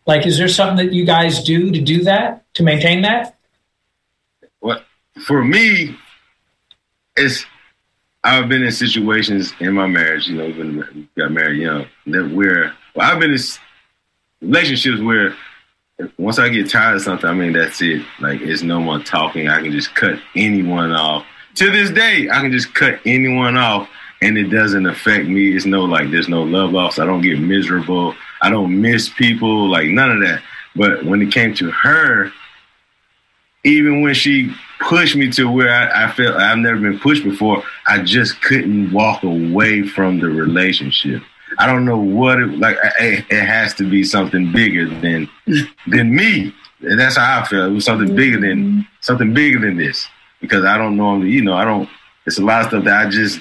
Like, 0.06 0.26
is 0.26 0.38
there 0.38 0.48
something 0.48 0.86
that 0.86 0.94
you 0.94 1.06
guys 1.06 1.44
do 1.44 1.72
to 1.72 1.82
do 1.82 2.04
that, 2.04 2.44
to 2.56 2.64
maintain 2.64 3.02
that? 3.02 3.35
Well, 4.66 4.82
for 5.28 5.44
me, 5.44 5.96
it's, 7.16 7.46
I've 8.24 8.50
been 8.50 8.64
in 8.64 8.72
situations 8.72 9.54
in 9.60 9.74
my 9.74 9.86
marriage, 9.86 10.28
you 10.28 10.38
know, 10.38 10.48
even 10.48 11.08
got 11.16 11.32
married 11.32 11.62
young, 11.62 11.86
that 12.08 12.32
where, 12.34 12.74
well, 12.96 13.12
I've 13.12 13.20
been 13.20 13.32
in 13.32 13.40
relationships 14.42 15.00
where 15.00 15.36
once 16.18 16.40
I 16.40 16.50
get 16.50 16.68
tired 16.68 16.96
of 16.96 17.04
something, 17.04 17.30
I 17.30 17.34
mean, 17.34 17.54
that's 17.54 17.80
it. 17.80 18.04
Like, 18.20 18.42
it's 18.42 18.64
no 18.64 18.80
more 18.80 18.98
talking. 18.98 19.50
I 19.50 19.62
can 19.62 19.72
just 19.72 19.94
cut 19.94 20.20
anyone 20.36 20.94
off. 20.94 21.28
To 21.58 21.70
this 21.70 21.92
day, 21.92 22.28
I 22.32 22.42
can 22.42 22.52
just 22.52 22.74
cut 22.74 23.00
anyone 23.06 23.58
off 23.58 23.88
and 24.24 24.36
it 24.36 24.46
doesn't 24.46 24.88
affect 24.88 25.28
me. 25.28 25.56
It's 25.56 25.68
no 25.68 25.82
like, 25.82 26.10
there's 26.10 26.28
no 26.28 26.42
love 26.42 26.72
loss. 26.72 26.98
I 26.98 27.06
don't 27.06 27.22
get 27.22 27.40
miserable. 27.40 28.16
I 28.42 28.50
don't 28.50 28.82
miss 28.82 29.10
people, 29.10 29.70
like 29.70 29.90
none 29.90 30.10
of 30.10 30.22
that. 30.22 30.42
But 30.76 31.06
when 31.06 31.22
it 31.22 31.32
came 31.32 31.54
to 31.54 31.70
her, 31.70 32.32
even 33.66 34.02
when 34.02 34.14
she 34.14 34.54
pushed 34.80 35.16
me 35.16 35.30
to 35.32 35.50
where 35.50 35.70
I, 35.70 36.06
I 36.06 36.12
felt 36.12 36.36
I've 36.36 36.60
never 36.60 36.80
been 36.80 37.00
pushed 37.00 37.24
before, 37.24 37.64
I 37.88 38.02
just 38.04 38.42
couldn't 38.42 38.94
walk 38.94 39.24
away 39.24 39.82
from 39.82 40.20
the 40.20 40.28
relationship. 40.28 41.24
I 41.58 41.66
don't 41.66 41.86
know 41.86 41.98
what 41.98 42.40
it 42.40 42.48
like. 42.60 42.78
It, 43.00 43.26
it 43.30 43.46
has 43.46 43.74
to 43.76 43.90
be 43.90 44.04
something 44.04 44.52
bigger 44.52 44.88
than 44.88 45.30
than 45.88 46.16
me. 46.16 46.54
And 46.82 47.00
that's 47.00 47.18
how 47.18 47.42
I 47.42 47.46
feel. 47.46 47.66
It 47.66 47.72
was 47.72 47.86
something 47.86 48.16
bigger 48.16 48.40
than 48.40 48.58
mm-hmm. 48.58 48.82
something 49.02 49.34
bigger 49.34 49.60
than 49.60 49.78
this 49.78 50.08
because 50.42 50.66
I 50.66 50.78
don't 50.78 50.98
normally, 50.98 51.32
you 51.32 51.44
know, 51.44 51.54
I 51.54 51.66
don't. 51.66 51.90
It's 52.28 52.38
a 52.38 52.44
lot 52.44 52.62
of 52.62 52.68
stuff 52.68 52.84
that 52.86 53.08
I 53.08 53.10
just 53.10 53.40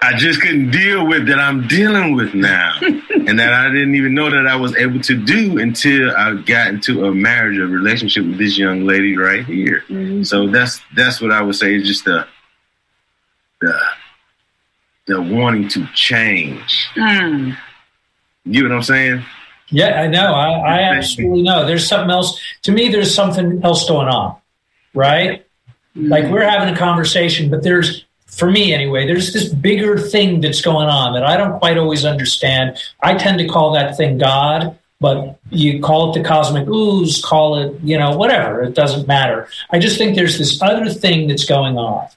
I 0.00 0.14
just 0.16 0.40
couldn't 0.42 0.70
deal 0.70 1.06
with 1.06 1.26
that 1.28 1.38
I'm 1.38 1.66
dealing 1.68 2.14
with 2.14 2.34
now, 2.34 2.74
and 2.82 3.38
that 3.38 3.52
I 3.52 3.68
didn't 3.68 3.94
even 3.94 4.14
know 4.14 4.30
that 4.30 4.46
I 4.46 4.54
was 4.54 4.76
able 4.76 5.00
to 5.00 5.16
do 5.16 5.58
until 5.58 6.14
I 6.14 6.34
got 6.34 6.68
into 6.68 7.06
a 7.06 7.14
marriage, 7.14 7.58
a 7.58 7.66
relationship 7.66 8.26
with 8.26 8.38
this 8.38 8.58
young 8.58 8.84
lady 8.84 9.16
right 9.16 9.44
here. 9.44 9.84
Mm-hmm. 9.88 10.22
So 10.22 10.48
that's 10.48 10.80
that's 10.94 11.20
what 11.20 11.32
I 11.32 11.40
would 11.40 11.56
say 11.56 11.74
is 11.74 11.86
just 11.86 12.04
the 12.04 12.26
the 13.60 13.78
the 15.06 15.22
wanting 15.22 15.68
to 15.68 15.86
change. 15.94 16.88
Mm. 16.94 17.56
You 18.44 18.62
know 18.62 18.68
what 18.68 18.76
I'm 18.76 18.82
saying? 18.82 19.24
Yeah, 19.68 20.00
I 20.00 20.06
know. 20.06 20.32
I, 20.32 20.50
I 20.58 20.82
absolutely 20.96 21.42
know. 21.42 21.66
There's 21.66 21.88
something 21.88 22.10
else. 22.10 22.40
To 22.62 22.72
me, 22.72 22.88
there's 22.88 23.14
something 23.14 23.60
else 23.64 23.88
going 23.88 24.08
on, 24.08 24.36
right? 24.94 25.44
Mm-hmm. 25.96 26.08
Like 26.08 26.30
we're 26.30 26.48
having 26.48 26.72
a 26.72 26.78
conversation, 26.78 27.50
but 27.50 27.62
there's, 27.62 28.05
for 28.26 28.50
me 28.50 28.74
anyway, 28.74 29.06
there's 29.06 29.32
this 29.32 29.48
bigger 29.48 29.98
thing 29.98 30.40
that's 30.40 30.60
going 30.60 30.88
on 30.88 31.14
that 31.14 31.24
I 31.24 31.36
don't 31.36 31.58
quite 31.58 31.78
always 31.78 32.04
understand. 32.04 32.78
I 33.02 33.14
tend 33.14 33.38
to 33.38 33.46
call 33.46 33.72
that 33.72 33.96
thing 33.96 34.18
God, 34.18 34.78
but 35.00 35.38
you 35.50 35.80
call 35.80 36.10
it 36.10 36.18
the 36.18 36.26
cosmic 36.26 36.68
ooze, 36.68 37.22
call 37.22 37.58
it, 37.58 37.80
you 37.82 37.96
know, 37.96 38.16
whatever. 38.16 38.62
It 38.62 38.74
doesn't 38.74 39.06
matter. 39.06 39.48
I 39.70 39.78
just 39.78 39.98
think 39.98 40.16
there's 40.16 40.38
this 40.38 40.60
other 40.60 40.90
thing 40.90 41.28
that's 41.28 41.44
going 41.44 41.78
on. 41.78 42.08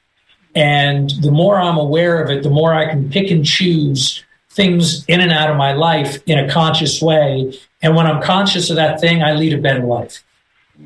And 0.55 1.11
the 1.21 1.31
more 1.31 1.57
I'm 1.57 1.77
aware 1.77 2.23
of 2.23 2.29
it, 2.29 2.43
the 2.43 2.49
more 2.49 2.73
I 2.73 2.89
can 2.89 3.09
pick 3.09 3.29
and 3.31 3.45
choose 3.45 4.23
things 4.49 5.05
in 5.05 5.21
and 5.21 5.31
out 5.31 5.49
of 5.49 5.57
my 5.57 5.73
life 5.73 6.17
in 6.25 6.39
a 6.39 6.49
conscious 6.49 7.01
way. 7.01 7.57
And 7.81 7.95
when 7.95 8.07
I'm 8.07 8.21
conscious 8.21 8.69
of 8.69 8.75
that 8.77 8.99
thing, 8.99 9.21
I 9.21 9.33
lead 9.33 9.53
a 9.53 9.57
better 9.57 9.83
life. 9.83 10.23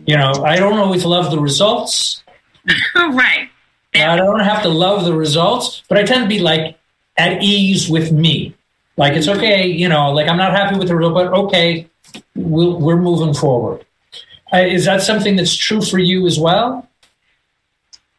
You 0.05 0.17
know, 0.17 0.31
I 0.43 0.57
don't 0.57 0.77
always 0.77 1.05
love 1.05 1.31
the 1.31 1.39
results. 1.39 2.23
right. 2.95 3.49
I 3.95 4.15
don't 4.15 4.39
have 4.39 4.63
to 4.63 4.69
love 4.69 5.05
the 5.05 5.13
results, 5.13 5.83
but 5.87 5.97
I 5.97 6.03
tend 6.03 6.23
to 6.23 6.29
be 6.29 6.39
like 6.39 6.77
at 7.17 7.43
ease 7.43 7.89
with 7.89 8.11
me. 8.11 8.55
Like 8.97 9.13
it's 9.13 9.27
okay, 9.27 9.67
you 9.67 9.89
know, 9.89 10.11
like 10.11 10.27
I'm 10.27 10.37
not 10.37 10.51
happy 10.51 10.77
with 10.77 10.87
the 10.87 10.95
result, 10.95 11.13
but 11.13 11.27
okay, 11.45 11.87
we 12.35 12.67
we 12.67 12.93
are 12.93 12.97
moving 12.97 13.33
forward. 13.33 13.85
Uh, 14.51 14.57
is 14.57 14.85
that 14.85 15.01
something 15.01 15.35
that's 15.35 15.55
true 15.55 15.81
for 15.81 15.97
you 15.97 16.27
as 16.27 16.39
well? 16.39 16.87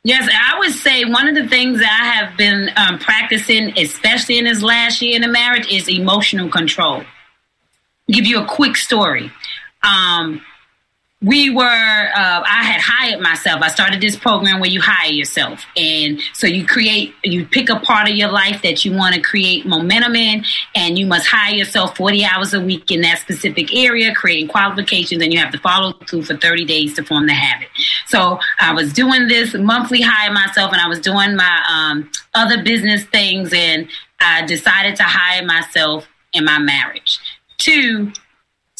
Yes, 0.02 0.28
I 0.30 0.58
would 0.58 0.72
say 0.72 1.04
one 1.04 1.28
of 1.28 1.34
the 1.34 1.48
things 1.48 1.78
that 1.78 2.00
I 2.02 2.26
have 2.26 2.36
been 2.36 2.70
um, 2.76 2.98
practicing, 2.98 3.78
especially 3.78 4.38
in 4.38 4.44
this 4.44 4.62
last 4.62 5.00
year 5.00 5.16
in 5.16 5.22
the 5.22 5.28
marriage, 5.28 5.66
is 5.72 5.88
emotional 5.88 6.50
control. 6.50 6.96
I'll 6.96 7.06
give 8.12 8.26
you 8.26 8.42
a 8.42 8.46
quick 8.46 8.76
story. 8.76 9.32
Um, 9.82 10.42
we 11.24 11.48
were 11.48 11.64
uh, 11.64 12.42
i 12.46 12.62
had 12.64 12.80
hired 12.80 13.20
myself. 13.20 13.62
I 13.62 13.68
started 13.68 14.00
this 14.00 14.16
program 14.16 14.60
where 14.60 14.70
you 14.70 14.80
hire 14.80 15.10
yourself. 15.10 15.64
And 15.76 16.20
so 16.32 16.46
you 16.46 16.66
create 16.66 17.14
you 17.22 17.46
pick 17.46 17.68
a 17.68 17.78
part 17.80 18.08
of 18.08 18.14
your 18.14 18.30
life 18.30 18.62
that 18.62 18.84
you 18.84 18.92
want 18.92 19.14
to 19.14 19.20
create 19.20 19.66
momentum 19.66 20.14
in 20.16 20.44
and 20.74 20.98
you 20.98 21.06
must 21.06 21.26
hire 21.26 21.54
yourself 21.54 21.96
40 21.96 22.24
hours 22.24 22.54
a 22.54 22.60
week 22.60 22.90
in 22.90 23.00
that 23.02 23.18
specific 23.18 23.74
area 23.74 24.14
creating 24.14 24.48
qualifications 24.48 25.22
and 25.22 25.32
you 25.32 25.38
have 25.38 25.52
to 25.52 25.58
follow 25.58 25.92
through 26.08 26.24
for 26.24 26.36
30 26.36 26.64
days 26.64 26.94
to 26.94 27.04
form 27.04 27.26
the 27.26 27.34
habit. 27.34 27.68
So 28.06 28.38
i 28.60 28.72
was 28.72 28.92
doing 28.92 29.28
this 29.28 29.54
monthly 29.54 30.02
hire 30.02 30.32
myself 30.32 30.72
and 30.72 30.80
i 30.80 30.88
was 30.88 31.00
doing 31.00 31.36
my 31.36 31.64
um, 31.68 32.10
other 32.34 32.62
business 32.62 33.04
things 33.04 33.52
and 33.52 33.88
i 34.20 34.44
decided 34.46 34.96
to 34.96 35.04
hire 35.04 35.44
myself 35.44 36.06
in 36.32 36.44
my 36.44 36.58
marriage. 36.58 37.18
Two 37.58 38.12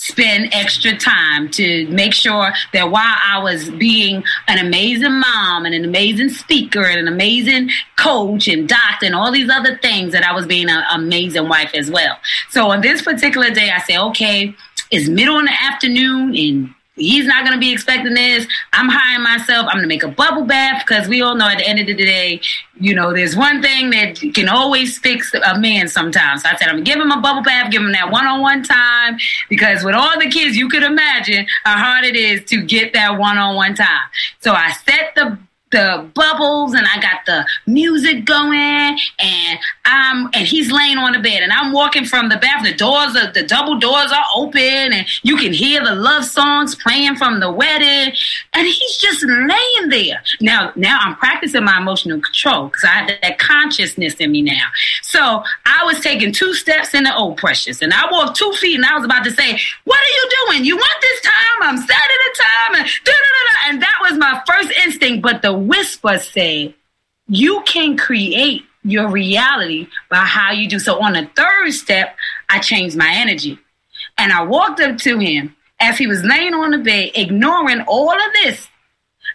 spend 0.05 0.53
extra 0.53 0.95
time 0.95 1.49
to 1.49 1.87
make 1.89 2.13
sure 2.13 2.53
that 2.75 2.91
while 2.91 3.17
I 3.25 3.43
was 3.43 3.71
being 3.71 4.23
an 4.49 4.65
amazing 4.65 5.19
mom 5.19 5.65
and 5.65 5.75
an 5.75 5.83
amazing 5.83 6.29
speaker 6.29 6.85
and 6.85 7.01
an 7.01 7.09
amazing 7.09 7.71
coach 7.97 8.47
and 8.47 8.69
doctor 8.69 9.07
and 9.07 9.15
all 9.15 9.33
these 9.33 9.49
other 9.49 9.79
things 9.79 10.13
that 10.13 10.23
I 10.23 10.33
was 10.35 10.47
being 10.47 10.69
an 10.69 10.85
amazing 10.93 11.49
wife 11.49 11.71
as 11.73 11.91
well. 11.91 12.19
So 12.51 12.71
on 12.71 12.83
this 12.83 13.01
particular 13.01 13.49
day, 13.49 13.71
I 13.71 13.81
say, 13.81 13.97
okay, 13.97 14.55
it's 14.91 15.09
middle 15.09 15.39
in 15.39 15.47
the 15.47 15.63
afternoon 15.63 16.37
and 16.37 16.75
he's 16.97 17.27
not 17.27 17.45
going 17.45 17.55
to 17.55 17.61
be 17.61 17.73
expecting 17.73 18.15
this. 18.15 18.47
I'm 18.73 18.89
hiring 18.89 19.23
myself. 19.23 19.67
I'm 19.67 19.77
going 19.77 19.83
to 19.83 19.89
make 19.89 20.03
a 20.03 20.09
bubble 20.09 20.45
bath 20.45 20.85
because 20.87 21.09
we 21.09 21.23
all 21.23 21.35
know 21.35 21.49
at 21.49 21.59
the 21.59 21.67
end 21.67 21.81
of 21.81 21.87
the 21.87 21.95
day, 21.95 22.41
you 22.79 22.95
know, 22.95 23.13
there's 23.13 23.37
one 23.37 23.63
thing 23.63 23.91
that 23.91 24.21
can 24.35 24.49
always 24.49 24.99
fix 24.99 25.33
a 25.35 25.59
man 25.59 25.89
sometimes. 25.89 26.43
So 26.43 26.49
I 26.49 26.57
said, 26.57 26.69
I'm 26.69 26.77
going 26.77 26.85
to 26.85 26.91
give 26.91 27.01
him 27.01 27.11
a 27.11 27.21
bubble 27.21 27.43
bath, 27.43 27.71
give 27.71 27.83
him 27.83 27.93
that 27.93 28.11
one 28.11 28.27
on 28.27 28.41
one 28.41 28.63
time 28.63 29.19
because 29.49 29.85
with 29.85 29.95
all 29.95 30.19
the 30.19 30.31
kids, 30.31 30.57
you 30.57 30.69
could 30.69 30.83
imagine 30.83 31.47
how 31.65 31.79
hard 31.79 32.05
it 32.05 32.17
is 32.17 32.45
to 32.51 32.63
get 32.63 32.93
that 32.95 33.19
one 33.19 33.39
on 33.39 33.57
one 33.57 33.75
time. 33.75 34.09
So 34.41 34.53
I 34.53 34.73
set 34.73 35.15
the 35.15 35.39
the 35.75 36.09
bubbles 36.15 36.73
and 36.73 36.87
I 36.87 37.01
got 37.01 37.27
the 37.27 37.45
music 37.67 38.25
going 38.25 38.97
and 39.19 39.59
I'm 39.85 40.31
and 40.33 40.47
he's 40.47 40.71
laying 40.71 40.99
on 40.99 41.13
the 41.13 41.19
bed 41.19 41.43
and 41.43 41.53
I'm 41.53 41.73
walking 41.73 42.05
from 42.05 42.29
the 42.29 42.37
bathroom. 42.37 42.73
The 42.73 42.79
doors 42.79 43.17
are 43.17 43.33
the 43.33 43.43
double 43.43 43.79
doors 43.79 44.13
are 44.13 44.25
open 44.37 44.61
and 44.93 45.07
you 45.25 45.37
can 45.37 45.53
hear 45.53 45.85
the 45.85 45.95
love 45.95 46.25
songs 46.25 46.77
playing 46.77 47.17
from 47.17 47.41
the 47.41 47.51
wedding 47.51 48.15
and 48.55 48.67
he's 48.67 48.97
just 48.99 49.25
laying 49.25 49.89
there. 49.89 50.23
Now 50.41 50.73
now 50.77 51.01
I'm 51.01 51.17
practicing 51.17 51.65
my 51.65 51.79
emotional 51.79 52.21
control 52.21 52.67
because 52.67 52.85
I 52.85 52.89
have 52.89 53.11
that 53.21 53.39
consciousness 53.39 54.15
in 54.15 54.31
me 54.31 54.43
now. 54.43 54.69
So 55.03 55.43
I 55.67 55.85
was 55.85 55.99
taking 56.01 56.33
two 56.33 56.55
steps 56.55 56.95
in 56.95 57.03
the 57.03 57.17
old 57.17 57.33
oh, 57.33 57.35
precious 57.35 57.83
and 57.83 57.93
I 57.93 58.09
walked 58.13 58.37
two 58.37 58.53
feet 58.53 58.77
and 58.77 58.87
I 58.87 58.95
was 58.95 59.05
about 59.05 59.25
to 59.25 59.33
say, 59.33 59.59
What 59.83 59.99
are 59.99 60.15
you 60.17 60.31
doing? 60.47 60.65
You 60.65 60.77
want 60.77 61.01
this 61.01 61.21
time? 61.23 61.63
I'm 61.63 61.79
setting 61.79 61.91
a 61.91 62.37
time 62.37 62.75
and 62.81 62.89
and 63.67 63.83
that 63.83 63.99
was 64.03 64.19
my 64.19 64.43
first 64.47 64.71
instinct, 64.85 65.23
but 65.23 65.43
the 65.43 65.53
whisper 65.67 66.19
said, 66.19 66.75
you 67.29 67.63
can 67.67 67.97
create 67.97 68.63
your 68.83 69.09
reality 69.09 69.89
by 70.11 70.25
how 70.25 70.53
you 70.53 70.69
do. 70.69 70.79
So 70.79 71.01
on 71.01 71.15
the 71.15 71.29
third 71.35 71.73
step, 71.73 72.17
I 72.49 72.59
changed 72.59 72.97
my 72.97 73.11
energy. 73.15 73.59
And 74.19 74.33
I 74.33 74.43
walked 74.43 74.81
up 74.81 74.99
to 74.99 75.19
him 75.19 75.57
as 75.81 75.99
he 75.99 76.07
was 76.07 76.23
laying 76.23 76.55
on 76.55 76.71
the 76.71 76.79
bed, 76.79 77.13
ignoring 77.15 77.81
all 77.83 78.13
of 78.13 78.33
this. 78.43 78.69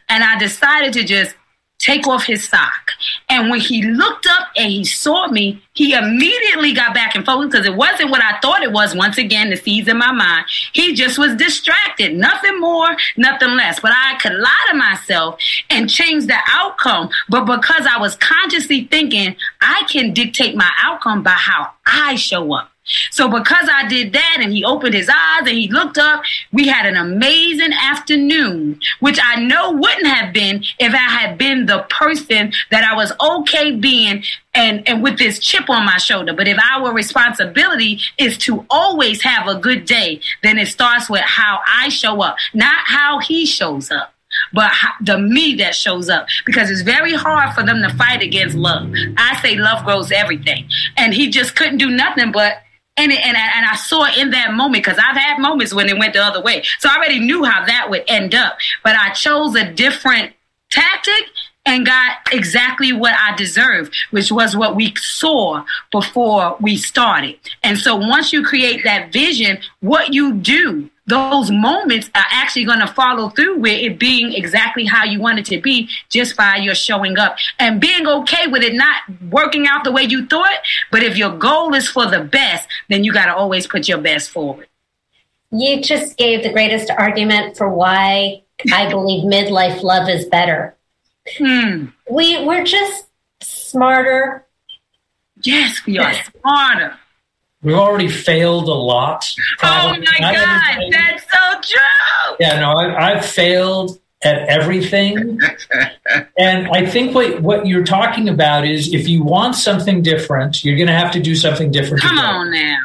And 0.08 0.24
I 0.24 0.38
decided 0.38 0.94
to 0.94 1.04
just 1.04 1.36
take 1.80 2.06
off 2.08 2.26
his 2.26 2.48
sock. 2.48 2.92
And 3.30 3.50
when 3.50 3.60
he 3.62 3.82
looked 3.82 4.28
up 4.28 4.50
and 4.56 4.70
he 4.72 4.84
saw 4.84 5.28
me, 5.28 5.62
he 5.74 5.94
immediately 5.94 6.74
got 6.74 6.94
back 6.94 7.16
and 7.16 7.26
forth 7.26 7.50
because 7.50 7.66
it 7.66 7.76
wasn't 7.76 8.12
what 8.12 8.22
I 8.22 8.38
thought 8.42 8.62
it 8.62 8.72
was. 8.72 8.94
Once 8.94 9.18
again, 9.18 9.50
the 9.50 9.56
seeds 9.56 9.88
in 9.88 9.98
my 9.98 10.12
mind. 10.12 10.46
He 10.74 10.94
just 10.94 11.18
was 11.18 11.36
distracted. 11.36 12.16
Nothing 12.16 12.60
more, 12.60 12.96
nothing 13.18 13.56
less. 13.56 13.80
But 13.80 13.94
I 13.96 14.18
could 14.22 14.34
lie 14.34 14.66
to 14.70 14.76
myself 14.76 15.40
and 15.70 15.90
change 15.90 16.28
the 16.28 16.38
outcome. 16.48 17.10
But 17.30 17.46
because 17.46 17.88
I 17.90 18.00
was 18.00 18.16
consciously 18.16 18.86
thinking, 18.92 19.36
I 19.62 19.84
can 19.90 20.14
dictate 20.14 20.56
my 20.56 20.70
outcome 20.84 21.24
by 21.24 21.32
how 21.32 21.72
I 21.86 22.16
show 22.16 22.54
up. 22.54 22.70
So 23.12 23.28
because 23.28 23.70
I 23.72 23.88
did 23.88 24.14
that 24.14 24.38
and 24.40 24.52
he 24.52 24.64
opened 24.64 24.94
his 24.94 25.10
eyes 25.10 25.42
and 25.42 25.50
he 25.50 25.68
looked 25.68 25.98
up, 25.98 26.24
we 26.52 26.68
had 26.68 26.86
an 26.86 26.98
amazing 26.98 27.74
afternoon, 27.74 28.80
which 29.00 29.20
I 29.22 29.44
know 29.44 29.72
wouldn't 29.72 30.08
have 30.08 30.34
been 30.34 30.64
if 30.80 30.94
I 30.94 30.98
had 30.98 31.38
been 31.38 31.66
the 31.66 31.86
person 31.90 32.52
that 32.72 32.84
I 32.84 32.96
was 32.96 33.12
okay 33.20 33.76
being 33.76 34.24
and, 34.54 34.88
and 34.88 35.04
with 35.04 35.18
this 35.18 35.40
chip 35.40 35.70
on 35.70 35.86
my 35.86 35.98
shoulder. 35.98 36.34
But 36.34 36.48
if 36.48 36.58
our 36.72 36.92
responsibility 36.94 38.00
is 38.18 38.38
to 38.40 38.66
always 38.70 39.22
have 39.22 39.48
a 39.48 39.60
good 39.60 39.86
day, 39.86 40.22
then 40.44 40.58
it 40.58 40.68
starts 40.68 41.10
with 41.10 41.22
how 41.22 41.60
I 41.68 41.90
show 41.90 42.22
up, 42.22 42.38
not 42.54 42.78
how 42.86 43.20
he 43.20 43.46
shows 43.46 43.92
up 43.92 44.14
but 44.54 44.72
the 45.02 45.18
me 45.18 45.56
that 45.56 45.76
shows 45.76 46.10
up 46.10 46.28
because 46.46 46.70
it's 46.70 46.82
very 46.82 47.14
hard 47.14 47.54
for 47.56 47.64
them 47.64 47.82
to 47.82 47.90
fight 47.96 48.22
against 48.22 48.56
love. 48.56 48.92
I 49.18 49.40
say 49.42 49.56
love 49.56 49.84
grows 49.86 50.12
everything. 50.12 50.70
And 50.98 51.14
he 51.14 51.30
just 51.30 51.56
couldn't 51.56 51.78
do 51.78 51.90
nothing 51.90 52.32
but 52.32 52.58
and, 53.00 53.12
and, 53.14 53.38
and 53.38 53.66
I 53.66 53.76
saw 53.76 54.06
it 54.06 54.18
in 54.18 54.32
that 54.32 54.54
moment 54.54 54.84
because 54.84 54.98
I've 54.98 55.16
had 55.16 55.40
moments 55.40 55.74
when 55.74 55.88
it 55.88 55.98
went 55.98 56.14
the 56.14 56.24
other 56.24 56.42
way. 56.42 56.64
So 56.80 56.90
I 56.90 56.98
already 56.98 57.20
knew 57.20 57.46
how 57.46 57.66
that 57.66 57.90
would 57.90 58.04
end 58.08 58.36
up. 58.36 58.58
But 58.84 58.96
I 58.96 59.12
chose 59.12 59.56
a 59.56 59.72
different 59.72 60.34
tactic 60.70 61.24
and 61.66 61.86
got 61.86 62.18
exactly 62.32 62.92
what 62.92 63.14
I 63.14 63.36
deserved, 63.36 63.96
which 64.12 64.32
was 64.32 64.56
what 64.56 64.76
we 64.76 64.94
saw 64.98 65.64
before 65.92 66.58
we 66.60 66.76
started. 66.76 67.40
And 67.64 67.78
so 67.78 67.96
once 67.96 68.34
you 68.34 68.44
create 68.44 68.84
that 68.84 69.14
vision, 69.14 69.60
what 69.80 70.14
you 70.14 70.34
do 70.34 70.90
those 71.10 71.52
moments 71.52 72.10
are 72.16 72.26
actually 72.32 72.66
going 72.66 72.80
to 72.80 72.88
follow 72.88 73.30
through 73.30 73.58
with 73.60 73.80
it 73.80 74.00
being 74.00 74.34
exactly 74.34 74.86
how 74.86 75.04
you 75.04 75.20
want 75.20 75.40
it 75.40 75.46
to 75.46 75.60
be 75.60 75.90
just 76.10 76.38
by 76.38 76.58
your 76.58 76.76
showing 76.76 77.18
up 77.18 77.38
and 77.58 77.82
being 77.82 78.08
okay 78.08 78.48
with 78.48 78.64
it 78.64 78.74
not 78.74 79.02
working 79.30 79.68
out 79.68 79.84
the 79.84 79.92
way 79.92 80.04
you 80.04 80.26
thought. 80.28 80.60
But 80.92 81.04
if 81.04 81.18
your 81.18 81.38
goal 81.38 81.74
is 81.74 81.88
for 81.88 82.06
the 82.06 82.24
best, 82.24 82.68
then 82.90 83.04
you 83.04 83.12
got 83.12 83.26
to 83.26 83.36
always 83.36 83.68
put 83.68 83.88
your 83.88 83.98
best 83.98 84.30
forward. 84.30 84.68
You 85.52 85.82
just 85.82 86.16
gave 86.18 86.44
the 86.44 86.54
greatest 86.54 86.92
argument 86.92 87.58
for 87.58 87.68
why 87.70 88.44
I 88.72 88.90
believe 88.90 89.24
midlife 89.26 89.82
love 89.82 90.08
is 90.08 90.26
better. 90.26 90.76
Hmm. 91.38 91.88
We 92.10 92.46
we're 92.46 92.64
just 92.64 93.06
smarter. 93.42 94.46
Yes, 95.42 95.86
we 95.86 95.98
are 95.98 96.14
smarter. 96.14 96.98
We've 97.62 97.76
already 97.76 98.08
failed 98.08 98.70
a 98.70 98.74
lot. 98.74 99.30
Oh 99.62 99.94
my 99.98 100.34
God, 100.34 100.92
that's 100.92 101.24
so 101.24 101.76
true. 101.76 102.36
Yeah, 102.40 102.60
no, 102.60 102.72
I, 102.72 103.12
I've 103.12 103.26
failed 103.26 104.00
at 104.22 104.48
everything. 104.48 105.40
and 106.38 106.68
I 106.70 106.86
think 106.86 107.16
what, 107.16 107.42
what 107.42 107.68
you're 107.68 107.86
talking 107.86 108.30
about 108.30 108.66
is 108.66 108.94
if 108.94 109.08
you 109.08 109.24
want 109.24 109.56
something 109.56 110.02
different, 110.02 110.64
you're 110.64 110.78
going 110.78 110.88
to 110.88 110.94
have 110.94 111.12
to 111.14 111.20
do 111.20 111.36
something 111.36 111.72
different. 111.72 112.04
Come 112.04 112.20
on 112.20 112.52
now. 112.52 112.78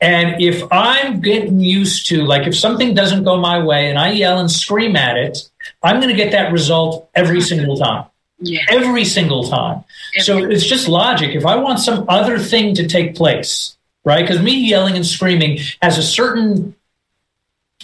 And 0.00 0.40
if 0.40 0.62
I'm 0.70 1.20
getting 1.20 1.58
used 1.58 2.06
to, 2.08 2.24
like, 2.24 2.46
if 2.46 2.56
something 2.56 2.94
doesn't 2.94 3.24
go 3.24 3.36
my 3.36 3.62
way 3.62 3.90
and 3.90 3.98
I 3.98 4.12
yell 4.12 4.38
and 4.38 4.50
scream 4.50 4.94
at 4.94 5.16
it, 5.16 5.38
I'm 5.82 5.96
going 5.96 6.10
to 6.10 6.16
get 6.16 6.30
that 6.32 6.52
result 6.52 7.10
every 7.14 7.40
single 7.40 7.76
time. 7.76 8.04
Yeah. 8.38 8.60
Every 8.68 9.04
single 9.04 9.48
time. 9.48 9.84
Every 10.14 10.24
so 10.24 10.38
it's 10.38 10.64
just 10.64 10.86
logic. 10.86 11.34
If 11.34 11.44
I 11.44 11.56
want 11.56 11.80
some 11.80 12.04
other 12.08 12.38
thing 12.38 12.74
to 12.76 12.86
take 12.86 13.16
place, 13.16 13.76
right? 14.04 14.22
Because 14.22 14.42
me 14.42 14.68
yelling 14.68 14.96
and 14.96 15.06
screaming 15.06 15.58
has 15.82 15.98
a 15.98 16.02
certain 16.02 16.74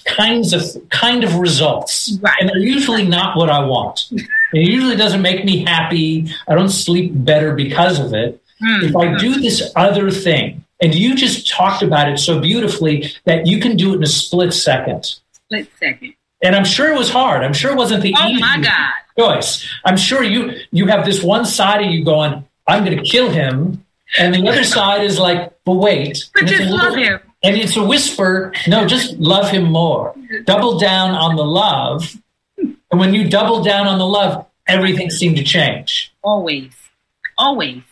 kinds 0.05 0.53
of 0.53 0.89
kind 0.91 1.25
of 1.25 1.37
results, 1.37 2.19
right. 2.21 2.37
and 2.41 2.49
they're 2.49 2.59
usually 2.59 3.07
not 3.07 3.37
what 3.37 3.51
I 3.51 3.65
want. 3.65 4.11
It 4.13 4.69
usually 4.69 4.97
doesn't 4.97 5.23
make 5.23 5.45
me 5.45 5.65
happy. 5.65 6.29
I 6.47 6.55
don't 6.55 6.69
sleep 6.69 7.13
better 7.15 7.55
because 7.55 7.99
of 7.99 8.13
it. 8.13 8.41
Mm-hmm. 8.63 8.87
If 8.87 8.97
I 8.97 9.17
do 9.17 9.41
this 9.41 9.73
other 9.75 10.11
thing, 10.11 10.65
and 10.81 10.95
you 10.95 11.15
just 11.15 11.49
talked 11.49 11.83
about 11.83 12.11
it 12.11 12.19
so 12.19 12.41
beautifully 12.41 13.13
that 13.25 13.47
you 13.47 13.61
can 13.61 13.77
do 13.77 13.93
it 13.93 13.97
in 13.97 14.03
a 14.03 14.07
split 14.07 14.53
second. 14.53 15.17
Split 15.33 15.69
second. 15.79 16.15
And 16.43 16.55
I'm 16.55 16.65
sure 16.65 16.93
it 16.93 16.99
was 16.99 17.11
hard. 17.11 17.43
I'm 17.43 17.55
sure 17.55 17.73
it 17.73 17.77
wasn't 17.77 18.03
the 18.03 18.15
oh 18.19 18.33
my 18.35 18.61
God. 18.61 18.93
choice. 19.19 19.67
I'm 19.85 19.97
sure 19.97 20.23
you 20.23 20.53
you 20.73 20.87
have 20.89 21.07
this 21.07 21.23
one 21.23 21.47
side 21.47 21.83
of 21.83 21.91
you 21.91 22.05
going, 22.05 22.45
I'm 22.67 22.85
going 22.85 22.99
to 22.99 23.03
kill 23.03 23.31
him 23.31 23.85
and 24.19 24.35
the 24.35 24.49
other 24.49 24.65
side 24.65 25.05
is 25.05 25.19
like, 25.19 25.53
but 25.65 25.75
wait. 25.75 26.25
But 26.35 26.47
just 26.47 26.71
love 26.71 26.95
him. 26.95 27.21
And 27.43 27.57
it's 27.57 27.77
a 27.77 27.85
whisper, 27.85 28.53
no, 28.67 28.87
just 28.87 29.19
love 29.19 29.51
him 29.51 29.65
more. 29.65 30.15
Double 30.45 30.79
down 30.79 31.11
on 31.11 31.37
the 31.37 31.45
love. 31.45 32.17
And 32.57 33.01
when 33.01 33.13
you 33.13 33.29
double 33.29 33.63
down 33.63 33.87
on 33.87 33.99
the 33.99 34.07
love, 34.07 34.47
everything 34.67 35.11
seemed 35.11 35.37
to 35.37 35.45
change. 35.45 36.13
Always. 36.23 36.73
Always. 37.37 37.83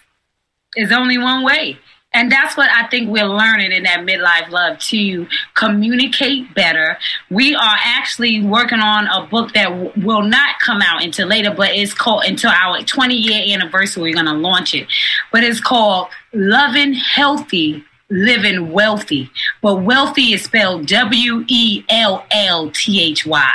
There's 0.74 0.92
only 0.92 1.18
one 1.18 1.44
way. 1.44 1.78
And 2.14 2.30
that's 2.30 2.56
what 2.56 2.70
I 2.70 2.86
think 2.88 3.08
we're 3.08 3.24
learning 3.24 3.72
in 3.72 3.84
that 3.84 4.00
midlife 4.00 4.50
love 4.50 4.78
to 4.78 5.26
communicate 5.54 6.54
better. 6.54 6.98
We 7.30 7.54
are 7.54 7.76
actually 7.80 8.42
working 8.42 8.80
on 8.80 9.06
a 9.06 9.26
book 9.26 9.54
that 9.54 9.70
w- 9.70 9.92
will 9.96 10.22
not 10.22 10.58
come 10.60 10.82
out 10.82 11.02
until 11.02 11.28
later, 11.28 11.54
but 11.54 11.70
it's 11.70 11.94
called 11.94 12.24
until 12.24 12.50
our 12.50 12.82
20 12.82 13.14
year 13.14 13.56
anniversary. 13.56 14.02
We're 14.02 14.14
going 14.14 14.26
to 14.26 14.34
launch 14.34 14.74
it, 14.74 14.88
but 15.32 15.42
it's 15.42 15.60
called 15.60 16.08
Loving 16.34 16.94
Healthy 16.94 17.84
living 18.12 18.70
wealthy. 18.70 19.30
But 19.62 19.76
wealthy 19.76 20.34
is 20.34 20.44
spelled 20.44 20.86
W 20.86 21.44
E 21.48 21.82
L 21.88 22.24
L 22.30 22.70
T 22.70 23.02
H 23.02 23.26
Y 23.26 23.54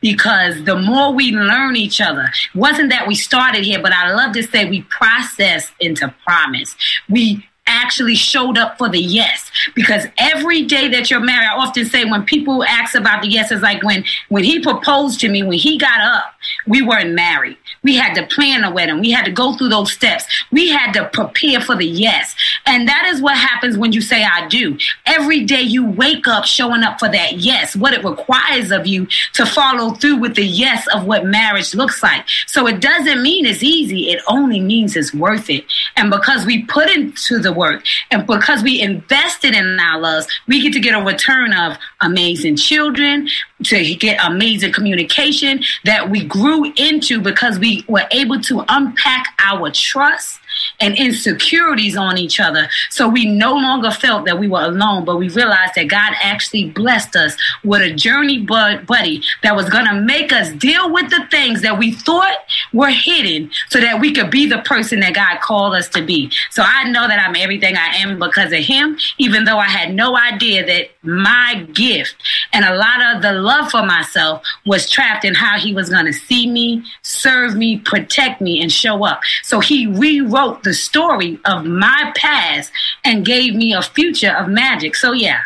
because 0.00 0.64
the 0.64 0.76
more 0.76 1.12
we 1.12 1.32
learn 1.32 1.76
each 1.76 2.00
other, 2.00 2.30
wasn't 2.54 2.90
that 2.90 3.06
we 3.08 3.14
started 3.14 3.64
here, 3.64 3.82
but 3.82 3.92
I 3.92 4.12
love 4.12 4.32
to 4.34 4.42
say 4.44 4.68
we 4.70 4.82
process 4.82 5.72
into 5.80 6.14
promise. 6.24 6.76
We 7.08 7.44
actually 7.68 8.14
showed 8.14 8.58
up 8.58 8.78
for 8.78 8.88
the 8.88 8.98
yes. 8.98 9.50
Because 9.74 10.06
every 10.18 10.64
day 10.64 10.88
that 10.88 11.10
you're 11.10 11.20
married 11.20 11.48
i 11.48 11.56
often 11.56 11.84
say 11.84 12.04
when 12.04 12.24
people 12.24 12.64
ask 12.64 12.94
about 12.94 13.22
the 13.22 13.28
yes 13.28 13.50
it's 13.50 13.62
like 13.62 13.82
when 13.82 14.04
when 14.28 14.44
he 14.44 14.60
proposed 14.60 15.20
to 15.20 15.28
me 15.28 15.42
when 15.42 15.58
he 15.58 15.78
got 15.78 16.00
up 16.00 16.34
we 16.66 16.82
weren't 16.82 17.14
married. 17.14 17.56
We 17.82 17.96
had 17.96 18.14
to 18.14 18.26
plan 18.26 18.64
a 18.64 18.70
wedding. 18.70 19.00
We 19.00 19.10
had 19.10 19.24
to 19.24 19.30
go 19.30 19.56
through 19.56 19.68
those 19.68 19.92
steps. 19.92 20.24
We 20.50 20.68
had 20.68 20.92
to 20.92 21.08
prepare 21.12 21.60
for 21.60 21.76
the 21.76 21.86
yes. 21.86 22.34
And 22.66 22.88
that 22.88 23.06
is 23.06 23.20
what 23.20 23.36
happens 23.36 23.78
when 23.78 23.92
you 23.92 24.00
say 24.00 24.24
i 24.24 24.48
do. 24.48 24.78
Every 25.06 25.44
day 25.44 25.62
you 25.62 25.86
wake 25.86 26.26
up 26.26 26.44
showing 26.44 26.82
up 26.82 26.98
for 26.98 27.08
that 27.08 27.38
yes 27.38 27.76
what 27.76 27.94
it 27.94 28.04
requires 28.04 28.70
of 28.70 28.86
you 28.86 29.06
to 29.34 29.46
follow 29.46 29.94
through 29.94 30.16
with 30.16 30.34
the 30.34 30.44
yes 30.44 30.86
of 30.94 31.04
what 31.04 31.24
marriage 31.24 31.74
looks 31.74 32.02
like. 32.02 32.24
So 32.46 32.66
it 32.66 32.80
doesn't 32.80 33.22
mean 33.22 33.46
it's 33.46 33.62
easy. 33.62 34.10
It 34.10 34.22
only 34.26 34.60
means 34.60 34.96
it's 34.96 35.14
worth 35.14 35.48
it. 35.50 35.64
And 35.96 36.10
because 36.10 36.44
we 36.44 36.64
put 36.64 36.90
into 36.90 37.38
the 37.38 37.52
work. 37.58 37.84
And 38.10 38.26
because 38.26 38.62
we 38.62 38.80
invested 38.80 39.54
in 39.54 39.78
our 39.80 40.00
loves, 40.00 40.26
we 40.46 40.62
get 40.62 40.72
to 40.72 40.80
get 40.80 40.94
a 40.94 41.04
return 41.04 41.52
of 41.52 41.76
amazing 42.00 42.56
children, 42.56 43.28
to 43.64 43.94
get 43.96 44.18
amazing 44.24 44.72
communication 44.72 45.60
that 45.84 46.10
we 46.10 46.24
grew 46.24 46.72
into 46.76 47.20
because 47.20 47.58
we 47.58 47.84
were 47.88 48.06
able 48.12 48.40
to 48.42 48.64
unpack 48.68 49.26
our 49.38 49.70
trust 49.70 50.40
and 50.80 50.96
insecurities 50.96 51.96
on 51.96 52.18
each 52.18 52.40
other. 52.40 52.68
So 52.90 53.08
we 53.08 53.26
no 53.26 53.54
longer 53.54 53.90
felt 53.90 54.24
that 54.26 54.38
we 54.38 54.48
were 54.48 54.62
alone, 54.62 55.04
but 55.04 55.16
we 55.16 55.28
realized 55.28 55.74
that 55.76 55.88
God 55.88 56.14
actually 56.22 56.70
blessed 56.70 57.16
us 57.16 57.36
with 57.64 57.82
a 57.82 57.92
journey 57.92 58.38
buddy 58.38 59.22
that 59.42 59.56
was 59.56 59.68
going 59.68 59.86
to 59.86 59.94
make 59.94 60.32
us 60.32 60.50
deal 60.52 60.92
with 60.92 61.10
the 61.10 61.26
things 61.30 61.62
that 61.62 61.78
we 61.78 61.92
thought 61.92 62.38
were 62.72 62.90
hidden 62.90 63.50
so 63.68 63.80
that 63.80 64.00
we 64.00 64.12
could 64.12 64.30
be 64.30 64.46
the 64.46 64.58
person 64.58 65.00
that 65.00 65.14
God 65.14 65.40
called 65.40 65.74
us 65.74 65.88
to 65.90 66.04
be. 66.04 66.30
So 66.50 66.62
I 66.64 66.90
know 66.90 67.06
that 67.08 67.18
I'm 67.18 67.36
everything 67.36 67.76
I 67.76 67.96
am 67.96 68.18
because 68.18 68.52
of 68.52 68.60
him, 68.60 68.98
even 69.18 69.44
though 69.44 69.58
I 69.58 69.68
had 69.68 69.94
no 69.94 70.16
idea 70.16 70.64
that 70.66 70.90
my 71.02 71.66
gift 71.72 72.16
and 72.52 72.64
a 72.64 72.74
lot 72.74 73.14
of 73.14 73.22
the 73.22 73.32
love 73.32 73.70
for 73.70 73.84
myself 73.84 74.42
was 74.66 74.88
trapped 74.88 75.24
in 75.24 75.34
how 75.34 75.58
he 75.58 75.74
was 75.74 75.88
going 75.88 76.06
to 76.06 76.12
see 76.12 76.50
me, 76.50 76.84
serve 77.02 77.56
me, 77.56 77.78
protect 77.78 78.40
me, 78.40 78.60
and 78.60 78.72
show 78.72 79.04
up. 79.04 79.20
So 79.42 79.60
he 79.60 79.86
rewrote 79.86 80.47
the 80.62 80.74
story 80.74 81.38
of 81.44 81.64
my 81.64 82.12
past 82.16 82.72
and 83.04 83.24
gave 83.24 83.54
me 83.54 83.72
a 83.72 83.82
future 83.82 84.32
of 84.32 84.48
magic. 84.48 84.94
So 84.94 85.12
yeah. 85.12 85.40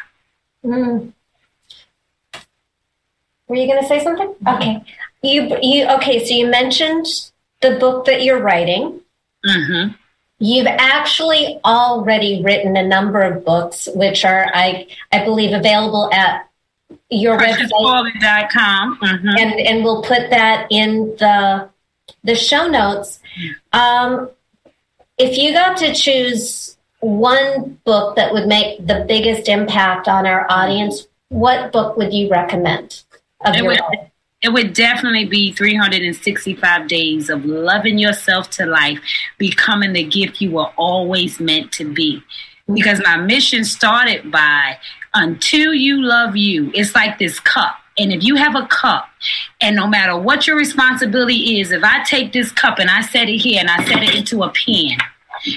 Mm. 0.64 1.12
Were 3.48 3.56
you 3.56 3.66
going 3.66 3.82
to 3.82 3.88
say 3.88 4.02
something? 4.02 4.34
Okay. 4.46 4.82
You 5.22 5.56
you 5.62 5.86
okay? 5.86 6.24
So 6.24 6.34
you 6.34 6.46
mentioned 6.46 7.06
the 7.60 7.76
book 7.78 8.06
that 8.06 8.22
you're 8.22 8.40
writing. 8.40 9.00
Mm-hmm. 9.46 9.94
You've 10.38 10.66
actually 10.66 11.60
already 11.64 12.42
written 12.42 12.76
a 12.76 12.86
number 12.86 13.20
of 13.20 13.44
books, 13.44 13.88
which 13.94 14.24
are 14.24 14.50
I 14.52 14.88
I 15.12 15.24
believe 15.24 15.52
available 15.52 16.10
at 16.12 16.48
your 17.10 17.38
website. 17.38 18.50
com 18.50 18.98
mm-hmm. 19.00 19.28
and 19.28 19.60
and 19.60 19.84
we'll 19.84 20.02
put 20.02 20.30
that 20.30 20.66
in 20.70 21.14
the 21.18 21.68
the 22.24 22.34
show 22.34 22.66
notes. 22.68 23.20
Um, 23.72 24.30
if 25.22 25.38
you 25.38 25.52
got 25.52 25.76
to 25.78 25.94
choose 25.94 26.76
one 27.00 27.78
book 27.84 28.16
that 28.16 28.32
would 28.32 28.46
make 28.46 28.86
the 28.86 29.04
biggest 29.06 29.48
impact 29.48 30.08
on 30.08 30.26
our 30.26 30.46
audience, 30.50 31.06
what 31.28 31.72
book 31.72 31.96
would 31.96 32.12
you 32.12 32.28
recommend 32.28 33.02
of 33.44 33.54
it 33.54 33.64
would, 33.64 33.78
life? 33.78 34.10
It 34.42 34.52
would 34.52 34.72
definitely 34.72 35.24
be 35.24 35.52
365 35.52 36.88
days 36.88 37.30
of 37.30 37.44
loving 37.44 37.98
yourself 37.98 38.50
to 38.50 38.66
life, 38.66 38.98
becoming 39.38 39.92
the 39.92 40.02
gift 40.04 40.40
you 40.40 40.50
were 40.50 40.70
always 40.76 41.38
meant 41.38 41.70
to 41.72 41.92
be. 41.92 42.22
because 42.72 43.00
my 43.02 43.16
mission 43.16 43.64
started 43.64 44.30
by 44.30 44.78
until 45.14 45.74
you 45.74 46.02
love 46.02 46.36
you. 46.36 46.70
It's 46.74 46.94
like 46.94 47.18
this 47.18 47.40
cup. 47.40 47.78
And 47.98 48.12
if 48.12 48.24
you 48.24 48.36
have 48.36 48.54
a 48.54 48.66
cup, 48.66 49.08
and 49.60 49.76
no 49.76 49.86
matter 49.86 50.16
what 50.16 50.46
your 50.46 50.56
responsibility 50.56 51.60
is, 51.60 51.70
if 51.72 51.84
I 51.84 52.02
take 52.04 52.32
this 52.32 52.50
cup 52.50 52.78
and 52.78 52.88
I 52.88 53.02
set 53.02 53.28
it 53.28 53.38
here 53.38 53.60
and 53.60 53.68
I 53.68 53.84
set 53.84 54.02
it 54.02 54.14
into 54.14 54.42
a 54.42 54.50
pen, 54.50 54.96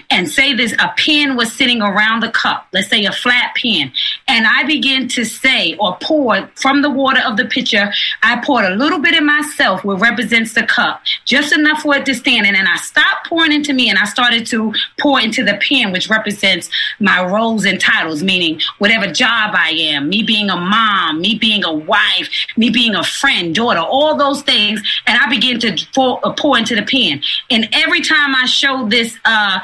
and 0.09 0.29
say 0.29 0.53
this 0.53 0.73
a 0.73 0.93
pen 0.97 1.35
was 1.35 1.51
sitting 1.53 1.81
around 1.81 2.21
the 2.21 2.31
cup, 2.31 2.67
let's 2.73 2.89
say 2.89 3.05
a 3.05 3.11
flat 3.11 3.55
pen, 3.61 3.91
and 4.27 4.45
I 4.47 4.63
begin 4.63 5.07
to 5.09 5.25
say 5.25 5.75
or 5.79 5.97
pour 6.01 6.47
from 6.55 6.81
the 6.81 6.89
water 6.89 7.21
of 7.25 7.37
the 7.37 7.45
pitcher, 7.45 7.91
I 8.23 8.41
poured 8.43 8.65
a 8.65 8.75
little 8.75 8.99
bit 8.99 9.15
in 9.15 9.25
myself, 9.25 9.83
which 9.83 9.99
represents 9.99 10.53
the 10.53 10.63
cup, 10.63 11.01
just 11.25 11.53
enough 11.53 11.81
for 11.81 11.95
it 11.95 12.05
to 12.05 12.15
stand. 12.15 12.45
And 12.45 12.55
then 12.55 12.67
I 12.67 12.77
stopped 12.77 13.27
pouring 13.27 13.51
into 13.51 13.73
me 13.73 13.89
and 13.89 13.97
I 13.99 14.05
started 14.05 14.45
to 14.47 14.73
pour 14.99 15.19
into 15.19 15.43
the 15.43 15.59
pen, 15.67 15.91
which 15.91 16.09
represents 16.09 16.69
my 16.99 17.23
roles 17.23 17.65
and 17.65 17.79
titles, 17.79 18.23
meaning 18.23 18.59
whatever 18.77 19.07
job 19.11 19.53
I 19.55 19.69
am, 19.69 20.09
me 20.09 20.23
being 20.23 20.49
a 20.49 20.55
mom, 20.55 21.21
me 21.21 21.37
being 21.37 21.63
a 21.63 21.73
wife, 21.73 22.29
me 22.57 22.69
being 22.69 22.95
a 22.95 23.03
friend, 23.03 23.53
daughter, 23.53 23.79
all 23.79 24.15
those 24.17 24.41
things. 24.43 24.81
And 25.07 25.17
I 25.19 25.29
begin 25.29 25.59
to 25.59 25.75
pour, 25.93 26.25
uh, 26.25 26.33
pour 26.33 26.57
into 26.57 26.75
the 26.75 26.83
pen. 26.83 27.21
And 27.49 27.69
every 27.73 28.01
time 28.01 28.35
I 28.35 28.45
show 28.45 28.87
this 28.87 29.17
uh, 29.25 29.59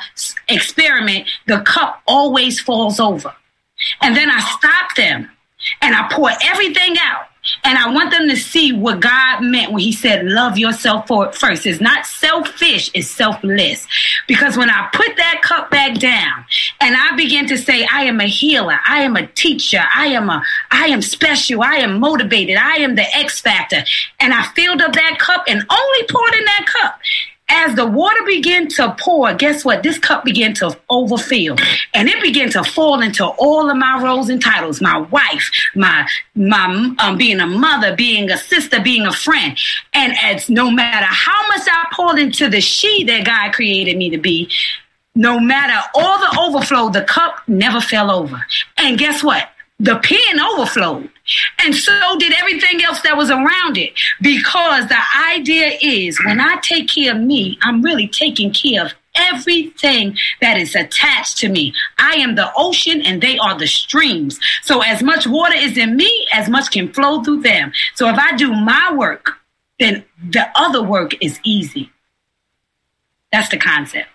experiment, 0.48 1.28
the 1.48 1.62
cup 1.62 2.02
always 2.08 2.60
falls 2.60 3.00
over. 3.00 3.34
And 4.02 4.16
then 4.16 4.30
I 4.30 4.40
stop 4.40 4.96
them 4.96 5.30
and 5.82 5.96
I 5.96 6.08
pour 6.12 6.32
everything 6.44 6.96
out. 7.00 7.28
And 7.64 7.76
I 7.76 7.92
want 7.92 8.12
them 8.12 8.30
to 8.30 8.36
see 8.36 8.72
what 8.72 9.00
God 9.00 9.42
meant 9.42 9.72
when 9.72 9.82
He 9.82 9.92
said, 9.92 10.26
Love 10.26 10.60
yourself 10.60 11.08
for 11.08 11.32
first. 11.32 11.66
It's 11.66 11.82
not 11.82 12.06
selfish, 12.06 12.92
it's 12.94 13.10
selfless. 13.10 13.88
Because 14.28 14.58
when 14.58 14.70
I 14.70 14.90
put 14.94 15.18
that 15.18 15.42
cup 15.42 15.72
back 15.72 15.98
down 15.98 16.46
and 16.80 16.96
I 16.96 17.16
begin 17.16 17.48
to 17.48 17.58
say, 17.58 17.88
I 17.92 18.04
am 18.04 18.20
a 18.20 18.28
healer, 18.28 18.78
I 18.86 19.02
am 19.02 19.16
a 19.16 19.26
teacher, 19.26 19.84
I 19.94 20.08
am 20.08 20.30
a 20.30 20.44
I 20.70 20.88
am 20.88 21.02
special, 21.02 21.64
I 21.64 21.78
am 21.78 22.00
motivated, 22.00 22.58
I 22.58 22.76
am 22.76 22.94
the 22.94 23.18
X 23.18 23.42
factor. 23.42 23.84
And 24.20 24.34
I 24.34 24.44
filled 24.54 24.82
up 24.82 24.94
that 24.94 25.18
cup 25.18 25.46
and 25.48 25.66
only 25.68 26.08
poured 26.08 26.36
in 26.36 26.46
that 26.46 26.68
cup 26.68 27.00
as 27.52 27.76
the 27.76 27.86
water 27.86 28.24
began 28.26 28.68
to 28.70 28.96
pour, 29.00 29.34
guess 29.34 29.66
what? 29.66 29.84
This 29.84 30.00
cup 30.00 30.24
began 30.24 30.54
to 30.56 30.78
overfill 30.90 31.56
and 31.94 32.08
it 32.08 32.22
began 32.22 32.50
to 32.52 32.64
fall 32.64 33.02
into 33.02 33.26
all 33.26 33.70
of 33.70 33.78
my 33.78 34.02
roles 34.02 34.30
and 34.30 34.42
titles. 34.42 34.82
My 34.82 35.00
wife, 35.00 35.52
my, 35.76 36.08
my, 36.34 36.96
um, 37.00 37.18
being 37.18 37.40
a 37.40 37.48
mother, 37.48 37.96
being 37.96 38.32
a 38.32 38.38
sister, 38.38 38.80
being 38.80 39.06
a 39.06 39.12
friend. 39.12 39.58
And 39.94 40.14
as 40.22 40.50
no 40.50 40.72
matter 40.72 41.08
how 41.08 41.48
much 41.50 41.68
I 41.70 41.88
poured 41.94 42.20
into 42.20 42.50
the 42.50 42.62
she 42.62 43.04
that 43.04 43.26
God 43.26 43.54
created 43.54 43.98
me 43.98 44.10
to 44.10 44.18
be, 44.18 44.50
no 45.14 45.40
matter 45.40 45.88
all 45.94 46.20
the 46.20 46.40
overflow, 46.40 46.90
the 46.90 47.04
cup 47.04 47.42
never 47.48 47.82
fell 47.82 48.10
over. 48.10 48.46
And 48.78 48.98
guess 48.98 49.22
what? 49.22 49.50
the 49.82 50.00
pen 50.04 50.40
overflowed. 50.40 51.10
And 51.60 51.76
so 51.76 52.18
did 52.18 52.34
everything 52.34 52.84
else 52.84 53.02
that 53.02 53.18
was 53.18 53.30
around 53.30 53.78
it. 53.78 53.94
Because 54.22 54.88
the 54.88 55.00
idea 55.28 55.78
is 55.82 56.20
when 56.26 56.40
I 56.40 56.58
take 56.62 56.90
care 56.90 57.16
of 57.16 57.22
me, 57.22 57.58
I'm 57.62 57.82
really 57.82 58.08
taking 58.08 58.52
care 58.52 58.86
of 58.86 58.94
everything 59.16 60.18
that 60.40 60.58
is 60.58 60.76
attached 60.76 61.38
to 61.40 61.50
me. 61.50 61.74
I 61.98 62.14
am 62.14 62.36
the 62.36 62.52
ocean 62.56 63.02
and 63.02 63.22
they 63.22 63.38
are 63.38 63.58
the 63.58 63.68
streams. 63.68 64.40
So 64.62 64.82
as 64.82 65.04
much 65.04 65.28
water 65.28 65.56
is 65.56 65.78
in 65.78 65.96
me, 65.96 66.28
as 66.34 66.50
much 66.50 66.72
can 66.72 66.92
flow 66.94 67.24
through 67.24 67.42
them. 67.42 67.72
So 67.96 68.08
if 68.10 68.18
I 68.18 68.36
do 68.36 68.54
my 68.54 68.94
work, 68.96 69.38
then 69.80 70.06
the 70.30 70.48
other 70.56 70.82
work 70.84 71.22
is 71.22 71.40
easy. 71.44 71.92
That's 73.32 73.50
the 73.50 73.58
concept. 73.58 74.08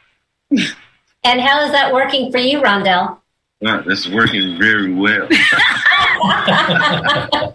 and 0.51 1.41
how 1.41 1.65
is 1.65 1.73
that 1.73 1.93
working 1.93 2.31
for 2.31 2.39
you, 2.39 2.61
Rondell? 2.61 3.19
Wow, 3.61 3.83
that's 3.87 4.09
working 4.09 4.59
very 4.59 4.93
well. 4.93 5.29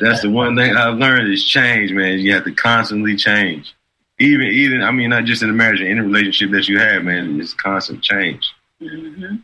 that's 0.00 0.22
the 0.22 0.30
one 0.30 0.56
thing 0.56 0.76
I've 0.76 0.98
learned 0.98 1.32
is 1.32 1.44
change, 1.44 1.92
man. 1.92 2.18
You 2.18 2.34
have 2.34 2.44
to 2.44 2.52
constantly 2.52 3.16
change. 3.16 3.74
Even, 4.18 4.46
even, 4.46 4.82
I 4.82 4.90
mean, 4.90 5.10
not 5.10 5.24
just 5.24 5.42
in 5.42 5.50
a 5.50 5.52
marriage, 5.52 5.80
in 5.80 5.98
a 5.98 6.02
relationship 6.02 6.50
that 6.52 6.68
you 6.68 6.78
have, 6.78 7.04
man, 7.04 7.40
it's 7.40 7.54
constant 7.54 8.02
change. 8.02 8.48
Mm-hmm. 8.80 9.36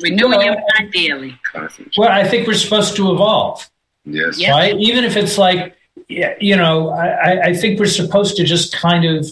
Renewing 0.00 0.30
well, 0.30 0.42
your 0.42 0.56
mind 0.78 0.92
daily. 0.92 1.38
Well, 1.98 2.08
I 2.10 2.26
think 2.26 2.46
we're 2.46 2.54
supposed 2.54 2.96
to 2.96 3.12
evolve. 3.12 3.68
Yes. 4.04 4.38
Yep. 4.38 4.50
Right? 4.50 4.76
Even 4.76 5.04
if 5.04 5.16
it's 5.16 5.36
like, 5.36 5.76
you 6.08 6.56
know, 6.56 6.90
I, 6.90 7.48
I 7.48 7.54
think 7.54 7.78
we're 7.78 7.86
supposed 7.86 8.36
to 8.36 8.44
just 8.44 8.72
kind 8.72 9.04
of, 9.04 9.26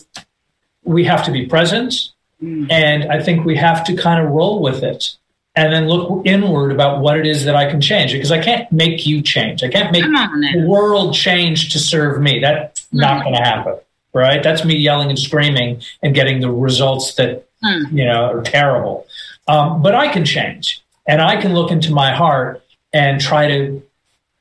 we 0.84 1.04
have 1.04 1.24
to 1.24 1.30
be 1.30 1.46
present 1.46 2.12
Mm. 2.42 2.70
And 2.70 3.04
I 3.12 3.22
think 3.22 3.44
we 3.44 3.56
have 3.56 3.84
to 3.84 3.94
kind 3.94 4.24
of 4.24 4.30
roll 4.30 4.60
with 4.60 4.82
it 4.82 5.16
and 5.58 5.72
then 5.72 5.88
look 5.88 6.24
inward 6.24 6.70
about 6.70 7.00
what 7.00 7.18
it 7.18 7.26
is 7.26 7.44
that 7.46 7.56
I 7.56 7.68
can 7.68 7.80
change. 7.80 8.12
Because 8.12 8.30
I 8.30 8.40
can't 8.40 8.70
make 8.70 9.06
you 9.06 9.22
change. 9.22 9.64
I 9.64 9.68
can't 9.68 9.90
make 9.90 10.04
the 10.04 10.64
world 10.68 11.14
change 11.14 11.72
to 11.72 11.80
serve 11.80 12.22
me. 12.22 12.38
That's 12.38 12.82
mm. 12.82 13.00
not 13.00 13.24
going 13.24 13.34
to 13.34 13.42
happen. 13.42 13.74
Right? 14.14 14.40
That's 14.40 14.64
me 14.64 14.76
yelling 14.76 15.08
and 15.08 15.18
screaming 15.18 15.82
and 16.00 16.14
getting 16.14 16.40
the 16.40 16.50
results 16.50 17.14
that, 17.14 17.48
mm. 17.64 17.90
you 17.92 18.04
know, 18.04 18.30
are 18.30 18.42
terrible. 18.42 19.06
Um, 19.48 19.82
but 19.82 19.96
I 19.96 20.12
can 20.12 20.24
change 20.24 20.80
and 21.06 21.20
I 21.20 21.40
can 21.40 21.54
look 21.54 21.72
into 21.72 21.92
my 21.92 22.14
heart 22.14 22.62
and 22.92 23.20
try 23.20 23.48
to 23.48 23.82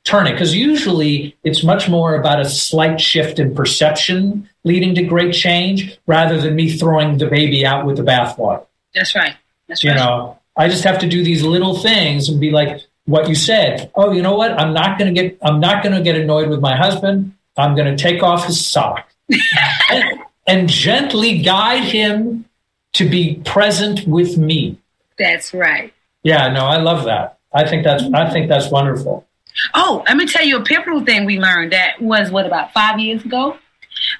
turn 0.03 0.27
it 0.27 0.33
because 0.33 0.55
usually 0.55 1.35
it's 1.43 1.63
much 1.63 1.89
more 1.89 2.15
about 2.15 2.39
a 2.39 2.47
slight 2.47 3.01
shift 3.01 3.39
in 3.39 3.55
perception 3.55 4.47
leading 4.63 4.93
to 4.95 5.03
great 5.03 5.33
change 5.33 5.97
rather 6.05 6.39
than 6.39 6.55
me 6.55 6.69
throwing 6.69 7.17
the 7.17 7.25
baby 7.25 7.65
out 7.65 7.87
with 7.87 7.97
the 7.97 8.03
bathwater. 8.03 8.65
That's 8.93 9.15
right. 9.15 9.35
That's 9.67 9.83
you 9.83 9.89
right. 9.89 9.97
You 9.97 10.05
know, 10.05 10.39
I 10.57 10.67
just 10.67 10.83
have 10.83 10.99
to 10.99 11.07
do 11.07 11.23
these 11.23 11.43
little 11.43 11.77
things 11.77 12.29
and 12.29 12.39
be 12.39 12.51
like 12.51 12.81
what 13.05 13.29
you 13.29 13.35
said. 13.35 13.91
Oh, 13.95 14.11
you 14.11 14.21
know 14.21 14.35
what? 14.35 14.51
I'm 14.51 14.73
not 14.73 14.97
going 14.97 15.13
to 15.13 15.21
get 15.21 15.37
I'm 15.41 15.59
not 15.59 15.83
going 15.83 15.95
to 15.95 16.01
get 16.01 16.15
annoyed 16.15 16.49
with 16.49 16.59
my 16.59 16.75
husband. 16.75 17.33
I'm 17.57 17.75
going 17.75 17.95
to 17.95 18.01
take 18.01 18.21
off 18.21 18.45
his 18.45 18.65
sock 18.65 19.09
and, 19.89 20.19
and 20.45 20.69
gently 20.69 21.41
guide 21.41 21.83
him 21.83 22.45
to 22.93 23.09
be 23.09 23.41
present 23.45 24.07
with 24.07 24.37
me. 24.37 24.77
That's 25.17 25.53
right. 25.53 25.93
Yeah, 26.23 26.49
no, 26.49 26.65
I 26.65 26.77
love 26.77 27.05
that. 27.05 27.39
I 27.53 27.67
think 27.67 27.83
that's 27.83 28.03
I 28.13 28.29
think 28.29 28.49
that's 28.49 28.69
wonderful. 28.69 29.25
Oh, 29.73 30.03
let 30.07 30.17
me 30.17 30.27
tell 30.27 30.45
you 30.45 30.57
a 30.57 30.63
pivotal 30.63 31.03
thing 31.03 31.25
we 31.25 31.39
learned 31.39 31.71
that 31.73 32.01
was 32.01 32.29
what 32.29 32.45
about 32.45 32.73
five 32.73 32.99
years 32.99 33.23
ago. 33.23 33.57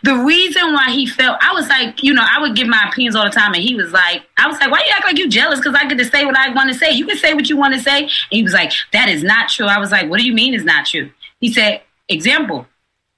The 0.04 0.16
reason 0.16 0.74
why 0.74 0.92
he 0.92 1.06
felt, 1.06 1.38
I 1.42 1.54
was 1.54 1.68
like, 1.68 2.04
you 2.04 2.14
know, 2.14 2.26
I 2.30 2.42
would 2.42 2.56
give 2.56 2.68
my 2.68 2.88
opinions 2.90 3.16
all 3.16 3.26
the 3.26 3.32
time, 3.32 3.54
and 3.54 3.64
he 3.64 3.76
was 3.76 3.92
like, 3.92 4.24
I 4.38 4.48
was 4.48 4.60
like, 4.60 4.72
why 4.72 4.80
you 4.80 4.92
act 4.94 5.06
like 5.06 5.18
you 5.18 5.30
jealous? 5.30 5.60
Because 5.60 5.76
I 5.76 5.88
get 5.88 5.98
to 5.98 6.06
say 6.06 6.26
what 6.26 6.38
I 6.38 6.54
want 6.54 6.72
to 6.72 6.78
say. 6.78 6.92
You 6.92 7.06
can 7.06 7.18
say 7.18 7.34
what 7.34 7.50
you 7.50 7.58
want 7.58 7.74
to 7.74 7.80
say. 7.80 8.04
And 8.04 8.12
he 8.30 8.44
was 8.44 8.54
like, 8.54 8.72
that 8.94 9.10
is 9.10 9.24
not 9.24 9.50
true. 9.50 9.66
I 9.66 9.80
was 9.80 9.92
like, 9.92 10.10
what 10.10 10.20
do 10.20 10.26
you 10.26 10.34
mean 10.34 10.54
is 10.54 10.64
not 10.64 10.86
true? 10.86 11.12
He 11.40 11.52
said, 11.52 11.82
example, 12.10 12.68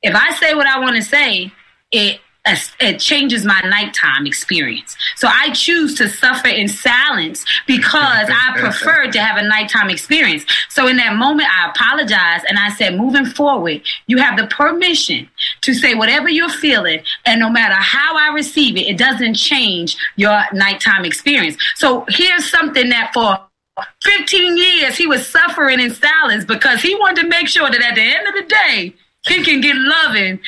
if 0.01 0.15
I 0.15 0.33
say 0.35 0.53
what 0.53 0.67
I 0.67 0.79
want 0.79 0.95
to 0.95 1.01
say, 1.01 1.51
it 1.91 2.19
it 2.45 2.99
changes 2.99 3.45
my 3.45 3.59
nighttime 3.61 4.25
experience. 4.25 4.95
So 5.17 5.27
I 5.27 5.51
choose 5.51 5.95
to 5.95 6.07
suffer 6.07 6.47
in 6.47 6.67
silence 6.67 7.45
because 7.67 8.29
I 8.29 8.55
prefer 8.59 9.11
to 9.11 9.19
have 9.19 9.37
a 9.37 9.47
nighttime 9.47 9.89
experience. 9.89 10.45
So 10.69 10.87
in 10.87 10.97
that 10.97 11.15
moment, 11.15 11.49
I 11.49 11.69
apologize 11.69 12.41
and 12.47 12.57
I 12.57 12.69
said, 12.69 12.95
moving 12.95 13.25
forward, 13.25 13.81
you 14.07 14.17
have 14.17 14.37
the 14.37 14.47
permission 14.47 15.29
to 15.61 15.73
say 15.73 15.95
whatever 15.95 16.29
you're 16.29 16.49
feeling. 16.49 17.01
And 17.25 17.39
no 17.39 17.49
matter 17.49 17.75
how 17.75 18.17
I 18.17 18.33
receive 18.33 18.77
it, 18.77 18.87
it 18.87 18.97
doesn't 18.97 19.35
change 19.35 19.97
your 20.15 20.41
nighttime 20.53 21.05
experience. 21.05 21.57
So 21.75 22.05
here's 22.09 22.49
something 22.49 22.89
that 22.89 23.11
for 23.13 23.37
15 24.03 24.57
years 24.57 24.97
he 24.97 25.07
was 25.07 25.27
suffering 25.27 25.79
in 25.79 25.93
silence 25.93 26.45
because 26.45 26.81
he 26.81 26.95
wanted 26.95 27.21
to 27.21 27.27
make 27.27 27.47
sure 27.47 27.69
that 27.69 27.81
at 27.81 27.95
the 27.95 28.01
end 28.01 28.27
of 28.27 28.33
the 28.33 28.43
day, 28.43 28.95
he 29.29 29.43
can 29.43 29.61
get 29.61 29.75
loving. 29.75 30.39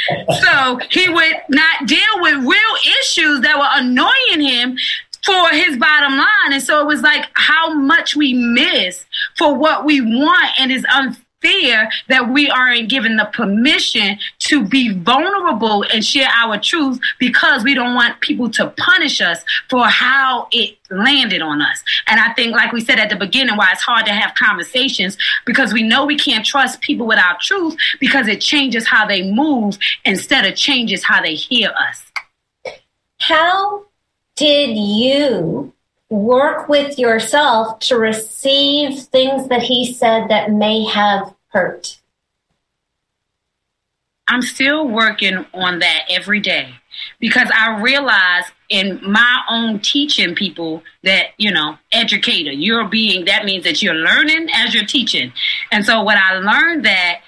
So 0.41 0.79
he 0.89 1.09
would 1.09 1.35
not 1.49 1.87
deal 1.87 1.99
with 2.19 2.35
real 2.35 2.75
issues 2.99 3.41
that 3.41 3.57
were 3.57 3.69
annoying 3.71 4.41
him 4.47 4.77
for 5.23 5.49
his 5.49 5.77
bottom 5.77 6.17
line. 6.17 6.53
And 6.53 6.63
so 6.63 6.81
it 6.81 6.87
was 6.87 7.01
like 7.01 7.29
how 7.33 7.73
much 7.73 8.15
we 8.15 8.33
miss 8.33 9.05
for 9.37 9.55
what 9.55 9.85
we 9.85 10.01
want 10.01 10.51
and 10.59 10.71
is 10.71 10.85
unfair 10.91 11.23
fear 11.41 11.89
that 12.07 12.29
we 12.29 12.49
aren't 12.49 12.89
given 12.89 13.17
the 13.17 13.25
permission 13.33 14.17
to 14.39 14.63
be 14.63 14.93
vulnerable 14.93 15.83
and 15.93 16.05
share 16.05 16.29
our 16.29 16.57
truth 16.57 16.99
because 17.19 17.63
we 17.63 17.73
don't 17.73 17.95
want 17.95 18.19
people 18.21 18.49
to 18.51 18.67
punish 18.77 19.21
us 19.21 19.43
for 19.69 19.85
how 19.85 20.47
it 20.51 20.77
landed 20.89 21.41
on 21.41 21.61
us. 21.61 21.83
And 22.07 22.19
I 22.19 22.33
think, 22.33 22.53
like 22.53 22.71
we 22.71 22.81
said 22.81 22.99
at 22.99 23.09
the 23.09 23.15
beginning, 23.15 23.57
why 23.57 23.69
it's 23.71 23.81
hard 23.81 24.05
to 24.05 24.13
have 24.13 24.35
conversations 24.35 25.17
because 25.45 25.73
we 25.73 25.83
know 25.83 26.05
we 26.05 26.17
can't 26.17 26.45
trust 26.45 26.81
people 26.81 27.07
with 27.07 27.19
our 27.19 27.37
truth 27.41 27.75
because 27.99 28.27
it 28.27 28.41
changes 28.41 28.87
how 28.87 29.05
they 29.05 29.31
move 29.31 29.77
instead 30.05 30.45
of 30.45 30.55
changes 30.55 31.03
how 31.03 31.21
they 31.21 31.35
hear 31.35 31.69
us. 31.69 32.11
How 33.19 33.85
did 34.35 34.75
you 34.75 35.73
work 36.11 36.67
with 36.67 36.99
yourself 36.99 37.79
to 37.79 37.97
receive 37.97 38.99
things 38.99 39.47
that 39.47 39.63
he 39.63 39.93
said 39.93 40.27
that 40.27 40.51
may 40.51 40.85
have 40.85 41.33
hurt? 41.47 41.99
I'm 44.27 44.41
still 44.41 44.87
working 44.87 45.45
on 45.53 45.79
that 45.79 46.03
every 46.09 46.39
day 46.39 46.75
because 47.19 47.49
I 47.53 47.81
realize 47.81 48.43
in 48.69 48.99
my 49.03 49.41
own 49.49 49.79
teaching 49.79 50.35
people 50.35 50.83
that, 51.03 51.27
you 51.37 51.51
know, 51.51 51.77
educator, 51.91 52.51
you're 52.51 52.87
being, 52.87 53.25
that 53.25 53.43
means 53.43 53.63
that 53.65 53.81
you're 53.81 53.95
learning 53.95 54.47
as 54.53 54.73
you're 54.73 54.85
teaching. 54.85 55.33
And 55.71 55.85
so 55.85 56.01
what 56.03 56.17
I 56.17 56.35
learned 56.35 56.85
that 56.85 57.21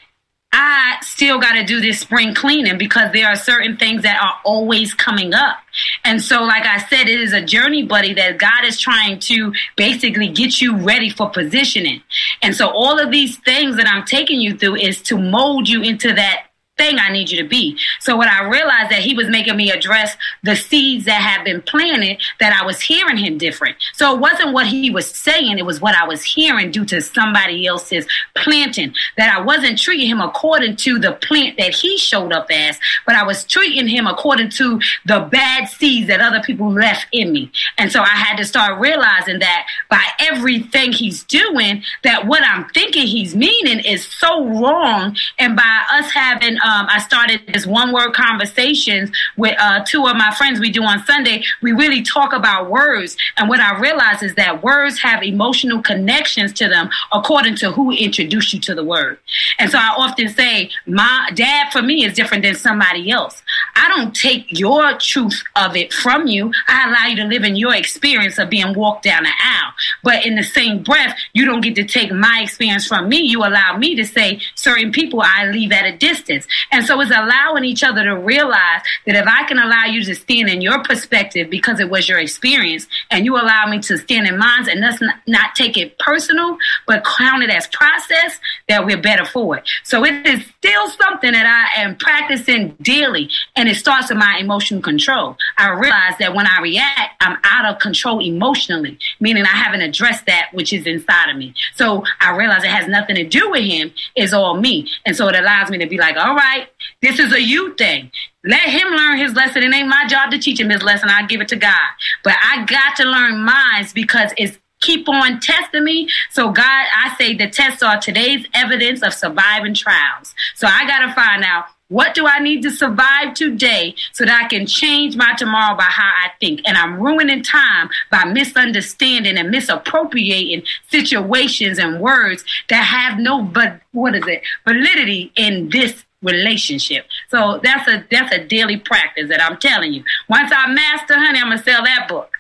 I 0.56 0.98
still 1.02 1.40
got 1.40 1.54
to 1.54 1.66
do 1.66 1.82
this 1.82 2.00
spring 2.00 2.36
cleaning 2.36 2.78
because 2.78 3.12
there 3.12 3.28
are 3.28 3.36
certain 3.36 3.76
things 3.76 4.04
that 4.04 4.22
are 4.22 4.36
always 4.46 4.94
coming 4.94 5.34
up. 5.34 5.58
And 6.06 6.22
so, 6.22 6.44
like 6.44 6.66
I 6.66 6.78
said, 6.78 7.10
it 7.10 7.20
is 7.20 7.34
a 7.34 7.42
journey, 7.42 7.84
buddy, 7.84 8.14
that 8.14 8.38
God 8.38 8.64
is 8.64 8.80
trying 8.80 9.20
to 9.22 9.52
basically 9.76 10.30
get 10.30 10.62
you 10.62 10.78
ready 10.78 11.10
for 11.10 11.30
positioning. 11.30 12.04
And 12.44 12.56
so, 12.56 12.70
all 12.70 13.00
of 13.00 13.10
these 13.10 13.38
things 13.38 13.78
that 13.78 13.88
I'm 13.88 14.06
taking 14.06 14.40
you 14.40 14.56
through 14.56 14.76
is 14.76 15.02
to 15.04 15.18
mold 15.18 15.68
you 15.68 15.82
into 15.82 16.14
that 16.14 16.46
thing 16.78 16.98
I 16.98 17.12
need 17.12 17.30
you 17.30 17.42
to 17.42 17.48
be. 17.48 17.78
So 18.00 18.18
what 18.18 18.28
I 18.28 18.50
realized 18.50 18.90
that 18.90 19.02
he 19.02 19.14
was 19.14 19.28
making 19.28 19.56
me 19.56 19.72
address 19.72 20.18
the 20.42 20.56
seeds 20.56 21.06
that 21.06 21.22
had 21.22 21.44
been 21.44 21.62
planted 21.62 22.20
that 22.40 22.60
I 22.60 22.66
was 22.66 22.82
hearing 22.82 23.18
him 23.18 23.38
different. 23.38 23.78
So 23.94 24.16
it 24.16 24.20
wasn't 24.20 24.54
what 24.54 24.68
he 24.68 24.90
was 24.90 25.08
saying, 25.08 25.60
it 25.60 25.66
was 25.66 25.80
what 25.80 25.96
I 25.96 26.08
was 26.08 26.24
hearing 26.24 26.72
due 26.72 26.86
to 26.86 27.02
somebody 27.02 27.68
else's 27.68 28.08
planting. 28.36 28.94
That 29.18 29.38
I 29.38 29.42
wasn't 29.42 29.80
treating 29.80 30.08
him 30.08 30.20
according 30.20 30.78
to 30.78 30.98
the 30.98 31.14
plant 31.14 31.58
that 31.58 31.76
he 31.76 31.98
showed 31.98 32.34
up 32.34 32.48
as, 32.50 32.80
but 33.06 33.16
I 33.16 33.24
was 33.24 33.44
treating 33.44 33.88
him 33.88 34.08
according 34.08 34.50
to 34.52 34.80
the 35.06 35.28
bad 35.32 35.68
seeds 35.70 36.08
that 36.08 36.22
other 36.22 36.42
people 36.42 36.72
left 36.72 37.06
in 37.12 37.32
me. 37.32 37.52
And 37.78 37.92
so 37.92 38.02
I 38.02 38.08
had 38.08 38.36
to 38.38 38.46
start 38.46 38.80
realizing 38.80 39.40
that 39.40 39.68
by 39.90 40.04
everything 40.20 40.92
he's 40.92 41.24
doing, 41.24 41.84
that 42.04 42.26
what 42.26 42.44
I'm 42.44 42.68
thinking 42.70 43.06
he's 43.06 43.36
meaning 43.36 43.80
is 43.80 44.08
so 44.08 44.48
wrong. 44.48 45.16
And 45.38 45.56
by 45.56 45.84
us 45.92 46.12
having 46.12 46.58
uh, 46.64 46.73
um, 46.74 46.88
I 46.90 47.00
started 47.00 47.42
this 47.54 47.68
one 47.68 47.94
word 47.94 48.14
conversations 48.14 49.12
with 49.38 49.56
uh, 49.60 49.84
two 49.86 50.08
of 50.08 50.16
my 50.16 50.34
friends 50.34 50.60
we 50.60 50.72
do 50.72 50.84
on 50.84 51.06
Sunday. 51.06 51.44
We 51.62 51.72
really 51.72 52.02
talk 52.02 52.34
about 52.34 52.70
words. 52.70 53.16
And 53.38 53.48
what 53.48 53.60
I 53.60 53.80
realize 53.80 54.24
is 54.24 54.34
that 54.36 54.64
words 54.64 55.00
have 55.02 55.22
emotional 55.22 55.84
connections 55.84 56.52
to 56.54 56.68
them 56.68 56.90
according 57.12 57.58
to 57.58 57.72
who 57.72 57.92
introduced 57.92 58.54
you 58.54 58.60
to 58.62 58.74
the 58.74 58.84
word. 58.84 59.20
And 59.60 59.70
so 59.70 59.78
I 59.78 59.94
often 59.96 60.30
say, 60.30 60.72
my 60.88 61.30
dad 61.36 61.72
for 61.72 61.84
me 61.84 62.06
is 62.06 62.14
different 62.14 62.44
than 62.44 62.56
somebody 62.56 63.12
else. 63.12 63.44
I 63.76 63.88
don't 63.90 64.16
take 64.16 64.46
your 64.50 64.98
truth 64.98 65.44
of 65.56 65.76
it 65.76 65.94
from 65.94 66.26
you. 66.28 66.52
I 66.68 66.90
allow 66.90 67.06
you 67.08 67.18
to 67.18 67.26
live 67.26 67.44
in 67.44 67.56
your 67.56 67.76
experience 67.76 68.40
of 68.40 68.50
being 68.50 68.74
walked 68.74 69.04
down 69.04 69.24
the 69.24 69.30
aisle. 69.30 69.74
But 70.04 70.26
in 70.26 70.36
the 70.36 70.44
same 70.44 70.82
breath, 70.82 71.16
you 71.34 71.46
don't 71.46 71.62
get 71.62 71.76
to 71.76 71.84
take 71.84 72.12
my 72.12 72.42
experience 72.42 72.88
from 72.88 73.10
me. 73.10 73.18
You 73.18 73.46
allow 73.46 73.78
me 73.78 73.96
to 73.96 74.06
say 74.06 74.42
certain 74.56 74.92
people 74.92 75.22
I 75.22 75.46
leave 75.46 75.72
at 75.72 75.86
a 75.86 75.96
distance. 75.96 76.48
And 76.72 76.86
so 76.86 77.00
it's 77.02 77.12
allowing 77.12 77.64
each 77.64 77.84
other 77.84 78.04
to 78.04 78.18
realize 78.18 78.82
that 79.06 79.16
if 79.16 79.28
I 79.28 79.44
can 79.44 79.60
allow 79.60 79.86
you 79.86 80.04
to 80.04 80.16
stand 80.16 80.50
in 80.50 80.62
your 80.62 80.84
perspective 80.84 81.50
because 81.50 81.80
it 81.80 81.90
was 81.90 82.08
your 82.08 82.20
experience, 82.20 82.88
and 83.12 83.26
you 83.26 83.36
allow 83.36 83.68
me 83.68 83.80
to 83.80 83.98
stand 83.98 84.28
in 84.28 84.38
mine 84.38 84.70
and 84.70 84.82
let's 84.82 85.02
not, 85.02 85.16
not 85.28 85.56
take 85.56 85.78
it 85.78 85.98
personal, 86.00 86.58
but 86.88 87.04
count 87.04 87.44
it 87.44 87.50
as 87.50 87.68
process, 87.68 88.40
that 88.70 88.86
we're 88.86 89.02
better 89.02 89.26
for 89.26 89.58
it. 89.58 89.68
So 89.84 90.06
it 90.06 90.26
is 90.26 90.46
still 90.58 90.90
something 90.90 91.32
that 91.32 91.46
I 91.46 91.82
am 91.82 91.96
practicing 91.96 92.76
daily, 92.82 93.30
and 93.56 93.68
it 93.68 93.76
starts 93.76 94.10
with 94.10 94.18
my 94.18 94.38
emotional 94.40 94.82
control. 94.82 95.38
I 95.58 95.70
realize 95.72 96.18
that 96.20 96.36
when 96.36 96.48
I 96.48 96.62
react, 96.62 97.16
I'm 97.22 97.38
out 97.44 97.66
of 97.66 97.80
control 97.80 98.20
emotionally, 98.20 98.98
meaning 99.20 99.44
I 99.44 99.48
haven't 99.48 99.82
addressed 99.82 100.26
that 100.28 100.50
which 100.54 100.72
is 100.74 100.86
inside 100.86 101.30
of 101.30 101.38
me. 101.38 101.54
So 101.76 102.04
I 102.20 102.36
realize 102.36 102.64
it 102.64 102.70
has 102.70 102.88
nothing 102.88 103.16
to 103.16 103.28
do 103.28 103.50
with 103.50 103.64
him, 103.64 103.92
it's 104.16 104.34
all 104.34 104.56
me. 104.56 104.88
And 105.06 105.16
so 105.16 105.28
it 105.28 105.36
allows 105.36 105.70
me 105.70 105.78
to 105.80 105.88
be 105.88 105.98
like, 105.98 106.18
all 106.18 106.36
right, 106.36 106.43
right. 106.44 106.68
This 107.02 107.20
is 107.20 107.34
a 107.34 107.42
you 107.42 107.74
thing. 107.76 108.12
Let 108.44 108.62
him 108.62 108.90
learn 108.90 109.18
his 109.18 109.34
lesson. 109.34 109.64
It 109.64 109.74
ain't 109.74 109.88
my 109.88 110.06
job 110.08 110.32
to 110.32 110.40
teach 110.40 110.60
him 110.60 110.70
his 110.70 110.84
lesson. 110.84 111.10
I 111.10 111.26
give 111.26 111.42
it 111.42 111.48
to 111.50 111.56
God. 111.56 111.90
But 112.24 112.36
I 112.42 112.66
got 112.66 112.96
to 112.98 113.06
learn 113.06 113.44
mine 113.44 113.88
because 113.94 114.32
it's 114.38 114.58
keep 114.82 115.08
on 115.08 115.40
testing 115.40 115.84
me. 115.84 116.10
So 116.30 116.52
God, 116.52 116.86
I 116.96 117.16
say 117.18 117.36
the 117.36 117.50
tests 117.50 117.82
are 117.82 118.00
today's 118.00 118.46
evidence 118.54 119.02
of 119.02 119.14
surviving 119.14 119.74
trials. 119.74 120.36
So 120.56 120.68
I 120.68 120.86
got 120.86 121.08
to 121.08 121.14
find 121.14 121.44
out 121.44 121.66
what 121.90 122.16
do 122.16 122.26
I 122.26 122.40
need 122.40 122.64
to 122.64 122.72
survive 122.72 123.36
today 123.36 123.96
so 124.14 124.26
that 124.26 124.44
I 124.44 124.48
can 124.48 124.66
change 124.66 125.16
my 125.16 125.34
tomorrow 125.38 125.78
by 125.78 125.84
how 125.84 126.08
I 126.08 126.32
think? 126.40 126.62
And 126.66 126.78
I'm 126.78 127.00
ruining 127.00 127.44
time 127.44 127.90
by 128.10 128.26
misunderstanding 128.26 129.38
and 129.38 129.52
misappropriating 129.52 130.64
situations 130.90 131.78
and 131.78 132.02
words 132.02 132.44
that 132.70 132.84
have 132.84 133.20
no 133.20 133.44
but 133.44 133.80
what 133.92 134.16
is 134.16 134.26
it 134.28 134.42
validity 134.66 135.32
in 135.36 135.70
this 135.70 136.04
relationship. 136.24 137.06
So 137.30 137.60
that's 137.64 137.88
a 137.88 138.06
that's 138.10 138.34
a 138.34 138.46
daily 138.46 138.78
practice 138.78 139.30
that 139.30 139.44
I'm 139.44 139.58
telling 139.58 139.94
you. 139.94 140.04
Once 140.30 140.52
I 140.56 140.72
master, 140.74 141.16
honey, 141.16 141.40
I'm 141.40 141.50
gonna 141.50 141.64
sell 141.64 141.84
that 141.84 142.08
book. 142.08 142.32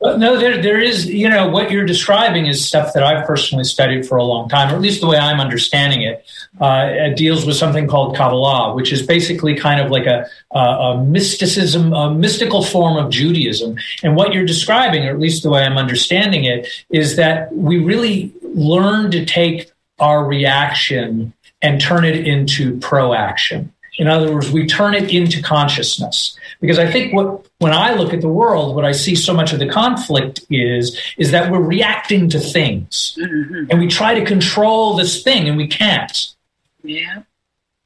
no, 0.00 0.38
there, 0.38 0.60
there 0.60 0.80
is, 0.80 1.06
you 1.06 1.28
know, 1.28 1.48
what 1.48 1.70
you're 1.70 1.84
describing 1.84 2.46
is 2.46 2.64
stuff 2.64 2.92
that 2.94 3.02
I've 3.02 3.26
personally 3.26 3.64
studied 3.64 4.06
for 4.06 4.16
a 4.16 4.22
long 4.22 4.48
time, 4.48 4.72
or 4.72 4.76
at 4.76 4.80
least 4.80 5.00
the 5.00 5.06
way 5.06 5.16
I'm 5.16 5.40
understanding 5.40 6.02
it. 6.02 6.24
Uh, 6.60 6.88
it 6.90 7.16
deals 7.16 7.44
with 7.44 7.56
something 7.56 7.88
called 7.88 8.16
Kabbalah, 8.16 8.74
which 8.74 8.92
is 8.92 9.04
basically 9.04 9.54
kind 9.54 9.80
of 9.80 9.90
like 9.90 10.06
a, 10.06 10.26
a, 10.52 10.58
a, 10.58 11.04
mysticism, 11.04 11.92
a 11.92 12.14
mystical 12.14 12.62
form 12.62 12.96
of 12.96 13.10
Judaism. 13.10 13.76
And 14.02 14.14
what 14.16 14.32
you're 14.32 14.44
describing, 14.44 15.06
or 15.06 15.10
at 15.10 15.18
least 15.18 15.42
the 15.42 15.50
way 15.50 15.64
I'm 15.64 15.78
understanding 15.78 16.44
it, 16.44 16.68
is 16.90 17.16
that 17.16 17.52
we 17.52 17.78
really 17.78 18.32
learn 18.42 19.10
to 19.10 19.24
take 19.24 19.72
our 19.98 20.24
reaction 20.24 21.32
and 21.64 21.80
turn 21.80 22.04
it 22.04 22.28
into 22.28 22.78
proaction. 22.78 23.72
In 23.96 24.06
other 24.06 24.32
words, 24.32 24.50
we 24.50 24.66
turn 24.66 24.94
it 24.94 25.10
into 25.10 25.40
consciousness. 25.40 26.36
Because 26.60 26.78
I 26.78 26.90
think 26.90 27.14
what 27.14 27.46
when 27.58 27.72
I 27.72 27.94
look 27.94 28.12
at 28.12 28.20
the 28.20 28.28
world, 28.28 28.74
what 28.74 28.84
I 28.84 28.92
see 28.92 29.14
so 29.14 29.32
much 29.32 29.52
of 29.52 29.58
the 29.58 29.68
conflict 29.68 30.44
is 30.50 31.00
is 31.16 31.30
that 31.30 31.50
we're 31.50 31.60
reacting 31.60 32.28
to 32.30 32.38
things. 32.38 33.16
Mm-hmm. 33.18 33.70
And 33.70 33.80
we 33.80 33.88
try 33.88 34.14
to 34.14 34.24
control 34.24 34.96
this 34.96 35.22
thing 35.22 35.48
and 35.48 35.56
we 35.56 35.66
can't. 35.66 36.34
Yeah. 36.82 37.22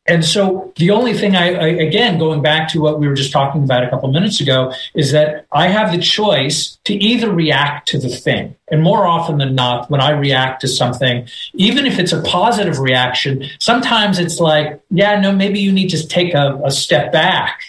And 0.08 0.24
so 0.24 0.72
the 0.76 0.90
only 0.90 1.12
thing 1.12 1.36
I, 1.36 1.54
I, 1.54 1.66
again, 1.66 2.18
going 2.18 2.40
back 2.40 2.68
to 2.70 2.80
what 2.80 2.98
we 2.98 3.06
were 3.06 3.14
just 3.14 3.30
talking 3.30 3.62
about 3.62 3.84
a 3.84 3.90
couple 3.90 4.10
minutes 4.10 4.40
ago, 4.40 4.72
is 4.94 5.12
that 5.12 5.46
I 5.52 5.68
have 5.68 5.92
the 5.92 5.98
choice 5.98 6.78
to 6.84 6.94
either 6.94 7.30
react 7.30 7.88
to 7.88 7.98
the 7.98 8.08
thing. 8.08 8.56
And 8.70 8.82
more 8.82 9.06
often 9.06 9.36
than 9.36 9.54
not, 9.54 9.90
when 9.90 10.00
I 10.00 10.12
react 10.12 10.62
to 10.62 10.68
something, 10.68 11.28
even 11.54 11.84
if 11.84 11.98
it's 11.98 12.12
a 12.12 12.22
positive 12.22 12.78
reaction, 12.78 13.44
sometimes 13.60 14.18
it's 14.18 14.40
like, 14.40 14.80
yeah, 14.90 15.20
no, 15.20 15.30
maybe 15.30 15.60
you 15.60 15.72
need 15.72 15.90
to 15.90 16.08
take 16.08 16.32
a, 16.32 16.58
a 16.64 16.70
step 16.70 17.12
back 17.12 17.60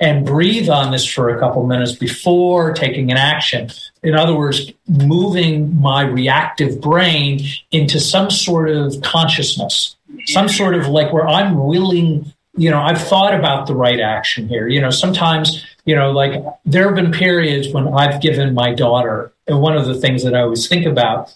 and 0.00 0.26
breathe 0.26 0.68
on 0.68 0.92
this 0.92 1.04
for 1.04 1.30
a 1.30 1.40
couple 1.40 1.66
minutes 1.66 1.92
before 1.92 2.72
taking 2.72 3.10
an 3.10 3.16
action. 3.16 3.70
In 4.02 4.14
other 4.14 4.36
words, 4.36 4.70
moving 4.86 5.80
my 5.80 6.02
reactive 6.02 6.80
brain 6.80 7.40
into 7.70 7.98
some 7.98 8.30
sort 8.30 8.68
of 8.68 9.00
consciousness 9.02 9.96
some 10.26 10.48
sort 10.48 10.74
of 10.74 10.88
like 10.88 11.12
where 11.12 11.26
I'm 11.26 11.58
willing, 11.66 12.32
you 12.56 12.70
know, 12.70 12.80
I've 12.80 13.00
thought 13.00 13.34
about 13.34 13.66
the 13.66 13.74
right 13.74 14.00
action 14.00 14.48
here. 14.48 14.68
You 14.68 14.80
know, 14.80 14.90
sometimes, 14.90 15.64
you 15.84 15.94
know, 15.94 16.10
like 16.10 16.42
there 16.64 16.86
have 16.86 16.94
been 16.94 17.12
periods 17.12 17.72
when 17.72 17.88
I've 17.88 18.20
given 18.20 18.54
my 18.54 18.74
daughter, 18.74 19.32
and 19.46 19.60
one 19.60 19.76
of 19.76 19.86
the 19.86 19.94
things 19.94 20.24
that 20.24 20.34
I 20.34 20.40
always 20.40 20.68
think 20.68 20.86
about 20.86 21.34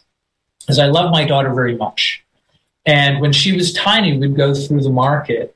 is 0.69 0.79
I 0.79 0.87
love 0.87 1.11
my 1.11 1.25
daughter 1.25 1.53
very 1.53 1.77
much. 1.77 2.25
And 2.85 3.21
when 3.21 3.33
she 3.33 3.53
was 3.57 3.73
tiny, 3.73 4.17
we'd 4.17 4.37
go 4.37 4.55
through 4.55 4.83
the 4.83 4.91
market 4.91 5.55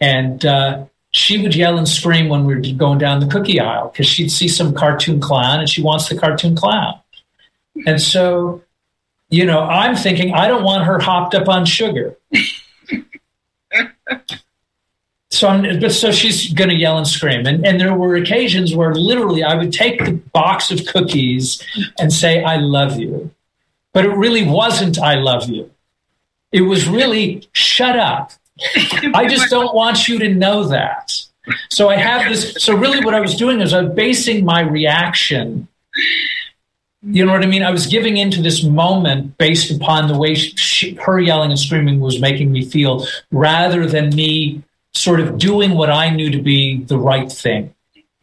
and, 0.00 0.44
uh, 0.44 0.84
she 1.12 1.40
would 1.40 1.54
yell 1.54 1.78
and 1.78 1.88
scream 1.88 2.28
when 2.28 2.44
we 2.44 2.56
were 2.56 2.60
going 2.76 2.98
down 2.98 3.20
the 3.20 3.28
cookie 3.28 3.60
aisle 3.60 3.88
because 3.90 4.06
she'd 4.06 4.32
see 4.32 4.48
some 4.48 4.74
cartoon 4.74 5.20
clown 5.20 5.60
and 5.60 5.70
she 5.70 5.80
wants 5.80 6.08
the 6.08 6.18
cartoon 6.18 6.56
clown. 6.56 6.98
And 7.86 8.02
so 8.02 8.64
you 9.34 9.44
know, 9.44 9.60
I'm 9.60 9.96
thinking 9.96 10.32
I 10.32 10.46
don't 10.46 10.62
want 10.62 10.84
her 10.84 11.00
hopped 11.00 11.34
up 11.34 11.48
on 11.48 11.64
sugar. 11.64 12.16
So 15.30 15.48
I'm, 15.48 15.80
but 15.80 15.92
so 15.92 16.12
she's 16.12 16.52
going 16.52 16.70
to 16.70 16.76
yell 16.76 16.96
and 16.98 17.06
scream. 17.06 17.46
And, 17.46 17.66
and 17.66 17.80
there 17.80 17.94
were 17.94 18.16
occasions 18.16 18.74
where 18.74 18.94
literally 18.94 19.42
I 19.42 19.54
would 19.54 19.72
take 19.72 20.04
the 20.04 20.12
box 20.12 20.70
of 20.70 20.86
cookies 20.86 21.62
and 21.98 22.12
say, 22.12 22.42
I 22.42 22.56
love 22.56 22.98
you. 22.98 23.30
But 23.92 24.04
it 24.04 24.10
really 24.10 24.44
wasn't, 24.44 24.98
I 24.98 25.14
love 25.14 25.48
you. 25.48 25.70
It 26.52 26.62
was 26.62 26.88
really, 26.88 27.48
shut 27.52 27.98
up. 27.98 28.32
I 29.14 29.26
just 29.26 29.50
don't 29.50 29.74
want 29.74 30.08
you 30.08 30.18
to 30.20 30.32
know 30.32 30.64
that. 30.68 31.12
So 31.68 31.88
I 31.88 31.96
have 31.96 32.28
this. 32.30 32.54
So 32.54 32.74
really, 32.74 33.04
what 33.04 33.14
I 33.14 33.20
was 33.20 33.34
doing 33.34 33.60
is 33.60 33.74
I 33.74 33.82
was 33.82 33.94
basing 33.94 34.44
my 34.44 34.60
reaction 34.60 35.68
you 37.04 37.24
know 37.24 37.32
what 37.32 37.42
I 37.42 37.46
mean? 37.46 37.62
I 37.62 37.70
was 37.70 37.86
giving 37.86 38.16
into 38.16 38.40
this 38.40 38.62
moment 38.62 39.36
based 39.38 39.70
upon 39.70 40.08
the 40.08 40.16
way 40.16 40.34
she, 40.34 40.56
she, 40.56 40.94
her 40.94 41.20
yelling 41.20 41.50
and 41.50 41.58
screaming 41.58 42.00
was 42.00 42.20
making 42.20 42.50
me 42.50 42.64
feel, 42.64 43.06
rather 43.30 43.86
than 43.86 44.14
me 44.14 44.62
sort 44.92 45.20
of 45.20 45.38
doing 45.38 45.72
what 45.72 45.90
I 45.90 46.10
knew 46.10 46.30
to 46.30 46.40
be 46.40 46.82
the 46.84 46.98
right 46.98 47.30
thing. 47.30 47.74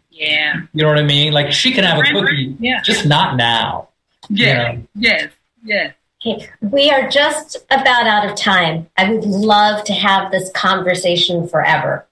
Yeah. 0.09 0.61
You 0.73 0.83
know 0.83 0.89
what 0.89 0.97
I 0.97 1.03
mean? 1.03 1.33
Like 1.33 1.51
she 1.51 1.71
can 1.71 1.83
have 1.83 1.99
a 1.99 2.03
cookie, 2.03 2.55
yeah. 2.59 2.81
just 2.81 3.05
not 3.05 3.35
now. 3.35 3.89
Yeah. 4.29 4.71
You 4.71 4.77
know? 4.77 4.87
Yes. 4.95 5.31
Yes. 5.63 5.93
Okay. 6.25 6.49
We 6.61 6.91
are 6.91 7.09
just 7.09 7.57
about 7.71 8.05
out 8.05 8.29
of 8.29 8.37
time. 8.37 8.87
I 8.97 9.11
would 9.11 9.25
love 9.25 9.83
to 9.85 9.93
have 9.93 10.31
this 10.31 10.51
conversation 10.51 11.47
forever. 11.47 12.07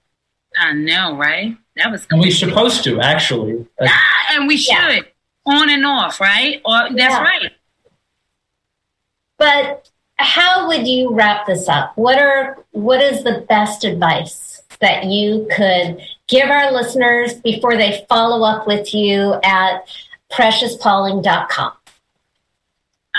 I 0.58 0.72
know, 0.72 1.16
right? 1.16 1.56
That 1.76 1.92
was. 1.92 2.06
And 2.10 2.20
we're 2.20 2.32
supposed 2.32 2.82
to 2.84 3.00
actually. 3.00 3.64
Ah, 3.80 4.26
and 4.32 4.48
we 4.48 4.56
should 4.56 4.72
yeah. 4.72 5.00
On 5.46 5.70
and 5.70 5.84
off, 5.84 6.20
right? 6.20 6.60
Or 6.64 6.88
that's 6.90 6.96
yeah. 6.96 7.22
right. 7.22 7.52
But 9.38 9.90
how 10.16 10.68
would 10.68 10.86
you 10.86 11.14
wrap 11.14 11.46
this 11.46 11.68
up? 11.68 11.96
What 11.96 12.18
are 12.18 12.64
what 12.72 13.00
is 13.00 13.24
the 13.24 13.44
best 13.48 13.84
advice 13.84 14.62
that 14.80 15.04
you 15.06 15.48
could 15.54 16.00
give 16.28 16.48
our 16.50 16.72
listeners 16.72 17.34
before 17.34 17.76
they 17.76 18.04
follow 18.08 18.44
up 18.44 18.66
with 18.66 18.94
you 18.94 19.34
at 19.42 19.88
preciouspauling.com? 20.32 21.72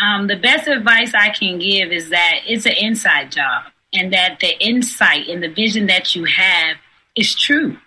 Um, 0.02 0.28
the 0.28 0.38
best 0.38 0.68
advice 0.68 1.14
I 1.14 1.30
can 1.30 1.60
give 1.60 1.92
is 1.92 2.10
that 2.10 2.40
it's 2.48 2.66
an 2.66 2.74
inside 2.80 3.32
job 3.32 3.66
and 3.94 4.14
that 4.14 4.40
the 4.40 4.58
insight 4.64 5.28
and 5.28 5.44
the 5.44 5.50
vision 5.50 5.88
that 5.88 6.16
you 6.16 6.24
have 6.26 6.78
is 7.16 7.36
true 7.36 7.78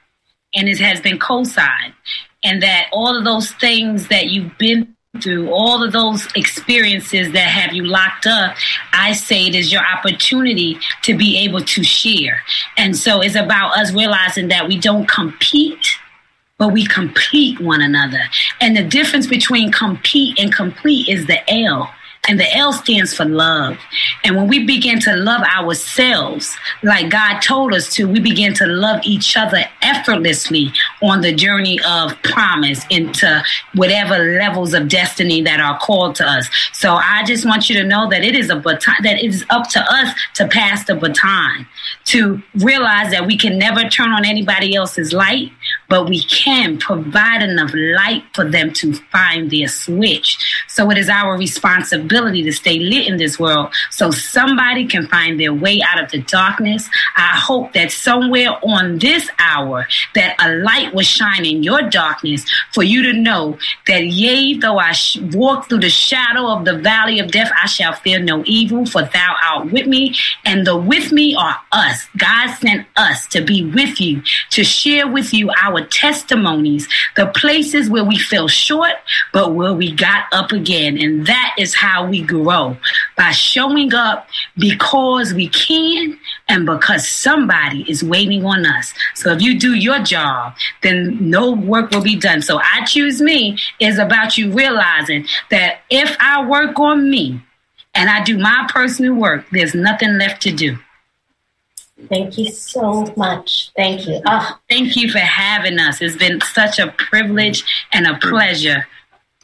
and 0.55 0.69
it 0.69 0.79
has 0.79 1.01
been 1.01 1.19
co-signed 1.19 1.95
and 2.45 2.63
that 2.63 2.89
all 2.93 3.17
of 3.17 3.25
those 3.25 3.51
things 3.53 4.09
that 4.09 4.27
you've 4.27 4.57
been 4.59 4.95
through 5.23 5.51
all 5.51 5.83
of 5.83 5.93
those 5.93 6.27
experiences 6.35 7.33
that 7.33 7.49
have 7.49 7.73
you 7.73 7.85
locked 7.85 8.27
up, 8.27 8.57
I 8.93 9.13
say 9.13 9.47
it 9.47 9.55
is 9.55 9.73
your 9.73 9.83
opportunity 9.85 10.79
to 11.03 11.17
be 11.17 11.39
able 11.39 11.61
to 11.61 11.85
share. 11.85 12.43
And 12.77 12.97
so 12.97 13.21
it's 13.21 13.37
about 13.37 13.79
us 13.79 13.93
realizing 13.93 14.49
that 14.49 14.67
we 14.67 14.79
don't 14.79 15.09
compete, 15.09 15.99
but 16.59 16.73
we 16.73 16.87
complete 16.87 17.61
one 17.61 17.81
another. 17.81 18.23
And 18.61 18.77
the 18.77 18.85
difference 18.85 19.27
between 19.27 19.71
compete 19.71 20.39
and 20.39 20.53
complete 20.53 21.09
is 21.09 21.27
the 21.27 21.49
L. 21.51 21.93
And 22.27 22.41
the 22.41 22.57
L 22.57 22.73
stands 22.73 23.13
for 23.13 23.27
love. 23.27 23.77
And 24.25 24.35
when 24.35 24.49
we 24.49 24.65
begin 24.65 24.99
to 25.01 25.15
love 25.15 25.43
ourselves 25.43 26.57
like 26.83 27.11
God 27.11 27.41
told 27.41 27.75
us 27.75 27.93
to, 27.95 28.09
we 28.09 28.19
begin 28.19 28.55
to 28.55 28.67
love 28.67 29.01
each 29.05 29.37
other 29.37 29.65
effortlessly 29.83 30.73
on 31.03 31.21
the 31.21 31.35
journey 31.35 31.79
of 31.87 32.15
promise 32.23 32.83
into 32.89 33.43
whatever 33.75 34.39
levels 34.39 34.73
of 34.73 34.89
destiny 34.89 35.43
that 35.43 35.61
are 35.61 35.79
called 35.79 36.15
to 36.17 36.27
us. 36.27 36.49
So 36.73 36.95
I 36.95 37.25
just 37.25 37.45
want 37.45 37.69
you 37.69 37.77
to 37.83 37.87
know 37.87 38.09
that 38.09 38.25
it 38.25 38.35
is 38.35 38.49
a 38.49 38.57
baton, 38.57 38.95
that 39.03 39.19
it 39.19 39.27
is 39.27 39.45
up 39.51 39.69
to 39.71 39.81
us 39.81 40.15
to 40.37 40.49
pass 40.49 40.87
the 40.87 40.95
baton, 40.95 41.67
to 42.07 42.43
realize 42.55 43.11
that 43.11 43.27
we 43.27 43.37
can 43.37 43.59
never 43.59 43.83
turn 43.91 44.11
on 44.11 44.25
anybody 44.25 44.75
else's 44.75 45.13
light, 45.13 45.53
but 45.91 46.09
we 46.09 46.23
can 46.23 46.79
provide 46.79 47.43
enough 47.43 47.73
light 47.75 48.25
for 48.33 48.49
them 48.49 48.73
to 48.73 48.95
find 49.13 49.51
their 49.51 49.69
switch. 49.69 50.39
So 50.69 50.91
it 50.91 50.97
is 50.97 51.11
our 51.11 51.37
responsibility 51.37 52.14
ability 52.15 52.45
to 52.45 52.53
stay 52.53 52.79
lit 52.79 53.07
in 53.07 53.17
this 53.17 53.39
world 53.39 53.75
so 53.91 54.11
somebody 54.11 54.87
can 54.87 55.07
find 55.09 55.41
their 55.41 55.53
way 55.53 55.83
out 55.83 56.03
of 56.03 56.11
the 56.11 56.23
darkness. 56.23 56.89
I 57.17 57.37
hope 57.37 57.73
that 57.73 57.91
somewhere 57.91 58.51
on 58.63 58.99
this 58.99 59.29
hour 59.39 59.87
that 60.15 60.37
a 60.41 60.55
light 60.57 60.95
will 60.95 61.03
shine 61.03 61.45
in 61.45 61.63
your 61.65 61.83
darkness 61.83 62.45
for 62.73 62.85
you 62.85 63.03
to 63.03 63.13
know 63.13 63.59
that 63.89 64.07
yea, 64.07 64.55
though 64.59 64.79
I 64.79 64.93
sh- 64.93 65.19
walk 65.33 65.69
through 65.69 65.81
the 65.81 65.91
shadow 65.91 66.47
of 66.49 66.65
the 66.65 66.79
valley 66.79 67.19
of 67.19 67.33
death, 67.33 67.51
I 67.61 67.67
shall 67.67 67.93
fear 67.95 68.21
no 68.21 68.45
evil, 68.47 68.87
for 68.87 69.03
thou 69.03 69.35
art 69.51 69.73
with 69.73 69.87
me. 69.87 70.15
And 70.45 70.65
the 70.65 70.77
with 70.77 71.11
me 71.11 71.35
are 71.35 71.57
us. 71.73 72.07
God 72.17 72.55
sent 72.55 72.87
us 72.97 73.27
to 73.29 73.41
be 73.43 73.65
with 73.65 74.01
you, 74.01 74.23
to 74.51 74.63
share 74.63 75.09
with 75.09 75.35
you 75.35 75.51
our 75.61 75.85
testimonies, 75.87 76.89
the 77.17 77.27
places 77.27 77.91
where 77.91 78.05
we 78.05 78.19
fell 78.19 78.47
short, 78.47 78.95
but 79.33 79.55
where 79.55 79.73
we 79.73 79.93
got 79.93 80.25
up 80.33 80.53
again. 80.53 80.99
And 80.99 81.27
that 81.27 81.55
is 81.59 81.75
how 81.75 82.04
we 82.09 82.23
grow 82.23 82.77
by 83.17 83.31
showing 83.31 83.95
up 83.95 84.29
because 84.57 85.35
we 85.35 85.49
can 85.49 86.19
and 86.49 86.67
because 86.67 87.09
somebody 87.09 87.85
is 87.89 88.03
waiting 88.03 88.45
on 88.45 88.67
us. 88.67 88.93
So 89.15 89.33
if 89.33 89.43
you 89.43 89.59
do 89.59 89.75
your 89.75 90.01
job, 90.01 90.55
then 90.83 91.31
no 91.31 91.53
work 91.53 91.91
will 91.91 92.03
be 92.03 92.17
done. 92.17 92.43
So 92.43 92.59
I 92.59 92.85
choose 92.85 93.21
me 93.21 93.59
is 93.81 93.99
about 93.99 94.37
you 94.39 94.53
realizing 94.53 95.27
that 95.51 95.81
if 95.91 96.17
I 96.21 96.45
work 96.45 96.79
on 96.79 97.11
me 97.11 97.41
and 97.95 98.11
I 98.11 98.23
do 98.25 98.39
my 98.39 98.69
personal 98.73 99.15
work, 99.15 99.47
there's 99.53 99.75
nothing 99.75 100.19
left 100.19 100.43
to 100.43 100.53
do. 100.53 100.79
Thank 102.09 102.37
you 102.37 102.51
so 102.51 103.13
much. 103.17 103.71
Thank 103.77 104.07
you. 104.07 104.21
Oh. 104.27 104.59
Thank 104.69 104.97
you 104.97 105.11
for 105.11 105.21
having 105.21 105.79
us. 105.79 106.03
It's 106.03 106.17
been 106.17 106.41
such 106.41 106.79
a 106.79 106.89
privilege 106.93 107.65
and 107.93 108.07
a 108.07 108.19
pleasure 108.19 108.87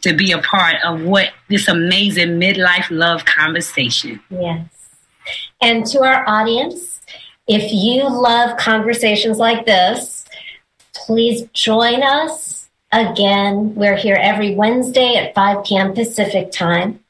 to 0.03 0.14
be 0.14 0.32
a 0.32 0.38
part 0.38 0.76
of 0.84 1.03
what 1.03 1.30
this 1.48 1.68
amazing 1.68 2.40
midlife 2.40 2.90
love 2.90 3.24
conversation. 3.24 4.20
Yes. 4.30 4.64
And 5.61 5.86
to 5.86 6.03
our 6.03 6.28
audience, 6.28 7.01
if 7.46 7.72
you 7.72 8.09
love 8.09 8.59
conversations 8.59 9.38
like 9.38 9.64
this, 9.66 10.24
please 10.94 11.44
join 11.53 12.03
us 12.03 12.68
again. 12.92 13.74
We're 13.74 13.96
here 13.96 14.18
every 14.20 14.55
Wednesday 14.55 15.16
at 15.16 15.34
5 15.34 15.64
p.m. 15.64 15.94
Pacific 15.94 16.53
time. 16.53 17.01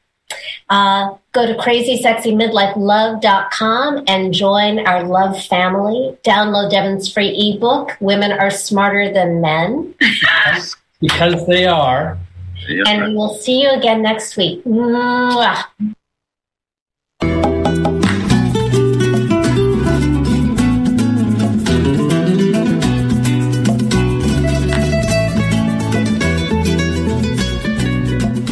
Uh, 0.68 1.16
go 1.32 1.44
to 1.46 1.54
crazysexymidlifelove.com 1.54 4.04
and 4.06 4.32
join 4.32 4.86
our 4.86 5.02
love 5.02 5.42
family. 5.44 6.16
Download 6.24 6.70
Devin's 6.70 7.12
free 7.12 7.54
ebook, 7.56 7.96
Women 8.00 8.30
Are 8.32 8.50
Smarter 8.50 9.12
Than 9.12 9.40
Men. 9.40 9.94
because 11.00 11.44
they 11.46 11.66
are. 11.66 12.16
And 12.68 13.08
we 13.08 13.14
will 13.14 13.34
see 13.34 13.62
you 13.62 13.70
again 13.70 14.02
next 14.02 14.36
week. 14.36 14.62
Mwah. 14.64 15.64